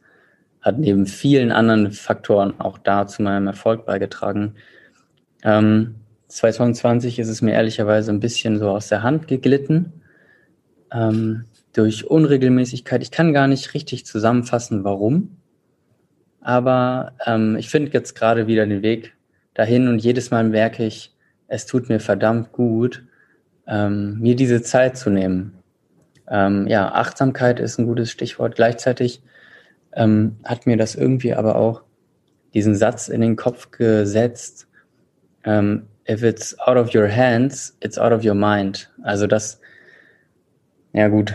hat 0.61 0.79
neben 0.79 1.05
vielen 1.05 1.51
anderen 1.51 1.91
Faktoren 1.91 2.59
auch 2.59 2.79
da 2.79 3.05
zu 3.05 3.21
meinem 3.21 3.45
Erfolg 3.45 3.85
beigetragen. 3.85 4.55
Ähm, 5.43 5.93
2020 6.29 7.19
ist 7.19 7.29
es 7.29 7.43
mir 7.43 7.53
ehrlicherweise 7.53 8.11
ein 8.11 8.19
bisschen 8.19 8.57
so 8.57 8.69
aus 8.69 8.88
der 8.88 9.03
Hand 9.03 9.27
geglitten 9.27 10.01
ähm, 10.91 11.45
durch 11.73 12.07
Unregelmäßigkeit. 12.07 13.03
Ich 13.03 13.11
kann 13.11 13.31
gar 13.31 13.47
nicht 13.47 13.75
richtig 13.75 14.07
zusammenfassen, 14.07 14.83
warum. 14.83 15.35
Aber 16.45 17.13
ähm, 17.25 17.55
ich 17.55 17.69
finde 17.69 17.91
jetzt 17.91 18.13
gerade 18.13 18.45
wieder 18.45 18.67
den 18.67 18.84
Weg 18.84 19.15
dahin 19.55 19.88
und 19.88 19.97
jedes 19.97 20.29
Mal 20.29 20.43
merke 20.43 20.86
ich, 20.86 21.12
es 21.47 21.65
tut 21.65 21.89
mir 21.89 21.99
verdammt 21.99 22.51
gut, 22.51 23.03
ähm, 23.65 24.19
mir 24.19 24.36
diese 24.36 24.62
Zeit 24.62 24.95
zu 24.95 25.10
nehmen. 25.10 25.58
Ähm, 26.29 26.67
ja, 26.67 26.93
Achtsamkeit 26.93 27.60
ist 27.60 27.79
ein 27.79 27.88
gutes 27.88 28.12
Stichwort. 28.12 28.55
Gleichzeitig 28.55 29.23
ähm, 29.93 30.38
hat 30.43 30.67
mir 30.67 30.77
das 30.77 30.93
irgendwie 30.93 31.34
aber 31.34 31.55
auch 31.55 31.81
diesen 32.53 32.75
Satz 32.75 33.08
in 33.08 33.21
den 33.21 33.38
Kopf 33.38 33.71
gesetzt, 33.71 34.67
ähm, 35.45 35.88
if 36.08 36.21
it's 36.21 36.55
out 36.60 36.77
of 36.77 36.93
your 36.93 37.10
hands, 37.10 37.75
it's 37.79 37.97
out 37.97 38.12
of 38.12 38.23
your 38.23 38.36
mind. 38.36 38.91
Also 39.01 39.25
das, 39.25 39.60
ja 40.93 41.08
gut, 41.08 41.34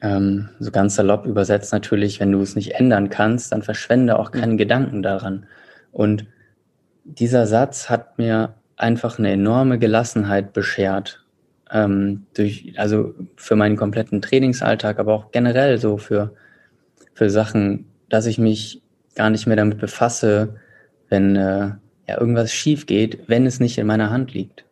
ähm, 0.00 0.48
so 0.58 0.70
ganz 0.70 0.94
salopp 0.94 1.26
übersetzt 1.26 1.72
natürlich, 1.72 2.20
wenn 2.20 2.32
du 2.32 2.40
es 2.40 2.56
nicht 2.56 2.74
ändern 2.74 3.10
kannst, 3.10 3.52
dann 3.52 3.62
verschwende 3.62 4.18
auch 4.18 4.30
keinen 4.30 4.56
Gedanken 4.56 5.02
daran. 5.02 5.46
Und 5.92 6.26
dieser 7.04 7.46
Satz 7.46 7.88
hat 7.88 8.18
mir 8.18 8.54
einfach 8.76 9.18
eine 9.18 9.32
enorme 9.32 9.78
Gelassenheit 9.78 10.52
beschert. 10.52 11.24
Ähm, 11.70 12.26
durch, 12.34 12.74
also 12.76 13.14
für 13.36 13.56
meinen 13.56 13.76
kompletten 13.76 14.22
Trainingsalltag, 14.22 14.98
aber 14.98 15.14
auch 15.14 15.32
generell 15.32 15.78
so 15.78 15.98
für, 15.98 16.34
für 17.14 17.28
Sachen, 17.30 17.86
dass 18.08 18.26
ich 18.26 18.38
mich 18.38 18.82
gar 19.16 19.30
nicht 19.30 19.46
mehr 19.46 19.56
damit 19.56 19.78
befasse, 19.78 20.56
wenn 21.08 21.34
äh, 21.34 21.72
ja 22.08 22.20
irgendwas 22.20 22.52
schief 22.52 22.86
geht, 22.86 23.28
wenn 23.28 23.46
es 23.46 23.58
nicht 23.58 23.78
in 23.78 23.86
meiner 23.86 24.10
Hand 24.10 24.32
liegt. 24.32 24.64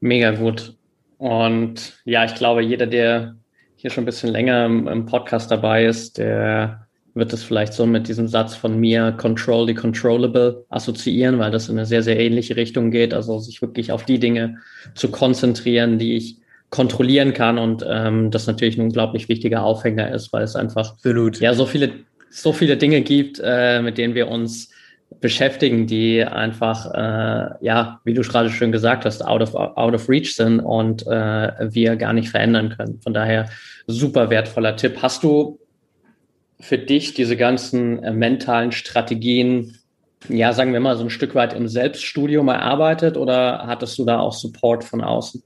Mega 0.00 0.32
gut. 0.32 0.76
Und 1.24 1.94
ja, 2.04 2.26
ich 2.26 2.34
glaube, 2.34 2.62
jeder, 2.62 2.86
der 2.86 3.36
hier 3.76 3.88
schon 3.88 4.02
ein 4.02 4.04
bisschen 4.04 4.28
länger 4.28 4.66
im, 4.66 4.86
im 4.86 5.06
Podcast 5.06 5.50
dabei 5.50 5.86
ist, 5.86 6.18
der 6.18 6.86
wird 7.14 7.32
es 7.32 7.42
vielleicht 7.42 7.72
so 7.72 7.86
mit 7.86 8.08
diesem 8.08 8.28
Satz 8.28 8.54
von 8.54 8.78
mir, 8.78 9.10
Control 9.12 9.66
the 9.66 9.72
Controllable, 9.72 10.66
assoziieren, 10.68 11.38
weil 11.38 11.50
das 11.50 11.70
in 11.70 11.78
eine 11.78 11.86
sehr, 11.86 12.02
sehr 12.02 12.20
ähnliche 12.20 12.56
Richtung 12.56 12.90
geht. 12.90 13.14
Also 13.14 13.38
sich 13.38 13.62
wirklich 13.62 13.90
auf 13.90 14.04
die 14.04 14.18
Dinge 14.18 14.58
zu 14.94 15.10
konzentrieren, 15.10 15.98
die 15.98 16.14
ich 16.14 16.36
kontrollieren 16.68 17.32
kann 17.32 17.56
und 17.56 17.82
ähm, 17.88 18.30
das 18.30 18.46
natürlich 18.46 18.76
ein 18.76 18.82
unglaublich 18.82 19.30
wichtiger 19.30 19.62
Aufhänger 19.62 20.12
ist, 20.12 20.30
weil 20.30 20.42
es 20.42 20.56
einfach 20.56 20.90
Absolut. 20.90 21.40
ja 21.40 21.54
so 21.54 21.64
viele, 21.64 21.90
so 22.28 22.52
viele 22.52 22.76
Dinge 22.76 23.00
gibt, 23.00 23.40
äh, 23.42 23.80
mit 23.80 23.96
denen 23.96 24.14
wir 24.14 24.28
uns 24.28 24.73
beschäftigen, 25.20 25.86
die 25.86 26.24
einfach, 26.24 26.92
äh, 26.92 27.64
ja, 27.64 28.00
wie 28.04 28.14
du 28.14 28.22
gerade 28.22 28.50
schön 28.50 28.72
gesagt 28.72 29.04
hast, 29.04 29.24
out 29.24 29.42
of, 29.42 29.54
out 29.54 29.94
of 29.94 30.08
reach 30.08 30.34
sind 30.34 30.60
und 30.60 31.06
äh, 31.06 31.72
wir 31.74 31.96
gar 31.96 32.12
nicht 32.12 32.28
verändern 32.28 32.74
können. 32.76 33.00
Von 33.00 33.14
daher 33.14 33.48
super 33.86 34.30
wertvoller 34.30 34.76
Tipp. 34.76 34.98
Hast 35.02 35.22
du 35.22 35.58
für 36.60 36.78
dich 36.78 37.14
diese 37.14 37.36
ganzen 37.36 38.02
äh, 38.02 38.12
mentalen 38.12 38.72
Strategien, 38.72 39.76
ja, 40.28 40.52
sagen 40.52 40.72
wir 40.72 40.80
mal, 40.80 40.96
so 40.96 41.04
ein 41.04 41.10
Stück 41.10 41.34
weit 41.34 41.52
im 41.52 41.68
Selbststudium 41.68 42.48
erarbeitet 42.48 43.16
oder 43.16 43.66
hattest 43.66 43.98
du 43.98 44.04
da 44.04 44.20
auch 44.20 44.32
Support 44.32 44.84
von 44.84 45.02
außen? 45.02 45.42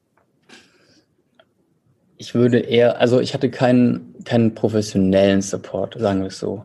Ich 2.16 2.34
würde 2.34 2.58
eher, 2.58 3.00
also 3.00 3.20
ich 3.20 3.34
hatte 3.34 3.50
keinen, 3.50 4.14
keinen 4.24 4.54
professionellen 4.54 5.42
Support, 5.42 5.96
sagen 5.98 6.20
wir 6.20 6.28
es 6.28 6.38
so. 6.38 6.64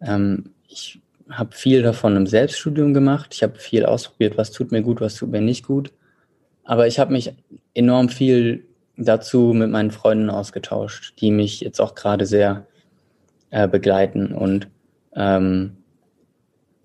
Ähm, 0.00 0.54
ich 0.66 1.01
habe 1.30 1.54
viel 1.54 1.82
davon 1.82 2.16
im 2.16 2.26
Selbststudium 2.26 2.94
gemacht. 2.94 3.34
Ich 3.34 3.42
habe 3.42 3.58
viel 3.58 3.84
ausprobiert, 3.84 4.36
was 4.36 4.50
tut 4.50 4.72
mir 4.72 4.82
gut, 4.82 5.00
was 5.00 5.16
tut 5.16 5.30
mir 5.30 5.40
nicht 5.40 5.66
gut. 5.66 5.92
Aber 6.64 6.86
ich 6.86 6.98
habe 6.98 7.12
mich 7.12 7.34
enorm 7.74 8.08
viel 8.08 8.64
dazu 8.96 9.52
mit 9.54 9.70
meinen 9.70 9.90
Freunden 9.90 10.30
ausgetauscht, 10.30 11.14
die 11.20 11.30
mich 11.30 11.60
jetzt 11.60 11.80
auch 11.80 11.94
gerade 11.94 12.26
sehr 12.26 12.66
äh, 13.50 13.66
begleiten. 13.66 14.32
Und 14.32 14.68
ähm, 15.14 15.76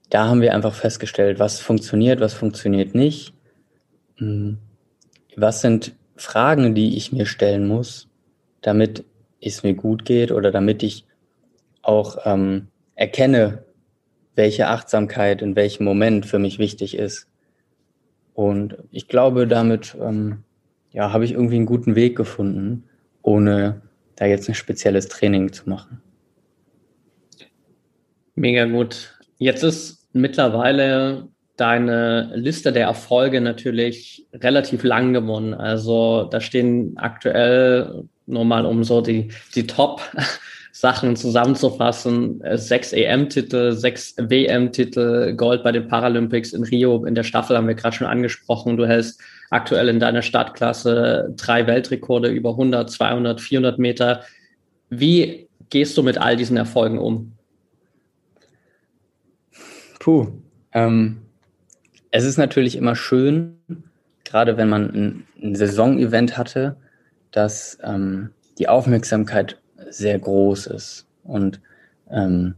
da 0.09 0.27
haben 0.27 0.41
wir 0.41 0.53
einfach 0.53 0.73
festgestellt, 0.73 1.39
was 1.39 1.59
funktioniert, 1.59 2.19
was 2.19 2.33
funktioniert 2.33 2.95
nicht. 2.95 3.33
Hm, 4.17 4.57
was 5.35 5.61
sind 5.61 5.95
Fragen, 6.15 6.73
die 6.73 6.97
ich 6.97 7.11
mir 7.11 7.25
stellen 7.25 7.67
muss, 7.67 8.09
damit 8.61 9.05
es 9.39 9.63
mir 9.63 9.75
gut 9.75 10.05
geht 10.05 10.31
oder 10.31 10.51
damit 10.51 10.81
ich 10.81 11.05
auch 11.83 12.17
ähm, 12.25 12.67
erkenne, 12.95 13.63
welche 14.37 14.67
Achtsamkeit 14.67 15.41
in 15.41 15.55
welchem 15.55 15.83
Moment 15.83 16.25
für 16.25 16.39
mich 16.39 16.59
wichtig 16.59 16.97
ist. 16.97 17.27
Und 18.33 18.77
ich 18.91 19.07
glaube, 19.07 19.47
damit 19.47 19.97
ähm, 19.99 20.43
ja, 20.91 21.11
habe 21.11 21.25
ich 21.25 21.31
irgendwie 21.31 21.55
einen 21.55 21.65
guten 21.65 21.95
Weg 21.95 22.15
gefunden, 22.15 22.83
ohne 23.23 23.81
da 24.15 24.25
jetzt 24.25 24.47
ein 24.47 24.55
spezielles 24.55 25.07
Training 25.07 25.51
zu 25.51 25.67
machen. 25.69 26.01
Mega 28.35 28.65
gut. 28.65 29.17
Jetzt 29.37 29.63
ist 29.63 30.07
mittlerweile 30.13 31.27
deine 31.55 32.31
Liste 32.35 32.71
der 32.71 32.83
Erfolge 32.83 33.41
natürlich 33.41 34.27
relativ 34.33 34.83
lang 34.83 35.13
gewonnen. 35.13 35.55
Also 35.55 36.25
da 36.25 36.39
stehen 36.39 36.97
aktuell 36.97 38.03
nur 38.27 38.45
mal 38.45 38.65
um 38.65 38.83
so 38.83 39.01
die, 39.01 39.29
die 39.55 39.65
Top 39.65 40.01
Sachen 40.79 41.15
zusammenzufassen. 41.15 42.39
Äh, 42.41 42.57
sechs 42.59 42.93
EM-Titel, 42.93 43.71
sechs 43.71 44.15
WM-Titel, 44.17 45.33
Gold 45.33 45.63
bei 45.63 45.71
den 45.71 45.87
Paralympics 45.87 46.53
in 46.53 46.63
Rio, 46.63 47.03
in 47.03 47.15
der 47.15 47.23
Staffel 47.23 47.57
haben 47.57 47.67
wir 47.67 47.73
gerade 47.73 47.95
schon 47.95 48.05
angesprochen. 48.05 48.77
Du 48.77 48.85
hältst 48.85 49.19
aktuell 49.49 49.89
in 49.89 49.99
deiner 49.99 50.21
Startklasse 50.21 51.33
drei 51.35 51.65
Weltrekorde 51.65 52.29
über 52.29 52.51
100, 52.51 52.91
200, 52.91 53.41
400 53.41 53.79
Meter. 53.79 54.21
Wie 54.91 55.47
gehst 55.71 55.97
du 55.97 56.03
mit 56.03 56.19
all 56.19 56.35
diesen 56.35 56.57
Erfolgen 56.57 56.99
um? 56.99 57.33
Puh, 59.99 60.27
ähm, 60.73 61.23
es 62.11 62.23
ist 62.23 62.37
natürlich 62.37 62.75
immer 62.75 62.95
schön, 62.95 63.57
gerade 64.25 64.57
wenn 64.57 64.69
man 64.69 64.91
ein, 64.91 65.27
ein 65.41 65.55
Saisonevent 65.55 66.37
hatte, 66.37 66.77
dass 67.31 67.79
ähm, 67.83 68.29
die 68.59 68.69
Aufmerksamkeit 68.69 69.57
sehr 69.97 70.17
groß 70.19 70.67
ist. 70.67 71.05
Und 71.23 71.59
ähm, 72.09 72.55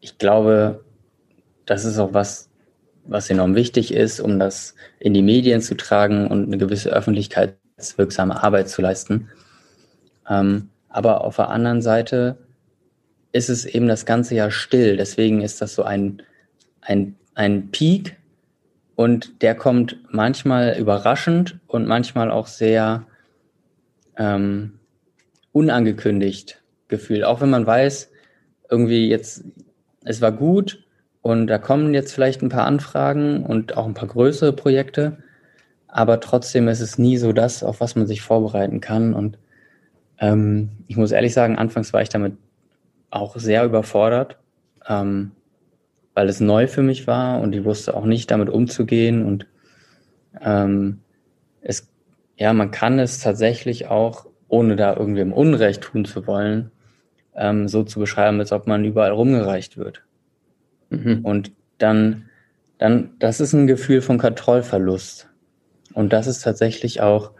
ich 0.00 0.18
glaube, 0.18 0.84
das 1.66 1.84
ist 1.84 1.98
auch 1.98 2.12
was, 2.12 2.48
was 3.04 3.30
enorm 3.30 3.54
wichtig 3.54 3.92
ist, 3.92 4.20
um 4.20 4.38
das 4.38 4.74
in 4.98 5.14
die 5.14 5.22
Medien 5.22 5.60
zu 5.60 5.76
tragen 5.76 6.28
und 6.28 6.46
eine 6.46 6.58
gewisse 6.58 6.90
öffentlichkeitswirksame 6.90 8.42
Arbeit 8.42 8.68
zu 8.68 8.82
leisten. 8.82 9.28
Ähm, 10.28 10.70
aber 10.88 11.24
auf 11.24 11.36
der 11.36 11.50
anderen 11.50 11.82
Seite 11.82 12.38
ist 13.32 13.48
es 13.48 13.64
eben 13.64 13.88
das 13.88 14.06
ganze 14.06 14.34
Jahr 14.34 14.50
still. 14.50 14.96
Deswegen 14.96 15.42
ist 15.42 15.60
das 15.60 15.74
so 15.74 15.82
ein, 15.82 16.22
ein, 16.80 17.16
ein 17.34 17.70
Peak 17.70 18.16
und 18.94 19.42
der 19.42 19.54
kommt 19.54 19.98
manchmal 20.10 20.76
überraschend 20.78 21.58
und 21.66 21.86
manchmal 21.86 22.30
auch 22.30 22.46
sehr 22.46 23.06
ähm, 24.16 24.77
unangekündigt 25.52 26.62
gefühlt. 26.88 27.24
Auch 27.24 27.40
wenn 27.40 27.50
man 27.50 27.66
weiß, 27.66 28.10
irgendwie 28.70 29.08
jetzt, 29.08 29.44
es 30.04 30.20
war 30.20 30.32
gut 30.32 30.84
und 31.22 31.46
da 31.46 31.58
kommen 31.58 31.94
jetzt 31.94 32.12
vielleicht 32.12 32.42
ein 32.42 32.48
paar 32.48 32.66
Anfragen 32.66 33.44
und 33.44 33.76
auch 33.76 33.86
ein 33.86 33.94
paar 33.94 34.08
größere 34.08 34.52
Projekte, 34.52 35.18
aber 35.88 36.20
trotzdem 36.20 36.68
ist 36.68 36.80
es 36.80 36.98
nie 36.98 37.16
so 37.16 37.32
das, 37.32 37.62
auf 37.62 37.80
was 37.80 37.96
man 37.96 38.06
sich 38.06 38.20
vorbereiten 38.20 38.80
kann. 38.80 39.14
Und 39.14 39.38
ähm, 40.18 40.70
ich 40.86 40.96
muss 40.96 41.12
ehrlich 41.12 41.32
sagen, 41.32 41.56
anfangs 41.56 41.92
war 41.92 42.02
ich 42.02 42.10
damit 42.10 42.34
auch 43.10 43.36
sehr 43.36 43.64
überfordert, 43.64 44.38
ähm, 44.86 45.32
weil 46.14 46.28
es 46.28 46.40
neu 46.40 46.66
für 46.66 46.82
mich 46.82 47.06
war 47.06 47.40
und 47.40 47.54
ich 47.54 47.64
wusste 47.64 47.94
auch 47.94 48.04
nicht 48.04 48.30
damit 48.30 48.50
umzugehen 48.50 49.24
und 49.24 49.46
ähm, 50.42 51.00
es 51.62 51.88
ja, 52.38 52.52
man 52.52 52.70
kann 52.70 53.00
es 53.00 53.18
tatsächlich 53.18 53.88
auch, 53.88 54.26
ohne 54.48 54.76
da 54.76 54.96
irgendwie 54.96 55.20
im 55.20 55.32
Unrecht 55.32 55.82
tun 55.82 56.04
zu 56.04 56.26
wollen, 56.26 56.70
ähm, 57.34 57.68
so 57.68 57.82
zu 57.84 58.00
beschreiben, 58.00 58.40
als 58.40 58.52
ob 58.52 58.66
man 58.66 58.84
überall 58.84 59.12
rumgereicht 59.12 59.76
wird. 59.76 60.02
Mhm. 60.90 61.20
Und 61.22 61.52
dann, 61.78 62.24
dann, 62.78 63.10
das 63.18 63.40
ist 63.40 63.52
ein 63.52 63.66
Gefühl 63.66 64.00
von 64.00 64.18
Kontrollverlust. 64.18 65.28
Und 65.94 66.12
das 66.12 66.26
ist 66.26 66.42
tatsächlich 66.42 67.00
auch, 67.00 67.32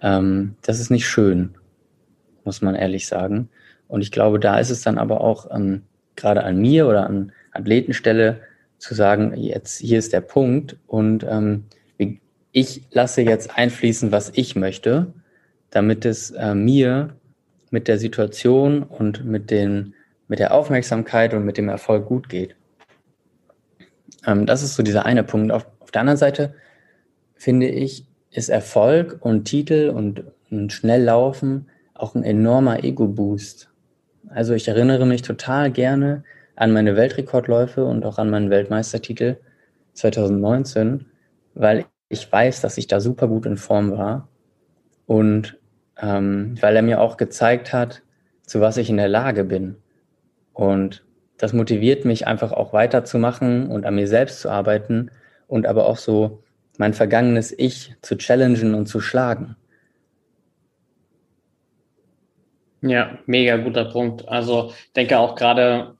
ähm, 0.00 0.56
das 0.62 0.80
ist 0.80 0.90
nicht 0.90 1.06
schön, 1.06 1.54
muss 2.44 2.62
man 2.62 2.74
ehrlich 2.74 3.06
sagen. 3.06 3.48
Und 3.88 4.02
ich 4.02 4.10
glaube, 4.10 4.38
da 4.40 4.58
ist 4.58 4.70
es 4.70 4.82
dann 4.82 4.98
aber 4.98 5.20
auch 5.20 5.50
ähm, 5.50 5.82
gerade 6.16 6.44
an 6.44 6.58
mir 6.58 6.86
oder 6.86 7.06
an 7.06 7.32
Athletenstelle 7.52 8.40
zu 8.78 8.94
sagen, 8.94 9.34
jetzt 9.36 9.78
hier 9.78 9.98
ist 9.98 10.12
der 10.12 10.20
Punkt 10.20 10.76
und 10.86 11.24
ähm, 11.28 11.64
ich 12.52 12.82
lasse 12.90 13.22
jetzt 13.22 13.56
einfließen, 13.56 14.10
was 14.10 14.32
ich 14.34 14.56
möchte, 14.56 15.12
damit 15.70 16.04
es 16.04 16.30
äh, 16.30 16.54
mir 16.54 17.16
mit 17.70 17.88
der 17.88 17.98
Situation 17.98 18.82
und 18.82 19.24
mit, 19.24 19.50
den, 19.50 19.94
mit 20.26 20.38
der 20.38 20.54
Aufmerksamkeit 20.54 21.34
und 21.34 21.44
mit 21.44 21.58
dem 21.58 21.68
Erfolg 21.68 22.06
gut 22.06 22.28
geht. 22.28 22.56
Ähm, 24.26 24.46
das 24.46 24.62
ist 24.62 24.74
so 24.74 24.82
dieser 24.82 25.04
eine 25.04 25.24
Punkt. 25.24 25.52
Auf, 25.52 25.66
auf 25.80 25.90
der 25.90 26.00
anderen 26.00 26.16
Seite 26.16 26.54
finde 27.34 27.68
ich, 27.68 28.06
ist 28.30 28.48
Erfolg 28.48 29.18
und 29.20 29.44
Titel 29.44 29.92
und 29.94 30.24
ein 30.50 30.70
Schnelllaufen 30.70 31.68
auch 31.98 32.14
ein 32.14 32.22
enormer 32.22 32.84
Ego-Boost. 32.84 33.68
Also 34.28 34.54
ich 34.54 34.68
erinnere 34.68 35.06
mich 35.06 35.22
total 35.22 35.70
gerne 35.70 36.24
an 36.56 36.72
meine 36.72 36.96
Weltrekordläufe 36.96 37.84
und 37.84 38.04
auch 38.04 38.18
an 38.18 38.30
meinen 38.30 38.50
Weltmeistertitel 38.50 39.36
2019, 39.94 41.06
weil 41.54 41.86
ich 42.08 42.30
weiß, 42.30 42.60
dass 42.60 42.78
ich 42.78 42.86
da 42.86 43.00
super 43.00 43.28
gut 43.28 43.46
in 43.46 43.56
Form 43.56 43.92
war 43.92 44.28
und 45.06 45.57
ähm, 46.00 46.56
weil 46.60 46.76
er 46.76 46.82
mir 46.82 47.00
auch 47.00 47.16
gezeigt 47.16 47.72
hat, 47.72 48.02
zu 48.42 48.60
was 48.60 48.76
ich 48.76 48.90
in 48.90 48.96
der 48.96 49.08
Lage 49.08 49.44
bin. 49.44 49.76
Und 50.52 51.04
das 51.36 51.52
motiviert 51.52 52.04
mich 52.04 52.26
einfach 52.26 52.52
auch 52.52 52.72
weiterzumachen 52.72 53.68
und 53.68 53.86
an 53.86 53.94
mir 53.94 54.08
selbst 54.08 54.40
zu 54.40 54.50
arbeiten 54.50 55.10
und 55.46 55.66
aber 55.66 55.86
auch 55.86 55.96
so 55.96 56.42
mein 56.78 56.94
vergangenes 56.94 57.52
Ich 57.56 57.94
zu 58.02 58.16
challengen 58.16 58.74
und 58.74 58.86
zu 58.86 59.00
schlagen. 59.00 59.56
Ja, 62.80 63.18
mega 63.26 63.56
guter 63.56 63.86
Punkt. 63.86 64.28
Also 64.28 64.72
denke 64.94 65.18
auch 65.18 65.34
gerade 65.34 65.96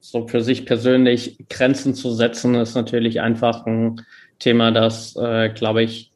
so 0.00 0.26
für 0.26 0.42
sich 0.42 0.66
persönlich 0.66 1.38
Grenzen 1.48 1.94
zu 1.94 2.10
setzen, 2.10 2.56
ist 2.56 2.74
natürlich 2.74 3.20
einfach 3.20 3.64
ein 3.66 4.02
Thema, 4.40 4.72
das, 4.72 5.14
äh, 5.16 5.50
glaube 5.50 5.84
ich, 5.84 6.11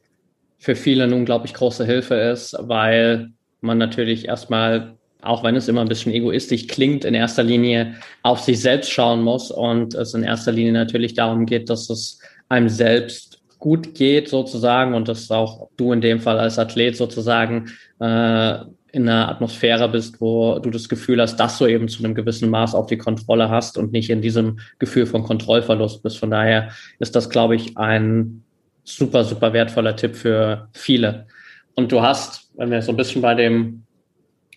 für 0.58 0.76
viele 0.76 1.04
eine 1.04 1.14
unglaublich 1.14 1.54
große 1.54 1.84
Hilfe 1.84 2.14
ist, 2.14 2.56
weil 2.60 3.30
man 3.60 3.78
natürlich 3.78 4.26
erstmal, 4.26 4.96
auch 5.22 5.44
wenn 5.44 5.56
es 5.56 5.68
immer 5.68 5.80
ein 5.80 5.88
bisschen 5.88 6.12
egoistisch 6.12 6.66
klingt, 6.66 7.04
in 7.04 7.14
erster 7.14 7.42
Linie 7.42 7.94
auf 8.22 8.40
sich 8.40 8.60
selbst 8.60 8.90
schauen 8.90 9.22
muss 9.22 9.50
und 9.50 9.94
es 9.94 10.14
in 10.14 10.22
erster 10.22 10.52
Linie 10.52 10.72
natürlich 10.72 11.14
darum 11.14 11.46
geht, 11.46 11.68
dass 11.68 11.90
es 11.90 12.20
einem 12.48 12.68
selbst 12.68 13.40
gut 13.58 13.94
geht 13.94 14.28
sozusagen 14.28 14.94
und 14.94 15.08
dass 15.08 15.30
auch 15.30 15.68
du 15.76 15.92
in 15.92 16.00
dem 16.00 16.20
Fall 16.20 16.38
als 16.38 16.58
Athlet 16.58 16.96
sozusagen 16.96 17.70
äh, 18.00 18.58
in 18.92 19.08
einer 19.08 19.28
Atmosphäre 19.28 19.88
bist, 19.88 20.20
wo 20.20 20.58
du 20.58 20.70
das 20.70 20.88
Gefühl 20.88 21.20
hast, 21.20 21.36
dass 21.36 21.58
du 21.58 21.66
eben 21.66 21.88
zu 21.88 22.02
einem 22.02 22.14
gewissen 22.14 22.48
Maß 22.48 22.74
auch 22.74 22.86
die 22.86 22.96
Kontrolle 22.96 23.50
hast 23.50 23.76
und 23.76 23.92
nicht 23.92 24.08
in 24.08 24.22
diesem 24.22 24.58
Gefühl 24.78 25.04
von 25.04 25.22
Kontrollverlust 25.22 26.02
bist. 26.02 26.18
Von 26.18 26.30
daher 26.30 26.70
ist 26.98 27.14
das, 27.14 27.28
glaube 27.28 27.56
ich, 27.56 27.76
ein 27.76 28.42
super, 28.86 29.24
super 29.24 29.52
wertvoller 29.52 29.96
Tipp 29.96 30.16
für 30.16 30.68
viele. 30.72 31.26
Und 31.74 31.92
du 31.92 32.00
hast, 32.00 32.50
wenn 32.54 32.70
wir 32.70 32.80
so 32.80 32.92
ein 32.92 32.96
bisschen 32.96 33.20
bei 33.20 33.34
dem 33.34 33.82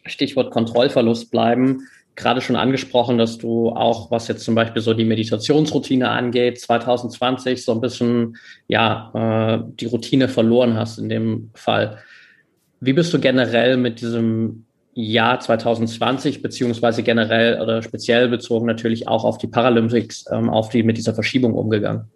Stichwort 0.06 0.52
Kontrollverlust 0.52 1.32
bleiben, 1.32 1.88
gerade 2.16 2.42
schon 2.42 2.56
angesprochen, 2.56 3.18
dass 3.18 3.38
du 3.38 3.70
auch, 3.70 4.12
was 4.12 4.28
jetzt 4.28 4.44
zum 4.44 4.56
Beispiel 4.56 4.82
so 4.82 4.94
die 4.94 5.06
Meditationsroutine 5.06 6.10
angeht, 6.10 6.60
2020 6.60 7.64
so 7.64 7.74
ein 7.74 7.82
bisschen, 7.82 8.38
ja, 8.68 9.12
äh, 9.14 9.64
die 9.80 9.86
Routine 9.86 10.28
verloren 10.28 10.78
hast 10.78 11.00
in 11.00 11.10
dem 11.10 11.50
Fall. 11.56 11.98
Wie 12.82 12.94
bist 12.94 13.14
du 13.14 13.20
generell 13.20 13.78
mit 13.78 14.02
diesem 14.02 14.66
Jahr 14.94 15.40
2020 15.40 16.42
beziehungsweise 16.42 17.04
generell 17.04 17.62
oder 17.62 17.82
speziell 17.82 18.28
bezogen 18.28 18.66
natürlich 18.66 19.08
auch 19.08 19.24
auf 19.24 19.38
die 19.38 19.48
Paralympics, 19.48 20.26
ähm, 20.32 20.50
auf 20.50 20.70
die 20.70 20.84
mit 20.84 20.98
dieser 20.98 21.14
Verschiebung 21.14 21.54
umgegangen? 21.54 22.10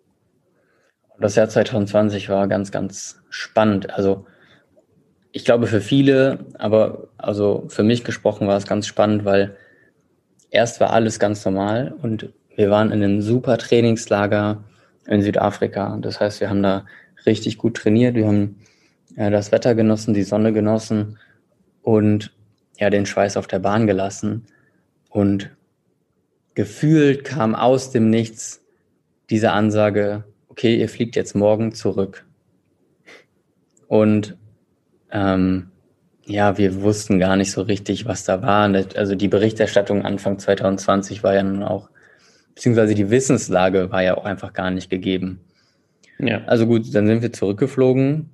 Das 1.23 1.35
Jahr 1.35 1.47
2020 1.47 2.27
war 2.27 2.49
ganz, 2.49 2.69
ganz 2.69 3.21
spannend. 3.29 3.91
Also 3.91 4.25
ich 5.31 5.45
glaube 5.45 5.67
für 5.67 5.79
viele, 5.79 6.39
aber 6.55 7.07
also 7.17 7.63
für 7.69 7.83
mich 7.83 8.03
gesprochen 8.03 8.45
war 8.45 8.57
es 8.57 8.67
ganz 8.67 8.87
spannend, 8.87 9.23
weil 9.23 9.55
erst 10.49 10.81
war 10.81 10.91
alles 10.91 11.19
ganz 11.19 11.45
normal 11.45 11.95
und 12.01 12.33
wir 12.57 12.69
waren 12.69 12.91
in 12.91 13.01
einem 13.01 13.21
super 13.21 13.57
Trainingslager 13.57 14.65
in 15.07 15.21
Südafrika. 15.21 15.97
Das 16.01 16.19
heißt, 16.19 16.41
wir 16.41 16.49
haben 16.49 16.61
da 16.61 16.85
richtig 17.25 17.57
gut 17.57 17.77
trainiert. 17.77 18.15
Wir 18.15 18.27
haben 18.27 18.57
ja, 19.15 19.29
das 19.29 19.53
Wetter 19.53 19.75
genossen, 19.75 20.13
die 20.13 20.23
Sonne 20.23 20.51
genossen 20.51 21.19
und 21.83 22.33
ja, 22.79 22.89
den 22.89 23.05
Schweiß 23.05 23.37
auf 23.37 23.47
der 23.47 23.59
Bahn 23.59 23.87
gelassen. 23.87 24.47
Und 25.09 25.51
gefühlt 26.53 27.23
kam 27.23 27.55
aus 27.55 27.91
dem 27.91 28.09
Nichts 28.09 28.61
diese 29.29 29.53
Ansage, 29.53 30.25
okay, 30.53 30.75
ihr 30.75 30.87
fliegt 30.87 31.15
jetzt 31.15 31.35
morgen 31.35 31.73
zurück. 31.73 32.25
Und 33.87 34.37
ähm, 35.11 35.71
ja, 36.25 36.57
wir 36.57 36.81
wussten 36.81 37.19
gar 37.19 37.35
nicht 37.35 37.51
so 37.51 37.63
richtig, 37.63 38.05
was 38.05 38.23
da 38.23 38.41
war. 38.41 38.71
Also 38.95 39.15
die 39.15 39.27
Berichterstattung 39.27 40.05
Anfang 40.05 40.39
2020 40.39 41.23
war 41.23 41.33
ja 41.33 41.43
nun 41.43 41.63
auch, 41.63 41.89
beziehungsweise 42.55 42.93
die 42.93 43.09
Wissenslage 43.09 43.91
war 43.91 44.03
ja 44.03 44.15
auch 44.15 44.25
einfach 44.25 44.53
gar 44.53 44.71
nicht 44.71 44.89
gegeben. 44.89 45.41
Ja. 46.19 46.43
Also 46.45 46.67
gut, 46.67 46.93
dann 46.93 47.07
sind 47.07 47.21
wir 47.21 47.33
zurückgeflogen 47.33 48.29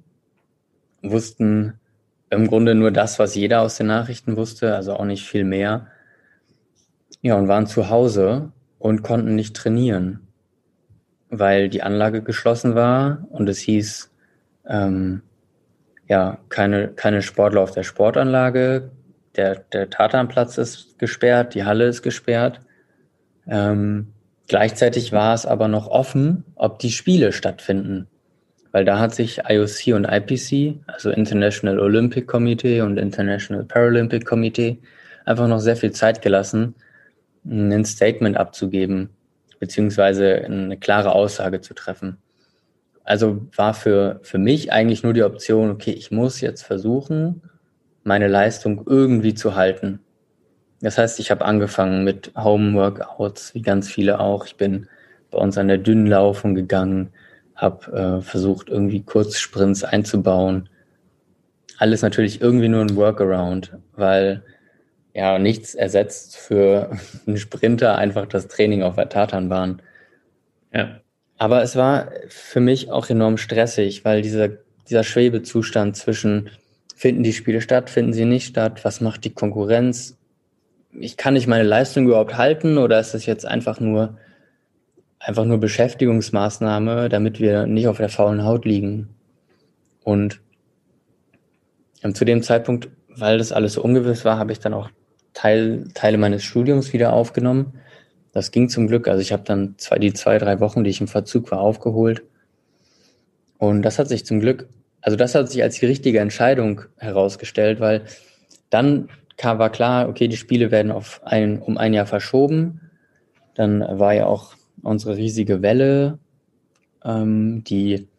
wussten 1.01 1.79
im 2.29 2.47
Grunde 2.47 2.75
nur 2.75 2.91
das, 2.91 3.17
was 3.17 3.35
jeder 3.35 3.61
aus 3.61 3.77
den 3.77 3.87
Nachrichten 3.87 4.35
wusste, 4.35 4.75
also 4.75 4.93
auch 4.93 5.05
nicht 5.05 5.25
viel 5.25 5.43
mehr. 5.43 5.87
Ja, 7.21 7.35
und 7.35 7.47
waren 7.47 7.67
zu 7.67 7.89
Hause 7.89 8.51
und 8.77 9.01
konnten 9.01 9.35
nicht 9.35 9.55
trainieren, 9.55 10.27
weil 11.29 11.69
die 11.69 11.83
Anlage 11.83 12.21
geschlossen 12.21 12.75
war 12.75 13.25
und 13.29 13.47
es 13.49 13.59
hieß, 13.59 14.11
ähm, 14.67 15.21
ja, 16.07 16.39
keine, 16.49 16.89
keine 16.89 17.21
Sportler 17.21 17.61
auf 17.61 17.71
der 17.71 17.83
Sportanlage, 17.83 18.91
der, 19.35 19.55
der 19.71 19.89
Tatanplatz 19.89 20.57
ist 20.57 20.97
gesperrt, 20.97 21.53
die 21.53 21.63
Halle 21.63 21.85
ist 21.85 22.01
gesperrt. 22.01 22.61
Ähm, 23.47 24.13
gleichzeitig 24.47 25.11
war 25.11 25.33
es 25.33 25.45
aber 25.45 25.67
noch 25.67 25.87
offen, 25.87 26.45
ob 26.55 26.79
die 26.79 26.91
Spiele 26.91 27.31
stattfinden 27.31 28.07
weil 28.71 28.85
da 28.85 28.99
hat 28.99 29.15
sich 29.15 29.41
IOC 29.47 29.95
und 29.95 30.05
IPC, 30.05 30.79
also 30.87 31.09
International 31.09 31.79
Olympic 31.79 32.27
Committee 32.27 32.81
und 32.81 32.97
International 32.97 33.63
Paralympic 33.63 34.25
Committee, 34.25 34.79
einfach 35.25 35.47
noch 35.47 35.59
sehr 35.59 35.75
viel 35.75 35.91
Zeit 35.91 36.21
gelassen, 36.21 36.75
ein 37.45 37.85
Statement 37.85 38.37
abzugeben, 38.37 39.09
beziehungsweise 39.59 40.35
eine 40.45 40.77
klare 40.77 41.13
Aussage 41.13 41.61
zu 41.61 41.73
treffen. 41.73 42.17
also 43.03 43.41
war 43.55 43.73
für, 43.73 44.19
für 44.23 44.37
mich 44.37 44.71
eigentlich 44.71 45.03
nur 45.03 45.13
die 45.13 45.23
Option, 45.23 45.71
okay, 45.71 45.91
ich 45.91 46.11
muss 46.11 46.41
jetzt 46.41 46.61
versuchen, 46.63 47.41
meine 48.03 48.27
Leistung 48.27 48.83
irgendwie 48.85 49.33
zu 49.33 49.55
halten. 49.55 49.99
Das 50.81 50.97
heißt, 50.97 51.19
ich 51.19 51.31
habe 51.31 51.43
angefangen 51.45 52.03
mit 52.03 52.31
Home-Workouts, 52.37 53.53
wie 53.55 53.61
ganz 53.61 53.89
viele 53.89 54.19
auch. 54.19 54.45
Ich 54.45 54.55
bin 54.55 54.87
bei 55.31 55.37
uns 55.37 55.57
an 55.57 55.67
der 55.67 55.77
Dünnlaufung 55.77 56.55
gegangen, 56.55 57.09
habe 57.55 58.19
äh, 58.19 58.21
versucht, 58.21 58.69
irgendwie 58.69 59.03
Kurzsprints 59.03 59.83
einzubauen. 59.83 60.69
Alles 61.77 62.01
natürlich 62.01 62.41
irgendwie 62.41 62.69
nur 62.69 62.81
ein 62.81 62.95
Workaround, 62.95 63.73
weil 63.95 64.43
ja 65.13 65.39
nichts 65.39 65.75
ersetzt 65.75 66.37
für 66.37 66.91
einen 67.27 67.37
Sprinter 67.37 67.97
einfach 67.97 68.25
das 68.25 68.47
Training 68.47 68.83
auf 68.83 68.95
der 68.95 69.09
Tatanbahn. 69.09 69.81
Ja. 70.73 71.01
Aber 71.37 71.63
es 71.63 71.75
war 71.75 72.11
für 72.27 72.59
mich 72.59 72.91
auch 72.91 73.09
enorm 73.09 73.37
stressig, 73.37 74.03
weil 74.03 74.21
dieser, 74.21 74.49
dieser 74.89 75.03
Schwebezustand 75.03 75.95
zwischen 75.95 76.49
finden 76.95 77.23
die 77.23 77.31
Spiele 77.31 77.61
statt, 77.61 77.89
finden 77.89 78.11
sie 78.11 78.25
nicht 78.25 78.45
statt, 78.47 78.83
was 78.83 78.99
macht 78.99 79.23
die 79.23 79.33
Konkurrenz, 79.33 80.17
ich 80.91 81.17
kann 81.17 81.35
nicht 81.35 81.47
meine 81.47 81.63
Leistung 81.63 82.05
überhaupt 82.05 82.37
halten 82.37 82.77
oder 82.77 82.99
ist 82.99 83.13
das 83.13 83.25
jetzt 83.25 83.45
einfach 83.45 83.79
nur 83.79 84.17
einfach 85.19 85.45
nur 85.45 85.57
Beschäftigungsmaßnahme, 85.59 87.09
damit 87.09 87.39
wir 87.39 87.65
nicht 87.67 87.87
auf 87.87 87.97
der 87.97 88.09
faulen 88.09 88.43
Haut 88.43 88.65
liegen? 88.65 89.09
Und 90.03 90.39
zu 92.13 92.23
dem 92.23 92.41
Zeitpunkt, 92.41 92.89
weil 93.09 93.37
das 93.37 93.51
alles 93.51 93.73
so 93.73 93.83
ungewiss 93.83 94.23
war, 94.23 94.39
habe 94.39 94.53
ich 94.53 94.59
dann 94.59 94.73
auch 94.73 94.89
Teil, 95.39 95.87
Teile 95.93 96.17
meines 96.17 96.43
Studiums 96.43 96.91
wieder 96.91 97.13
aufgenommen. 97.13 97.79
Das 98.33 98.51
ging 98.51 98.67
zum 98.67 98.87
Glück. 98.87 99.07
Also 99.07 99.21
ich 99.21 99.31
habe 99.31 99.43
dann 99.43 99.75
zwei, 99.77 99.97
die 99.97 100.11
zwei, 100.11 100.37
drei 100.37 100.59
Wochen, 100.59 100.83
die 100.83 100.89
ich 100.89 100.99
im 100.99 101.07
Verzug 101.07 101.49
war, 101.49 101.61
aufgeholt. 101.61 102.23
Und 103.57 103.83
das 103.83 103.99
hat 103.99 104.09
sich 104.09 104.25
zum 104.25 104.41
Glück, 104.41 104.67
also 104.99 105.15
das 105.15 105.35
hat 105.35 105.49
sich 105.49 105.63
als 105.63 105.79
die 105.79 105.85
richtige 105.85 106.19
Entscheidung 106.19 106.81
herausgestellt, 106.97 107.79
weil 107.79 108.03
dann 108.69 109.07
kam, 109.37 109.59
war 109.59 109.69
klar, 109.69 110.09
okay, 110.09 110.27
die 110.27 110.35
Spiele 110.35 110.71
werden 110.71 110.91
auf 110.91 111.21
ein, 111.23 111.59
um 111.59 111.77
ein 111.77 111.93
Jahr 111.93 112.05
verschoben. 112.05 112.81
Dann 113.55 113.79
war 113.79 114.13
ja 114.13 114.25
auch 114.25 114.55
unsere 114.83 115.15
riesige 115.15 115.61
Welle. 115.61 116.19
Ähm, 117.05 117.63
die, 117.63 118.09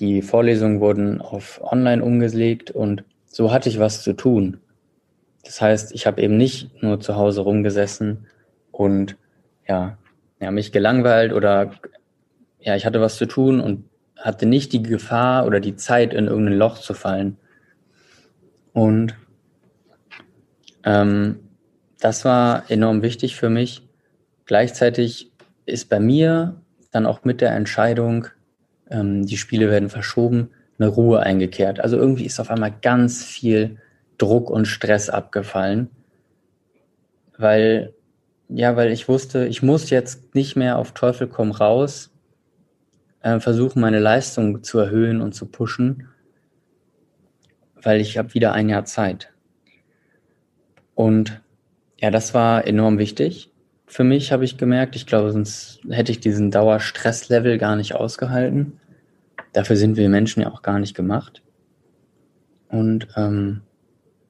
die 0.00 0.20
Vorlesungen 0.20 0.80
wurden 0.80 1.22
auf 1.22 1.62
online 1.62 2.04
umgelegt 2.04 2.70
und 2.70 3.04
so 3.24 3.52
hatte 3.52 3.70
ich 3.70 3.78
was 3.78 4.02
zu 4.02 4.12
tun. 4.12 4.58
Das 5.48 5.62
heißt, 5.62 5.94
ich 5.94 6.06
habe 6.06 6.20
eben 6.20 6.36
nicht 6.36 6.82
nur 6.82 7.00
zu 7.00 7.16
Hause 7.16 7.40
rumgesessen 7.40 8.26
und 8.70 9.16
ja, 9.66 9.96
ja, 10.40 10.50
mich 10.50 10.72
gelangweilt 10.72 11.32
oder 11.32 11.70
ja, 12.60 12.76
ich 12.76 12.84
hatte 12.84 13.00
was 13.00 13.16
zu 13.16 13.24
tun 13.24 13.58
und 13.58 13.88
hatte 14.14 14.44
nicht 14.44 14.74
die 14.74 14.82
Gefahr 14.82 15.46
oder 15.46 15.60
die 15.60 15.74
Zeit, 15.74 16.12
in 16.12 16.26
irgendein 16.26 16.58
Loch 16.58 16.76
zu 16.76 16.92
fallen. 16.92 17.38
Und 18.74 19.16
ähm, 20.84 21.38
das 21.98 22.26
war 22.26 22.70
enorm 22.70 23.00
wichtig 23.00 23.34
für 23.34 23.48
mich. 23.48 23.88
Gleichzeitig 24.44 25.32
ist 25.64 25.88
bei 25.88 25.98
mir 25.98 26.60
dann 26.90 27.06
auch 27.06 27.24
mit 27.24 27.40
der 27.40 27.54
Entscheidung, 27.54 28.26
ähm, 28.90 29.24
die 29.24 29.38
Spiele 29.38 29.70
werden 29.70 29.88
verschoben, 29.88 30.50
eine 30.78 30.88
Ruhe 30.88 31.20
eingekehrt. 31.20 31.80
Also 31.80 31.96
irgendwie 31.96 32.26
ist 32.26 32.38
auf 32.38 32.50
einmal 32.50 32.74
ganz 32.82 33.24
viel 33.24 33.78
Druck 34.18 34.50
und 34.50 34.66
Stress 34.66 35.08
abgefallen, 35.08 35.90
weil 37.36 37.94
ja, 38.48 38.76
weil 38.76 38.92
ich 38.92 39.08
wusste, 39.08 39.46
ich 39.46 39.62
muss 39.62 39.90
jetzt 39.90 40.34
nicht 40.34 40.56
mehr 40.56 40.78
auf 40.78 40.92
Teufel 40.92 41.26
komm 41.26 41.50
raus 41.50 42.10
äh, 43.20 43.40
versuchen, 43.40 43.80
meine 43.80 43.98
Leistung 43.98 44.62
zu 44.62 44.78
erhöhen 44.78 45.20
und 45.20 45.34
zu 45.34 45.46
pushen, 45.46 46.08
weil 47.82 48.00
ich 48.00 48.16
habe 48.16 48.34
wieder 48.34 48.52
ein 48.52 48.68
Jahr 48.68 48.84
Zeit. 48.84 49.32
Und 50.94 51.42
ja, 52.00 52.10
das 52.10 52.32
war 52.34 52.66
enorm 52.66 52.98
wichtig. 52.98 53.52
Für 53.86 54.04
mich 54.04 54.32
habe 54.32 54.44
ich 54.44 54.56
gemerkt, 54.56 54.96
ich 54.96 55.06
glaube, 55.06 55.32
sonst 55.32 55.80
hätte 55.88 56.12
ich 56.12 56.20
diesen 56.20 56.50
Dauerstresslevel 56.50 57.58
gar 57.58 57.76
nicht 57.76 57.94
ausgehalten. 57.94 58.80
Dafür 59.52 59.76
sind 59.76 59.96
wir 59.96 60.08
Menschen 60.08 60.42
ja 60.42 60.50
auch 60.52 60.62
gar 60.62 60.78
nicht 60.78 60.94
gemacht. 60.94 61.42
Und 62.68 63.08
ähm, 63.16 63.62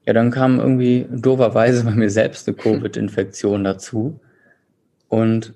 ja, 0.09 0.13
dann 0.13 0.31
kam 0.31 0.59
irgendwie 0.59 1.05
doverweise 1.11 1.83
bei 1.83 1.91
mir 1.91 2.09
selbst 2.09 2.47
eine 2.47 2.57
Covid-Infektion 2.57 3.63
dazu. 3.63 4.19
Und 5.07 5.53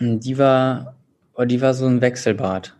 die 0.00 0.38
war, 0.38 0.96
die 1.44 1.60
war 1.60 1.74
so 1.74 1.84
ein 1.84 2.00
Wechselbad. 2.00 2.74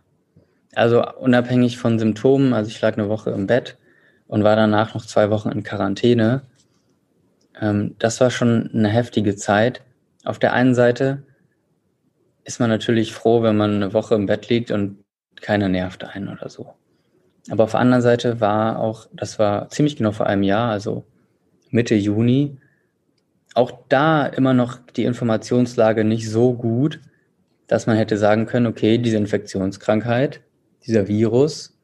Also 0.73 1.05
unabhängig 1.17 1.77
von 1.77 1.99
Symptomen, 1.99 2.53
also 2.53 2.71
ich 2.71 2.81
lag 2.81 2.97
eine 2.97 3.09
Woche 3.09 3.29
im 3.29 3.45
Bett 3.45 3.77
und 4.25 4.43
war 4.43 4.55
danach 4.55 4.95
noch 4.95 5.05
zwei 5.05 5.29
Wochen 5.29 5.49
in 5.49 5.61
Quarantäne. 5.61 6.41
Ähm, 7.61 7.93
das 7.99 8.19
war 8.19 8.31
schon 8.31 8.71
eine 8.73 8.89
heftige 8.89 9.35
Zeit. 9.35 9.83
Auf 10.25 10.39
der 10.39 10.53
einen 10.53 10.73
Seite 10.73 11.21
ist 12.43 12.59
man 12.59 12.71
natürlich 12.71 13.13
froh, 13.13 13.43
wenn 13.43 13.55
man 13.55 13.75
eine 13.75 13.93
Woche 13.93 14.15
im 14.15 14.25
Bett 14.25 14.49
liegt 14.49 14.71
und 14.71 14.97
keiner 15.41 15.69
nervt 15.69 16.03
einen 16.03 16.27
oder 16.27 16.49
so. 16.49 16.73
Aber 17.49 17.65
auf 17.65 17.71
der 17.71 17.79
anderen 17.79 18.01
Seite 18.01 18.39
war 18.39 18.79
auch, 18.79 19.07
das 19.13 19.37
war 19.39 19.69
ziemlich 19.69 19.95
genau 19.95 20.11
vor 20.11 20.27
einem 20.27 20.43
Jahr, 20.43 20.71
also 20.71 21.03
Mitte 21.69 21.95
Juni, 21.95 22.57
auch 23.53 23.71
da 23.89 24.25
immer 24.25 24.53
noch 24.53 24.79
die 24.95 25.03
Informationslage 25.03 26.03
nicht 26.03 26.29
so 26.29 26.53
gut, 26.53 27.01
dass 27.67 27.87
man 27.87 27.97
hätte 27.97 28.17
sagen 28.17 28.45
können, 28.45 28.67
okay, 28.67 28.97
diese 28.97 29.17
Infektionskrankheit, 29.17 30.41
dieser 30.85 31.07
Virus, 31.07 31.77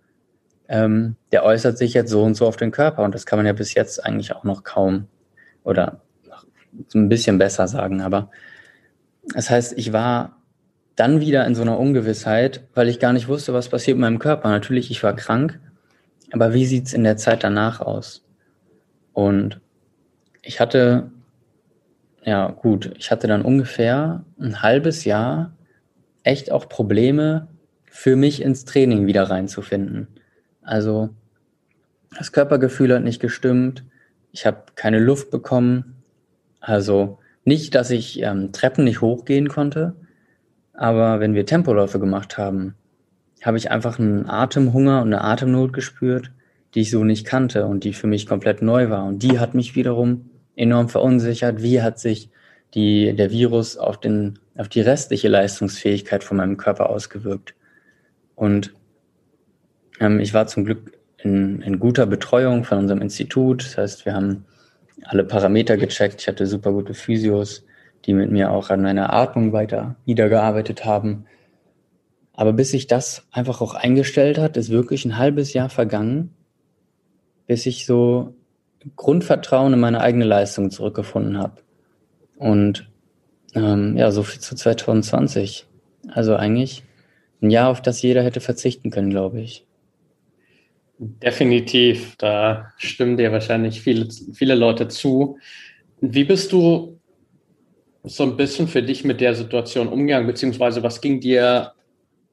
ähm, 0.68 1.16
der 1.32 1.43
äußert 1.43 1.78
sich 1.78 1.93
jetzt 1.93 2.12
so 2.12 2.24
und 2.24 2.36
so 2.36 2.47
auf 2.47 2.57
den 2.57 2.72
Körper. 2.72 3.03
Und 3.03 3.16
das 3.16 3.26
kann 3.26 3.39
man 3.39 3.45
ja 3.45 3.53
bis 3.53 3.74
jetzt 3.74 4.03
eigentlich 4.05 4.34
auch 4.34 4.43
noch 4.43 4.64
kaum 4.64 5.07
oder 5.64 6.01
so 6.88 6.99
ein 6.99 7.10
bisschen 7.10 7.38
besser 7.38 7.68
sagen. 7.68 8.01
Aber 8.01 8.30
das 9.34 9.49
heißt, 9.49 9.74
ich 9.78 9.93
war 9.93 10.38
dann 11.00 11.22
wieder 11.22 11.45
in 11.45 11.56
so 11.56 11.62
einer 11.62 11.80
Ungewissheit, 11.80 12.62
weil 12.74 12.89
ich 12.89 13.00
gar 13.00 13.14
nicht 13.14 13.28
wusste, 13.28 13.54
was 13.54 13.70
passiert 13.70 13.97
mit 13.97 14.02
meinem 14.02 14.20
Körper. 14.20 14.50
Natürlich, 14.50 14.91
ich 14.91 15.02
war 15.04 15.16
krank, 15.16 15.60
aber 16.32 16.54
wie 16.54 16.66
sieht's 16.66 16.93
in 16.93 17.04
der 17.04 17.18
Zeit 17.18 17.43
danach 17.43 17.80
aus? 17.80 18.26
Und 19.14 19.62
ich 20.41 20.60
hatte, 20.60 21.12
ja 22.24 22.50
gut, 22.50 22.91
ich 22.97 23.12
hatte 23.12 23.28
dann 23.28 23.43
ungefähr 23.43 24.26
ein 24.39 24.62
halbes 24.62 25.06
Jahr 25.06 25.54
echt 26.24 26.52
auch 26.52 26.68
Probleme, 26.68 27.47
für 27.86 28.16
mich 28.16 28.41
ins 28.41 28.66
Training 28.66 29.08
wieder 29.08 29.24
reinzufinden. 29.24 30.08
Also 30.62 31.10
das 32.18 32.32
Körpergefühl 32.32 32.93
hat 32.93 33.04
nicht 33.04 33.22
gestimmt, 33.22 33.84
ich 34.32 34.45
habe 34.45 34.64
keine 34.76 35.00
Luft 35.00 35.32
bekommen. 35.32 36.04
Also 36.60 37.20
nicht, 37.45 37.74
dass 37.74 37.89
ich 37.89 38.22
ähm, 38.22 38.52
Treppen 38.52 38.84
nicht 38.84 39.02
hochgehen 39.02 39.47
konnte, 39.47 39.95
aber 40.80 41.19
wenn 41.19 41.34
wir 41.34 41.45
Tempoläufe 41.45 41.99
gemacht 41.99 42.38
haben, 42.38 42.73
habe 43.43 43.57
ich 43.57 43.69
einfach 43.69 43.99
einen 43.99 44.30
Atemhunger 44.30 45.01
und 45.01 45.13
eine 45.13 45.21
Atemnot 45.21 45.73
gespürt, 45.73 46.32
die 46.73 46.82
ich 46.82 46.89
so 46.89 47.03
nicht 47.03 47.27
kannte 47.27 47.65
und 47.65 47.84
die 47.84 47.91
für 47.91 48.07
mich 48.07 48.25
komplett 48.25 48.61
neu 48.61 48.89
war. 48.89 49.03
Und 49.03 49.21
die 49.21 49.39
hat 49.39 49.53
mich 49.53 49.75
wiederum 49.75 50.30
enorm 50.55 50.88
verunsichert. 50.88 51.61
Wie 51.61 51.82
hat 51.82 51.99
sich 51.99 52.30
die, 52.75 53.13
der 53.13 53.30
Virus 53.30 53.75
auf, 53.75 53.99
den, 53.99 54.39
auf 54.57 54.69
die 54.69 54.80
restliche 54.80 55.27
Leistungsfähigkeit 55.27 56.23
von 56.23 56.38
meinem 56.38 56.55
Körper 56.55 56.89
ausgewirkt? 56.89 57.55
Und 58.36 58.73
ähm, 59.99 60.21
ich 60.21 60.34
war 60.34 60.47
zum 60.47 60.63
Glück 60.63 60.93
in, 61.17 61.61
in 61.61 61.80
guter 61.80 62.05
Betreuung 62.05 62.63
von 62.63 62.77
unserem 62.77 63.01
Institut. 63.01 63.65
Das 63.65 63.77
heißt, 63.77 64.05
wir 64.05 64.13
haben 64.13 64.45
alle 65.03 65.25
Parameter 65.25 65.75
gecheckt. 65.75 66.21
Ich 66.21 66.30
hatte 66.30 66.47
super 66.47 66.71
gute 66.71 66.93
Physios, 66.93 67.65
die 68.06 68.14
mit 68.14 68.32
mir 68.32 68.52
auch 68.52 68.70
an 68.70 68.82
meiner 68.82 69.14
Atmung 69.14 69.54
weiter 69.54 69.95
wiedergearbeitet 70.06 70.86
haben. 70.86 71.26
Aber 72.34 72.54
bis 72.54 72.72
sich 72.72 72.88
das 72.88 73.28
einfach 73.32 73.62
auch 73.62 73.74
eingestellt 73.74 74.38
hat, 74.38 74.56
ist 74.58 74.70
wirklich 74.70 75.06
ein 75.06 75.18
halbes 75.18 75.54
Jahr 75.54 75.70
vergangen, 75.70 76.34
bis 77.47 77.66
ich 77.66 77.86
so 77.86 78.34
Grundvertrauen 78.95 79.74
in 79.74 79.80
meine 79.80 80.00
eigene 80.02 80.26
Leistung 80.26 80.72
zurückgefunden 80.72 81.38
habe. 81.38 81.62
Und 82.38 82.89
ähm, 83.56 83.97
ja, 83.97 84.12
so 84.12 84.24
viel 84.24 84.39
zu 84.39 84.56
2020. 84.56 85.66
Also 86.08 86.36
eigentlich 86.36 86.84
ein 87.41 87.50
Jahr, 87.50 87.70
auf 87.70 87.82
das 87.82 88.02
jeder 88.02 88.24
hätte 88.24 88.39
verzichten 88.39 88.91
können, 88.91 89.10
glaube 89.10 89.41
ich. 89.41 89.66
Definitiv, 90.97 92.16
da 92.18 92.74
stimmen 92.78 93.18
dir 93.18 93.32
wahrscheinlich 93.32 93.82
viele, 93.82 94.08
viele 94.34 94.56
Leute 94.56 94.89
zu. 94.89 95.38
Wie 96.02 96.26
bist 96.26 96.52
du 96.52 96.99
so 98.04 98.24
ein 98.24 98.38
bisschen 98.38 98.68
für 98.68 98.82
dich 98.82 99.04
mit 99.04 99.22
der 99.22 99.36
Situation 99.36 99.88
umgegangen, 99.88 100.28
beziehungsweise 100.28 100.84
was 100.84 101.02
ging 101.02 101.20
dir 101.20 101.74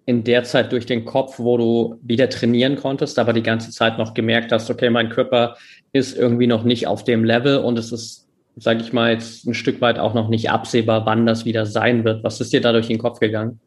in 0.05 0.23
der 0.23 0.45
Zeit 0.45 0.71
durch 0.71 0.87
den 0.87 1.05
Kopf, 1.05 1.39
wo 1.39 1.59
du 1.59 1.99
wieder 2.03 2.29
trainieren 2.29 2.77
konntest, 2.77 3.19
aber 3.19 3.33
die 3.33 3.43
ganze 3.43 3.73
Zeit 3.73 3.99
noch 3.99 4.15
gemerkt 4.15 4.53
hast, 4.53 4.71
okay, 4.71 4.89
mein 4.89 5.11
Körper 5.11 5.57
ist 5.93 6.17
irgendwie 6.17 6.47
noch 6.47 6.63
nicht 6.63 6.87
auf 6.87 7.03
dem 7.03 7.25
Level 7.25 7.59
und 7.59 7.77
es 7.77 7.91
ist, 7.91 8.29
sage 8.55 8.83
ich 8.83 8.93
mal, 8.93 9.13
jetzt 9.13 9.45
ein 9.47 9.55
Stück 9.55 9.81
weit 9.81 9.99
auch 9.99 10.15
noch 10.15 10.29
nicht 10.29 10.51
absehbar, 10.51 11.05
wann 11.07 11.27
das 11.27 11.45
wieder 11.45 11.67
sein 11.67 12.05
wird. 12.05 12.23
Was 12.23 12.41
ist 12.41 12.53
dir 12.53 12.61
da 12.61 12.73
durch 12.73 12.87
den 12.87 12.99
Kopf 12.99 13.19
gegangen? 13.19 13.59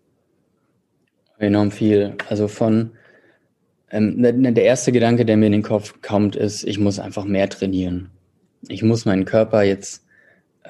Enorm 1.37 1.71
viel. 1.71 2.15
Also 2.29 2.47
von 2.47 2.91
ähm, 3.91 4.15
ne, 4.15 4.31
ne, 4.31 4.53
der 4.53 4.63
erste 4.63 4.93
Gedanke, 4.93 5.25
der 5.25 5.35
mir 5.35 5.47
in 5.47 5.51
den 5.51 5.63
Kopf 5.63 5.95
kommt, 6.01 6.37
ist, 6.37 6.63
ich 6.63 6.79
muss 6.79 6.99
einfach 6.99 7.25
mehr 7.25 7.49
trainieren. 7.49 8.11
Ich 8.67 8.83
muss 8.83 9.05
meinen 9.05 9.25
Körper 9.25 9.63
jetzt 9.63 10.05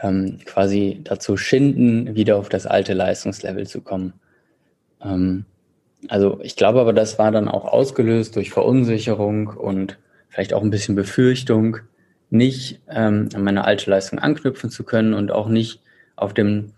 ähm, 0.02 0.39
quasi 0.45 1.02
dazu 1.04 1.38
schinden, 1.38 2.16
wieder 2.16 2.38
auf 2.38 2.50
das 2.50 2.66
alte 2.66 2.93
Leistungslevel 2.93 3.68
zu 3.68 3.82
kommen. 3.82 4.14
Ähm, 5.04 5.45
also 6.08 6.39
ich 6.41 6.56
glaube 6.56 6.80
aber, 6.80 6.93
das 6.93 7.20
war 7.20 7.32
dann 7.32 7.47
auch 7.47 7.66
ausgelöst 7.66 8.36
durch 8.36 8.52
Verunsicherung 8.52 9.47
und 9.47 9.97
vielleicht 10.30 10.54
auch 10.54 10.62
ein 10.62 10.70
bisschen 10.70 10.95
Befürchtung, 10.95 11.78
nicht 12.30 12.80
ähm, 12.89 13.30
an 13.34 13.43
meine 13.43 13.66
alte 13.66 13.89
Leistung 13.89 14.20
anknüpfen 14.20 14.70
zu 14.70 14.84
können 14.84 15.14
und 15.14 15.32
auch 15.32 15.50
nicht 15.50 15.82
auf 16.16 16.34
dem 16.34 16.74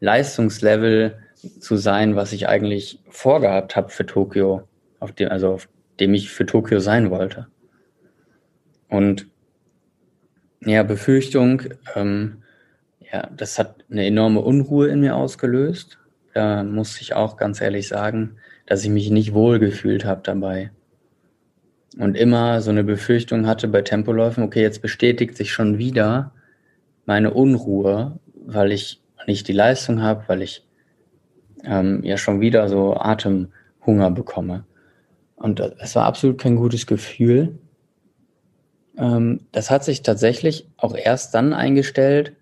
Leistungslevel 0.00 1.18
zu 1.60 1.76
sein, 1.76 2.16
was 2.16 2.32
ich 2.32 2.48
eigentlich 2.48 3.00
vorgehabt 3.08 3.76
habe 3.76 3.90
für 3.90 4.06
Tokio, 4.06 4.62
auf 4.98 5.12
dem, 5.12 5.30
also 5.30 5.50
auf 5.50 5.68
dem 6.00 6.14
ich 6.14 6.30
für 6.30 6.46
Tokio 6.46 6.80
sein 6.80 7.10
wollte. 7.10 7.46
Und 8.88 9.26
ja, 10.60 10.82
Befürchtung, 10.82 11.62
ähm, 11.94 12.38
ja, 13.14 13.28
das 13.36 13.60
hat 13.60 13.84
eine 13.88 14.04
enorme 14.04 14.40
Unruhe 14.40 14.88
in 14.88 14.98
mir 14.98 15.14
ausgelöst. 15.14 15.98
Da 16.32 16.64
muss 16.64 17.00
ich 17.00 17.14
auch 17.14 17.36
ganz 17.36 17.60
ehrlich 17.60 17.86
sagen, 17.86 18.38
dass 18.66 18.82
ich 18.82 18.90
mich 18.90 19.08
nicht 19.10 19.34
wohl 19.34 19.60
gefühlt 19.60 20.04
habe 20.04 20.22
dabei. 20.24 20.72
Und 21.96 22.16
immer 22.16 22.60
so 22.60 22.70
eine 22.70 22.82
Befürchtung 22.82 23.46
hatte 23.46 23.68
bei 23.68 23.82
Tempoläufen, 23.82 24.42
okay, 24.42 24.62
jetzt 24.62 24.82
bestätigt 24.82 25.36
sich 25.36 25.52
schon 25.52 25.78
wieder 25.78 26.32
meine 27.06 27.32
Unruhe, 27.32 28.18
weil 28.34 28.72
ich 28.72 29.00
nicht 29.28 29.46
die 29.46 29.52
Leistung 29.52 30.02
habe, 30.02 30.24
weil 30.26 30.42
ich 30.42 30.66
ähm, 31.62 32.02
ja 32.02 32.16
schon 32.16 32.40
wieder 32.40 32.68
so 32.68 32.96
Atemhunger 32.96 34.10
bekomme. 34.10 34.64
Und 35.36 35.60
es 35.60 35.94
war 35.94 36.06
absolut 36.06 36.40
kein 36.40 36.56
gutes 36.56 36.88
Gefühl. 36.88 37.60
Ähm, 38.98 39.46
das 39.52 39.70
hat 39.70 39.84
sich 39.84 40.02
tatsächlich 40.02 40.68
auch 40.76 40.96
erst 40.96 41.32
dann 41.34 41.52
eingestellt, 41.52 42.32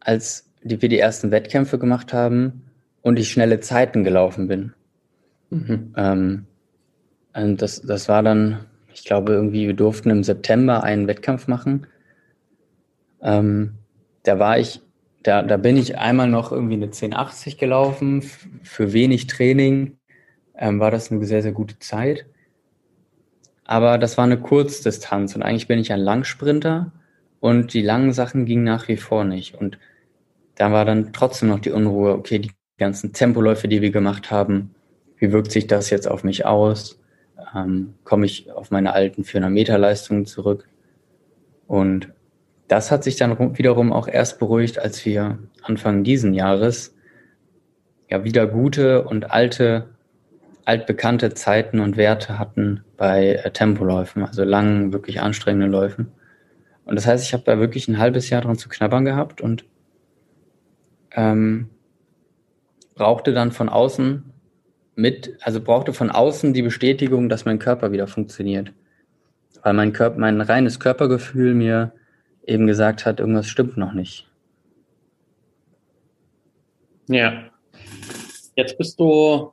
als 0.00 0.50
wir 0.62 0.88
die 0.88 0.98
ersten 0.98 1.30
Wettkämpfe 1.30 1.78
gemacht 1.78 2.12
haben 2.12 2.64
und 3.02 3.18
ich 3.18 3.30
schnelle 3.30 3.60
Zeiten 3.60 4.04
gelaufen 4.04 4.48
bin. 4.48 4.72
Mhm. 5.50 5.94
Ähm, 5.96 6.46
und 7.34 7.62
das, 7.62 7.80
das 7.82 8.08
war 8.08 8.22
dann, 8.22 8.60
ich 8.92 9.04
glaube, 9.04 9.32
irgendwie, 9.32 9.66
wir 9.66 9.74
durften 9.74 10.10
im 10.10 10.24
September 10.24 10.82
einen 10.82 11.06
Wettkampf 11.06 11.46
machen. 11.46 11.86
Ähm, 13.22 13.74
da 14.22 14.38
war 14.38 14.58
ich, 14.58 14.80
da, 15.22 15.42
da 15.42 15.56
bin 15.56 15.76
ich 15.76 15.98
einmal 15.98 16.28
noch 16.28 16.52
irgendwie 16.52 16.74
eine 16.74 16.86
1080 16.86 17.58
gelaufen, 17.58 18.22
für 18.62 18.92
wenig 18.92 19.26
Training 19.26 19.98
ähm, 20.56 20.80
war 20.80 20.90
das 20.90 21.10
eine 21.10 21.24
sehr, 21.24 21.42
sehr 21.42 21.52
gute 21.52 21.78
Zeit. 21.78 22.26
Aber 23.64 23.98
das 23.98 24.18
war 24.18 24.24
eine 24.24 24.38
Kurzdistanz 24.38 25.36
und 25.36 25.42
eigentlich 25.42 25.68
bin 25.68 25.78
ich 25.78 25.92
ein 25.92 26.00
Langsprinter 26.00 26.92
und 27.38 27.72
die 27.72 27.82
langen 27.82 28.12
Sachen 28.12 28.44
gingen 28.44 28.64
nach 28.64 28.88
wie 28.88 28.96
vor 28.96 29.24
nicht. 29.24 29.54
Und 29.54 29.78
da 30.60 30.70
war 30.72 30.84
dann 30.84 31.14
trotzdem 31.14 31.48
noch 31.48 31.60
die 31.60 31.70
Unruhe, 31.70 32.12
okay, 32.12 32.38
die 32.38 32.50
ganzen 32.76 33.14
Tempoläufe, 33.14 33.66
die 33.66 33.80
wir 33.80 33.90
gemacht 33.90 34.30
haben, 34.30 34.74
wie 35.16 35.32
wirkt 35.32 35.52
sich 35.52 35.66
das 35.66 35.88
jetzt 35.88 36.06
auf 36.06 36.22
mich 36.22 36.44
aus? 36.44 37.00
Ähm, 37.56 37.94
komme 38.04 38.26
ich 38.26 38.52
auf 38.52 38.70
meine 38.70 38.92
alten 38.92 39.24
400 39.24 39.50
Meter 39.50 39.78
Leistungen 39.78 40.26
zurück? 40.26 40.68
Und 41.66 42.12
das 42.68 42.90
hat 42.90 43.04
sich 43.04 43.16
dann 43.16 43.56
wiederum 43.56 43.90
auch 43.90 44.06
erst 44.06 44.38
beruhigt, 44.38 44.78
als 44.78 45.02
wir 45.06 45.38
Anfang 45.62 46.04
diesen 46.04 46.34
Jahres 46.34 46.94
ja 48.10 48.22
wieder 48.24 48.46
gute 48.46 49.04
und 49.04 49.30
alte 49.30 49.88
altbekannte 50.66 51.32
Zeiten 51.32 51.80
und 51.80 51.96
Werte 51.96 52.38
hatten 52.38 52.84
bei 52.98 53.36
äh, 53.36 53.50
Tempoläufen, 53.50 54.24
also 54.24 54.44
langen, 54.44 54.92
wirklich 54.92 55.22
anstrengenden 55.22 55.72
Läufen. 55.72 56.12
Und 56.84 56.96
das 56.96 57.06
heißt, 57.06 57.24
ich 57.24 57.32
habe 57.32 57.44
da 57.44 57.58
wirklich 57.58 57.88
ein 57.88 57.98
halbes 57.98 58.28
Jahr 58.28 58.42
dran 58.42 58.58
zu 58.58 58.68
knabbern 58.68 59.06
gehabt 59.06 59.40
und 59.40 59.64
ähm, 61.12 61.70
brauchte 62.94 63.32
dann 63.32 63.52
von 63.52 63.68
außen 63.68 64.24
mit, 64.94 65.36
also 65.40 65.60
brauchte 65.60 65.92
von 65.92 66.10
außen 66.10 66.52
die 66.52 66.62
Bestätigung, 66.62 67.28
dass 67.28 67.44
mein 67.44 67.58
Körper 67.58 67.92
wieder 67.92 68.06
funktioniert. 68.06 68.72
Weil 69.62 69.74
mein 69.74 69.92
Körper, 69.92 70.18
mein 70.18 70.40
reines 70.40 70.80
Körpergefühl 70.80 71.54
mir 71.54 71.92
eben 72.46 72.66
gesagt 72.66 73.06
hat, 73.06 73.20
irgendwas 73.20 73.48
stimmt 73.48 73.76
noch 73.76 73.92
nicht. 73.92 74.28
Ja. 77.08 77.50
Jetzt 78.56 78.78
bist 78.78 78.98
du 79.00 79.52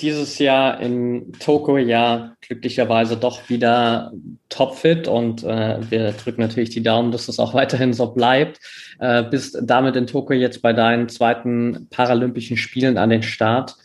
dieses 0.00 0.38
Jahr 0.38 0.80
in 0.80 1.32
Tokio 1.38 1.76
ja 1.76 2.34
glücklicherweise 2.40 3.16
doch 3.16 3.48
wieder 3.48 4.12
topfit 4.48 5.06
und 5.06 5.44
äh, 5.44 5.78
wir 5.90 6.12
drücken 6.12 6.40
natürlich 6.40 6.70
die 6.70 6.82
Daumen, 6.82 7.12
dass 7.12 7.28
es 7.28 7.38
auch 7.38 7.54
weiterhin 7.54 7.92
so 7.92 8.06
bleibt. 8.12 8.58
Äh, 8.98 9.22
bist 9.24 9.58
damit 9.62 9.96
in 9.96 10.06
Tokio 10.06 10.36
jetzt 10.36 10.62
bei 10.62 10.72
deinen 10.72 11.08
zweiten 11.08 11.88
Paralympischen 11.90 12.56
Spielen 12.56 12.98
an 12.98 13.10
den 13.10 13.22
Start. 13.22 13.76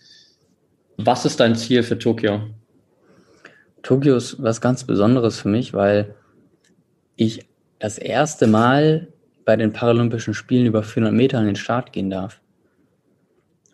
Was 0.97 1.25
ist 1.25 1.39
dein 1.39 1.55
Ziel 1.55 1.83
für 1.83 1.99
Tokio? 1.99 2.41
Tokio 3.83 4.15
ist 4.15 4.41
was 4.41 4.61
ganz 4.61 4.83
Besonderes 4.83 5.39
für 5.39 5.49
mich, 5.49 5.73
weil 5.73 6.15
ich 7.15 7.47
das 7.79 7.97
erste 7.97 8.47
Mal 8.47 9.07
bei 9.45 9.55
den 9.55 9.71
Paralympischen 9.71 10.33
Spielen 10.33 10.65
über 10.65 10.83
400 10.83 11.13
Meter 11.13 11.39
an 11.39 11.45
den 11.45 11.55
Start 11.55 11.93
gehen 11.93 12.09
darf. 12.09 12.41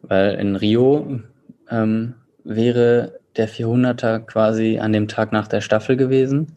Weil 0.01 0.35
in 0.35 0.55
Rio 0.55 1.21
ähm, 1.69 2.15
wäre 2.43 3.19
der 3.35 3.49
400er 3.49 4.19
quasi 4.19 4.79
an 4.79 4.93
dem 4.93 5.07
Tag 5.07 5.31
nach 5.31 5.47
der 5.47 5.61
Staffel 5.61 5.97
gewesen 5.97 6.55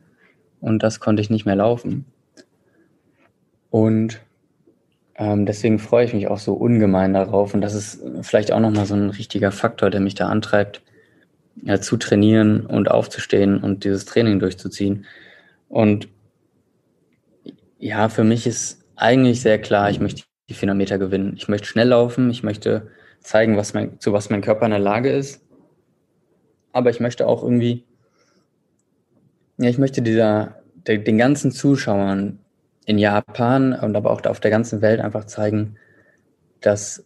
und 0.60 0.82
das 0.82 1.00
konnte 1.00 1.22
ich 1.22 1.30
nicht 1.30 1.46
mehr 1.46 1.56
laufen. 1.56 2.04
Und 3.70 4.20
ähm, 5.16 5.46
deswegen 5.46 5.78
freue 5.78 6.04
ich 6.04 6.14
mich 6.14 6.28
auch 6.28 6.38
so 6.38 6.54
ungemein 6.54 7.14
darauf 7.14 7.54
und 7.54 7.60
das 7.60 7.74
ist 7.74 8.02
vielleicht 8.22 8.52
auch 8.52 8.60
nochmal 8.60 8.86
so 8.86 8.94
ein 8.94 9.10
richtiger 9.10 9.52
Faktor, 9.52 9.90
der 9.90 10.00
mich 10.00 10.14
da 10.14 10.28
antreibt, 10.28 10.82
ja, 11.62 11.80
zu 11.80 11.96
trainieren 11.96 12.66
und 12.66 12.90
aufzustehen 12.90 13.62
und 13.62 13.84
dieses 13.84 14.04
Training 14.04 14.38
durchzuziehen. 14.38 15.06
Und 15.68 16.08
ja, 17.78 18.08
für 18.08 18.24
mich 18.24 18.46
ist 18.46 18.84
eigentlich 18.94 19.40
sehr 19.40 19.58
klar, 19.58 19.90
ich 19.90 20.00
möchte 20.00 20.22
die 20.48 20.54
400 20.54 20.76
Meter 20.76 20.98
gewinnen. 20.98 21.34
Ich 21.36 21.48
möchte 21.48 21.66
schnell 21.66 21.88
laufen, 21.88 22.30
ich 22.30 22.42
möchte 22.42 22.88
zeigen, 23.20 23.56
was 23.56 23.74
mein, 23.74 23.98
zu 24.00 24.12
was 24.12 24.30
mein 24.30 24.42
Körper 24.42 24.66
in 24.66 24.70
der 24.70 24.80
Lage 24.80 25.10
ist 25.10 25.45
aber 26.76 26.90
ich 26.90 27.00
möchte 27.00 27.26
auch 27.26 27.42
irgendwie, 27.42 27.84
ja, 29.56 29.70
ich 29.70 29.78
möchte 29.78 30.02
dieser, 30.02 30.56
der, 30.86 30.98
den 30.98 31.16
ganzen 31.16 31.50
Zuschauern 31.50 32.38
in 32.84 32.98
Japan 32.98 33.72
und 33.72 33.96
aber 33.96 34.10
auch 34.10 34.22
auf 34.26 34.40
der 34.40 34.50
ganzen 34.50 34.82
Welt 34.82 35.00
einfach 35.00 35.24
zeigen, 35.24 35.76
dass 36.60 37.02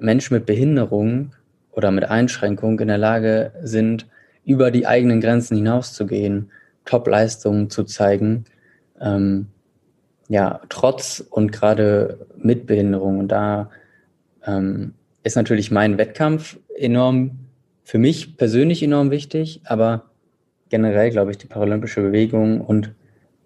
Menschen 0.00 0.34
mit 0.34 0.46
Behinderung 0.46 1.32
oder 1.70 1.92
mit 1.92 2.04
Einschränkung 2.04 2.80
in 2.80 2.88
der 2.88 2.98
Lage 2.98 3.52
sind, 3.62 4.08
über 4.44 4.72
die 4.72 4.86
eigenen 4.86 5.20
Grenzen 5.20 5.56
hinauszugehen, 5.56 6.50
Top-Leistungen 6.84 7.70
zu 7.70 7.84
zeigen, 7.84 8.44
ähm, 9.00 9.46
ja, 10.28 10.60
trotz 10.68 11.24
und 11.30 11.52
gerade 11.52 12.26
mit 12.36 12.66
Behinderung. 12.66 13.20
Und 13.20 13.28
da 13.28 13.70
ähm, 14.44 14.94
ist 15.22 15.36
natürlich 15.36 15.70
mein 15.70 15.98
Wettkampf 15.98 16.58
enorm 16.76 17.43
für 17.84 17.98
mich 17.98 18.36
persönlich 18.36 18.82
enorm 18.82 19.10
wichtig, 19.10 19.60
aber 19.64 20.10
generell 20.70 21.10
glaube 21.10 21.30
ich 21.30 21.38
die 21.38 21.46
paralympische 21.46 22.00
Bewegung 22.00 22.60
und 22.60 22.94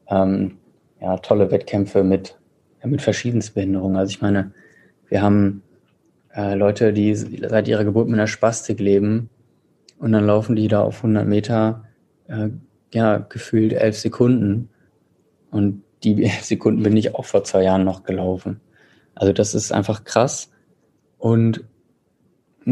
ähm, 0.09 0.59
ja, 1.01 1.17
tolle 1.19 1.51
Wettkämpfe 1.51 2.05
mit, 2.05 2.39
mit 2.85 3.03
verschiedensten 3.03 3.55
Behinderungen. 3.55 3.97
Also 3.97 4.11
ich 4.11 4.23
meine, 4.23 4.53
wir 5.09 5.23
haben 5.23 5.63
äh, 6.35 6.55
Leute, 6.55 6.93
die 6.93 7.15
seit 7.15 7.69
ihrer 7.69 7.85
Geburt 7.85 8.09
mit 8.09 8.15
einer 8.15 8.29
Spastik 8.29 8.81
leben 8.81 9.29
und 9.99 10.13
dann 10.13 10.25
laufen 10.25 10.57
die 10.57 10.69
da 10.69 10.83
auf 10.83 10.99
100 10.99 11.27
Meter, 11.27 11.85
äh, 12.29 12.49
ja, 12.95 13.19
gefühlt 13.19 13.73
elf 13.73 13.99
Sekunden. 13.99 14.71
Und 15.51 15.83
die 16.05 16.25
elf 16.25 16.45
Sekunden 16.45 16.83
bin 16.83 16.97
ich 16.97 17.15
auch 17.15 17.25
vor 17.25 17.45
zwei 17.45 17.65
Jahren 17.65 17.85
noch 17.85 18.05
gelaufen. 18.05 18.61
Also 19.15 19.33
das 19.33 19.55
ist 19.55 19.73
einfach 19.73 20.05
krass. 20.05 20.51
Und 21.19 21.65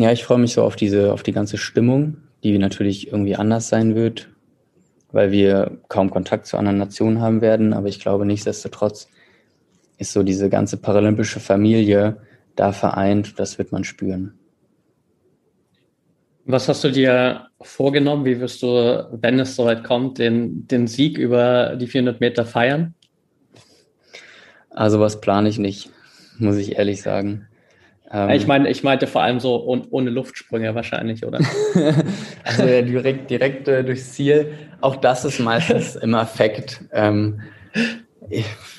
ja, 0.01 0.13
ich 0.13 0.25
freue 0.25 0.39
mich 0.39 0.53
so 0.53 0.63
auf 0.63 0.77
diese, 0.77 1.13
auf 1.13 1.23
die 1.23 1.33
ganze 1.33 1.57
Stimmung, 1.57 2.19
die 2.45 2.59
natürlich 2.59 3.09
irgendwie 3.09 3.37
anders 3.37 3.69
sein 3.69 3.95
wird, 3.95 4.29
weil 5.11 5.31
wir 5.31 5.79
kaum 5.89 6.11
Kontakt 6.11 6.47
zu 6.47 6.59
anderen 6.59 6.79
Nationen 6.79 7.21
haben 7.21 7.41
werden. 7.41 7.73
Aber 7.73 7.89
ich 7.89 7.99
glaube, 7.99 8.27
nichtsdestotrotz 8.27 9.09
ist 9.97 10.13
so 10.13 10.23
diese 10.23 10.51
ganze 10.51 10.77
paralympische 10.77 11.41
Familie 11.41 12.19
da 12.57 12.73
vereint. 12.73 13.39
Das 13.39 13.57
wird 13.57 13.73
man 13.73 13.85
spüren. 13.85 14.39
Was 16.45 16.69
hast 16.69 16.85
du 16.85 16.91
dir 16.91 17.49
vorgenommen? 17.61 18.25
Wie 18.27 18.39
wirst 18.39 18.63
du, 18.63 19.09
wenn 19.13 19.41
es 19.41 19.57
soweit 19.57 19.83
kommt, 19.83 20.19
den, 20.19 20.69
den 20.69 20.87
Sieg 20.87 21.19
über 21.19 21.75
die 21.77 21.87
400 21.87 22.21
Meter 22.21 22.45
feiern? 22.45 22.95
Also 24.71 25.01
was 25.01 25.23
plane 25.23 25.49
ich 25.49 25.59
nicht, 25.59 25.91
muss 26.39 26.57
ich 26.57 26.77
ehrlich 26.77 27.01
sagen. 27.01 27.49
Ähm, 28.11 28.31
ich 28.31 28.47
meine, 28.47 28.69
ich 28.69 28.83
meinte 28.83 29.07
vor 29.07 29.23
allem 29.23 29.41
so 29.41 29.67
un 29.67 29.87
ohne 29.91 30.11
Luftsprünge 30.11 30.75
wahrscheinlich, 30.75 31.25
oder? 31.25 31.41
also 32.45 32.63
direkt, 32.63 33.31
direkt 33.31 33.69
äh, 33.69 33.85
durchs 33.85 34.13
Ziel. 34.13 34.53
Auch 34.81 34.97
das 34.97 35.25
ist 35.25 35.41
meistens 35.41 35.97
im 35.97 36.15
Affekt. 36.15 36.85
Ähm, 36.93 37.41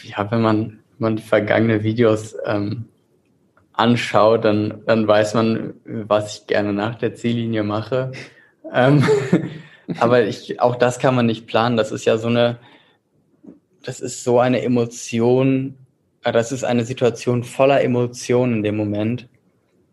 ja, 0.04 0.32
wenn 0.32 0.42
man, 0.42 0.80
man 0.98 1.18
vergangene 1.18 1.84
Videos 1.84 2.36
ähm, 2.46 2.86
anschaut, 3.74 4.46
dann, 4.46 4.82
dann 4.86 5.08
weiß 5.08 5.34
man, 5.36 5.74
was 5.86 6.38
ich 6.38 6.48
gerne 6.48 6.74
nach 6.74 6.96
der 6.96 7.14
Ziellinie 7.16 7.64
mache. 7.64 8.12
Ähm, 8.74 9.04
aber 10.00 10.24
ich, 10.24 10.60
auch 10.60 10.76
das 10.76 11.00
kann 11.00 11.16
man 11.16 11.26
nicht 11.26 11.48
planen. 11.48 11.78
Das 11.78 11.92
ist 11.92 12.06
ja 12.06 12.18
so 12.18 12.28
eine, 12.28 12.58
das 13.84 14.00
ist 14.00 14.24
so 14.24 14.40
eine 14.40 14.62
Emotion, 14.62 15.78
das 16.32 16.52
ist 16.52 16.64
eine 16.64 16.86
Situation 16.86 17.44
voller 17.44 17.82
Emotionen 17.82 18.58
in 18.58 18.64
dem 18.64 18.78
Moment, 18.78 19.28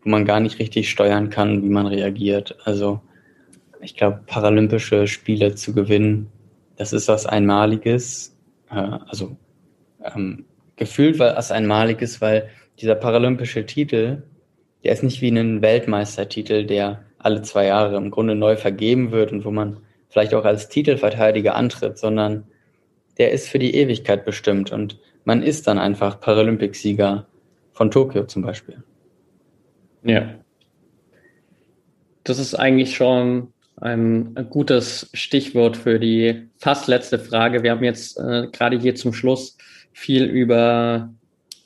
wo 0.03 0.09
man 0.09 0.25
gar 0.25 0.39
nicht 0.39 0.59
richtig 0.59 0.89
steuern 0.89 1.29
kann, 1.29 1.63
wie 1.63 1.69
man 1.69 1.87
reagiert. 1.87 2.57
Also 2.65 3.01
ich 3.81 3.95
glaube, 3.95 4.21
Paralympische 4.25 5.07
Spiele 5.07 5.55
zu 5.55 5.73
gewinnen, 5.73 6.31
das 6.77 6.93
ist 6.93 7.07
was 7.07 7.25
Einmaliges. 7.25 8.35
Äh, 8.69 8.97
also 9.07 9.37
ähm, 10.03 10.45
gefühlt 10.75 11.19
was 11.19 11.51
Einmaliges, 11.51 12.21
weil 12.21 12.49
dieser 12.79 12.95
paralympische 12.95 13.65
Titel, 13.65 14.23
der 14.83 14.93
ist 14.93 15.03
nicht 15.03 15.21
wie 15.21 15.29
ein 15.29 15.61
Weltmeistertitel, 15.61 16.65
der 16.65 17.03
alle 17.17 17.41
zwei 17.41 17.65
Jahre 17.65 17.95
im 17.95 18.11
Grunde 18.11 18.35
neu 18.35 18.55
vergeben 18.57 19.11
wird 19.11 19.31
und 19.31 19.45
wo 19.45 19.51
man 19.51 19.77
vielleicht 20.09 20.33
auch 20.33 20.45
als 20.45 20.69
Titelverteidiger 20.69 21.55
antritt, 21.55 21.97
sondern 21.97 22.45
der 23.17 23.31
ist 23.31 23.47
für 23.47 23.59
die 23.59 23.75
Ewigkeit 23.75 24.25
bestimmt 24.25 24.71
und 24.71 24.99
man 25.25 25.43
ist 25.43 25.67
dann 25.67 25.77
einfach 25.77 26.19
Paralympicsieger 26.19 27.25
von 27.73 27.91
Tokio 27.91 28.25
zum 28.25 28.43
Beispiel. 28.43 28.83
Ja. 30.03 30.35
Das 32.23 32.39
ist 32.39 32.55
eigentlich 32.55 32.95
schon 32.95 33.53
ein, 33.77 34.47
gutes 34.49 35.09
Stichwort 35.13 35.75
für 35.75 35.99
die 35.99 36.47
fast 36.57 36.87
letzte 36.87 37.19
Frage. 37.19 37.63
Wir 37.63 37.71
haben 37.71 37.83
jetzt 37.83 38.17
äh, 38.17 38.47
gerade 38.51 38.79
hier 38.79 38.95
zum 38.95 39.13
Schluss 39.13 39.57
viel 39.91 40.23
über 40.23 41.13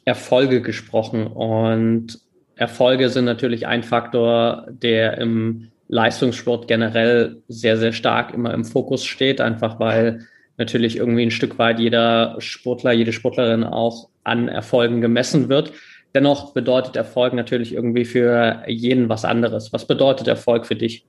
Erfolge 0.05 0.61
gesprochen 0.61 1.27
und 1.27 2.19
Erfolge 2.55 3.09
sind 3.09 3.25
natürlich 3.25 3.67
ein 3.67 3.83
Faktor, 3.83 4.67
der 4.69 5.17
im 5.17 5.69
Leistungssport 5.87 6.67
generell 6.67 7.41
sehr, 7.47 7.77
sehr 7.77 7.93
stark 7.93 8.33
immer 8.33 8.53
im 8.53 8.65
Fokus 8.65 9.05
steht, 9.05 9.39
einfach 9.39 9.79
weil 9.79 10.27
natürlich 10.59 10.97
irgendwie 10.97 11.23
ein 11.23 11.31
Stück 11.31 11.57
weit 11.57 11.79
jeder 11.79 12.35
Sportler, 12.39 12.91
jede 12.91 13.13
Sportlerin 13.13 13.63
auch 13.63 14.09
an 14.23 14.47
Erfolgen 14.47 15.01
gemessen 15.01 15.49
wird. 15.49 15.71
Dennoch 16.13 16.53
bedeutet 16.53 16.95
Erfolg 16.95 17.33
natürlich 17.33 17.73
irgendwie 17.73 18.05
für 18.05 18.63
jeden 18.67 19.09
was 19.09 19.25
anderes. 19.25 19.71
Was 19.73 19.87
bedeutet 19.87 20.27
Erfolg 20.27 20.65
für 20.65 20.75
dich? 20.75 21.05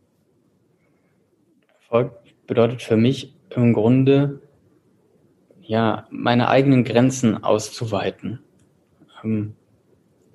Erfolg 1.83 2.13
bedeutet 2.47 2.83
für 2.83 2.97
mich 2.97 3.35
im 3.51 3.73
Grunde, 3.73 4.41
ja, 5.61 6.07
meine 6.11 6.49
eigenen 6.49 6.85
Grenzen 6.85 7.43
auszuweiten. 7.43 8.41
Ähm, 9.25 9.55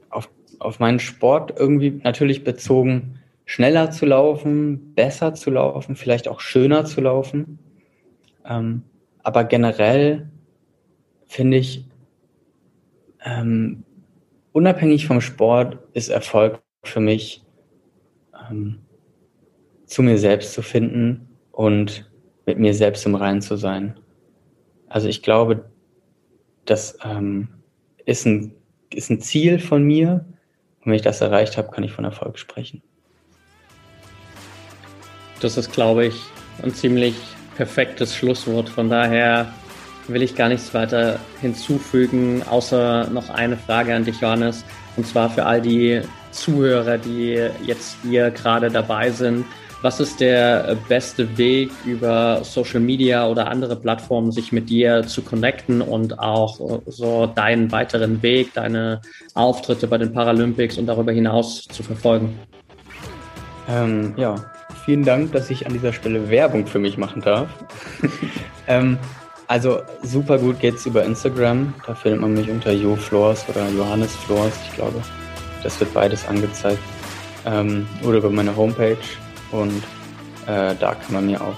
auf, 0.10 0.30
auf 0.60 0.80
meinen 0.80 1.00
Sport 1.00 1.54
irgendwie 1.58 2.02
natürlich 2.04 2.44
bezogen, 2.44 3.20
schneller 3.46 3.92
zu 3.92 4.06
laufen, 4.06 4.94
besser 4.94 5.34
zu 5.36 5.52
laufen, 5.52 5.96
vielleicht 5.96 6.28
auch 6.28 6.40
schöner 6.40 6.86
zu 6.86 7.02
laufen. 7.02 7.60
Ähm, 8.46 8.84
aber 9.26 9.44
generell 9.44 10.30
finde 11.26 11.58
ich, 11.58 11.84
ähm, 13.26 13.84
unabhängig 14.52 15.08
vom 15.08 15.20
Sport 15.20 15.80
ist 15.94 16.10
Erfolg 16.10 16.62
für 16.84 17.00
mich, 17.00 17.44
ähm, 18.48 18.78
zu 19.88 20.04
mir 20.04 20.20
selbst 20.20 20.54
zu 20.54 20.62
finden 20.62 21.28
und 21.52 22.08
mit 22.46 22.60
mir 22.60 22.76
selbst 22.76 23.04
im 23.08 23.16
Reinen 23.16 23.42
zu 23.42 23.58
sein. 23.58 24.00
Also 24.90 25.08
ich 25.08 25.24
glaube, 25.24 25.72
das 26.66 26.96
ähm, 27.04 27.48
ist, 28.06 28.28
ein, 28.28 28.54
ist 28.94 29.10
ein 29.10 29.22
Ziel 29.22 29.58
von 29.58 29.82
mir. 29.82 30.24
Und 30.82 30.92
wenn 30.92 30.94
ich 30.94 31.02
das 31.02 31.22
erreicht 31.22 31.58
habe, 31.58 31.72
kann 31.72 31.84
ich 31.84 31.94
von 31.94 32.06
Erfolg 32.06 32.38
sprechen. 32.38 32.84
Das 35.40 35.58
ist, 35.58 35.74
glaube 35.74 36.06
ich, 36.06 36.22
ein 36.62 36.72
ziemlich 36.72 37.16
perfektes 37.56 38.16
Schlusswort. 38.16 38.70
Von 38.70 38.90
daher 38.90 39.54
will 40.08 40.22
ich 40.22 40.36
gar 40.36 40.50
nichts 40.50 40.74
weiter 40.74 41.20
hinzufügen, 41.42 42.44
außer 42.50 43.10
noch 43.12 43.30
eine 43.30 43.58
Frage 43.58 43.96
an 43.96 44.06
dich, 44.06 44.22
Johannes. 44.22 44.64
Und 44.98 45.08
zwar 45.08 45.30
für 45.30 45.46
all 45.46 45.62
die 45.62 46.02
Zuhörer, 46.32 46.98
die 46.98 47.40
jetzt 47.66 47.98
hier 48.04 48.30
gerade 48.32 48.70
dabei 48.70 49.10
sind. 49.10 49.46
Was 49.82 50.00
ist 50.00 50.20
der 50.20 50.78
beste 50.90 51.38
Weg 51.38 51.70
über 51.86 52.44
Social 52.44 52.80
Media 52.80 53.28
oder 53.28 53.48
andere 53.48 53.76
Plattformen, 53.76 54.32
sich 54.32 54.52
mit 54.52 54.70
dir 54.70 55.06
zu 55.06 55.22
connecten 55.22 55.82
und 55.82 56.18
auch 56.18 56.82
so 56.88 57.28
deinen 57.28 57.72
weiteren 57.72 58.22
Weg, 58.24 58.54
deine 58.54 59.02
Auftritte 59.36 59.88
bei 59.88 59.98
den 59.98 60.12
Paralympics 60.12 60.78
und 60.78 60.88
darüber 60.88 61.12
hinaus 61.12 61.68
zu 61.68 61.84
verfolgen? 61.84 62.40
Ähm, 63.70 64.14
ja, 64.18 64.36
vielen 64.86 65.04
Dank, 65.04 65.32
dass 65.32 65.50
ich 65.50 65.66
an 65.66 65.74
dieser 65.74 65.92
Stelle 65.92 66.30
Werbung 66.30 66.68
für 66.68 66.80
mich 66.80 66.98
machen 66.98 67.22
darf. 67.22 67.50
ähm, 68.68 68.98
also 69.48 69.82
super 70.04 70.38
gut 70.38 70.60
geht's 70.60 70.86
über 70.86 71.04
Instagram. 71.04 71.74
Da 71.86 71.96
findet 71.96 72.22
man 72.22 72.34
mich 72.34 72.50
unter 72.50 72.72
Jo 72.72 72.96
Floors 72.96 73.46
oder 73.50 73.68
Johannes 73.70 74.16
Floors. 74.16 74.54
Ich 74.70 74.76
glaube, 74.76 75.02
das 75.64 75.80
wird 75.80 75.94
beides 75.94 76.28
angezeigt. 76.28 76.80
Ähm, 77.46 77.88
oder 78.04 78.18
über 78.18 78.30
meine 78.30 78.56
Homepage. 78.56 78.98
Und 79.52 79.84
äh, 80.46 80.76
da 80.80 80.96
kann 80.96 81.14
man 81.14 81.26
mir 81.26 81.42
auch, 81.42 81.58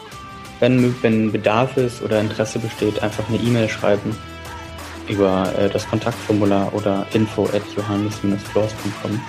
wenn, 0.59 0.95
wenn 1.01 1.31
Bedarf 1.31 1.77
ist 1.77 2.01
oder 2.01 2.19
Interesse 2.19 2.59
besteht, 2.59 3.03
einfach 3.03 3.27
eine 3.29 3.37
E-Mail 3.37 3.69
schreiben 3.69 4.15
über 5.07 5.53
äh, 5.57 5.69
das 5.69 5.87
Kontaktformular 5.87 6.73
oder 6.73 7.05
info 7.13 7.45
at 7.45 7.61
johannes-floors.com. 7.75 9.21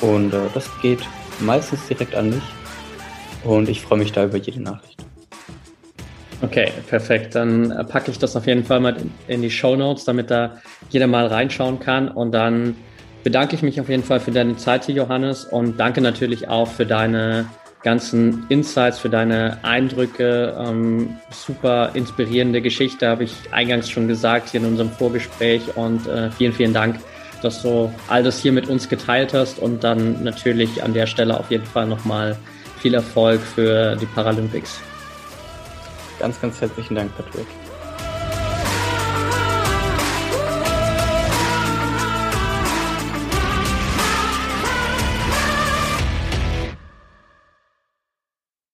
Und 0.00 0.34
äh, 0.34 0.38
das 0.52 0.68
geht 0.82 1.00
meistens 1.40 1.86
direkt 1.86 2.14
an 2.14 2.30
mich. 2.30 2.42
Und 3.44 3.68
ich 3.68 3.80
freue 3.82 3.98
mich 3.98 4.12
da 4.12 4.24
über 4.24 4.38
jede 4.38 4.62
Nachricht. 4.62 5.04
Okay, 6.42 6.70
perfekt. 6.88 7.34
Dann 7.34 7.70
äh, 7.70 7.84
packe 7.84 8.10
ich 8.10 8.18
das 8.18 8.36
auf 8.36 8.46
jeden 8.46 8.64
Fall 8.64 8.80
mal 8.80 8.96
in 9.28 9.42
die 9.42 9.50
Show 9.50 9.76
Notes, 9.76 10.04
damit 10.04 10.30
da 10.30 10.58
jeder 10.90 11.06
mal 11.06 11.26
reinschauen 11.26 11.78
kann. 11.78 12.08
Und 12.08 12.32
dann 12.32 12.76
bedanke 13.22 13.56
ich 13.56 13.62
mich 13.62 13.80
auf 13.80 13.88
jeden 13.88 14.02
Fall 14.02 14.20
für 14.20 14.30
deine 14.30 14.56
Zeit 14.56 14.84
hier, 14.84 14.94
Johannes. 14.96 15.44
Und 15.44 15.78
danke 15.78 16.00
natürlich 16.00 16.48
auch 16.48 16.68
für 16.68 16.84
deine 16.84 17.46
ganzen 17.82 18.46
Insights, 18.48 18.98
für 18.98 19.08
deine 19.08 19.58
Eindrücke. 19.62 20.54
Ähm, 20.58 21.16
super 21.30 21.90
inspirierende 21.94 22.60
Geschichte, 22.60 23.08
habe 23.08 23.24
ich 23.24 23.34
eingangs 23.52 23.88
schon 23.88 24.08
gesagt 24.08 24.50
hier 24.50 24.60
in 24.60 24.66
unserem 24.66 24.90
Vorgespräch. 24.90 25.76
Und 25.76 26.06
äh, 26.06 26.30
vielen, 26.30 26.52
vielen 26.52 26.74
Dank, 26.74 26.98
dass 27.42 27.62
du 27.62 27.92
all 28.08 28.22
das 28.22 28.40
hier 28.40 28.52
mit 28.52 28.68
uns 28.68 28.88
geteilt 28.88 29.32
hast. 29.32 29.58
Und 29.58 29.84
dann 29.84 30.22
natürlich 30.22 30.82
an 30.82 30.92
der 30.92 31.06
Stelle 31.06 31.38
auf 31.38 31.50
jeden 31.50 31.66
Fall 31.66 31.86
nochmal 31.86 32.36
viel 32.84 32.92
Erfolg 32.92 33.40
für 33.40 33.96
die 33.96 34.04
Paralympics. 34.04 34.78
Ganz, 36.18 36.38
ganz 36.38 36.60
herzlichen 36.60 36.94
Dank, 36.94 37.16
Patrick. 37.16 37.46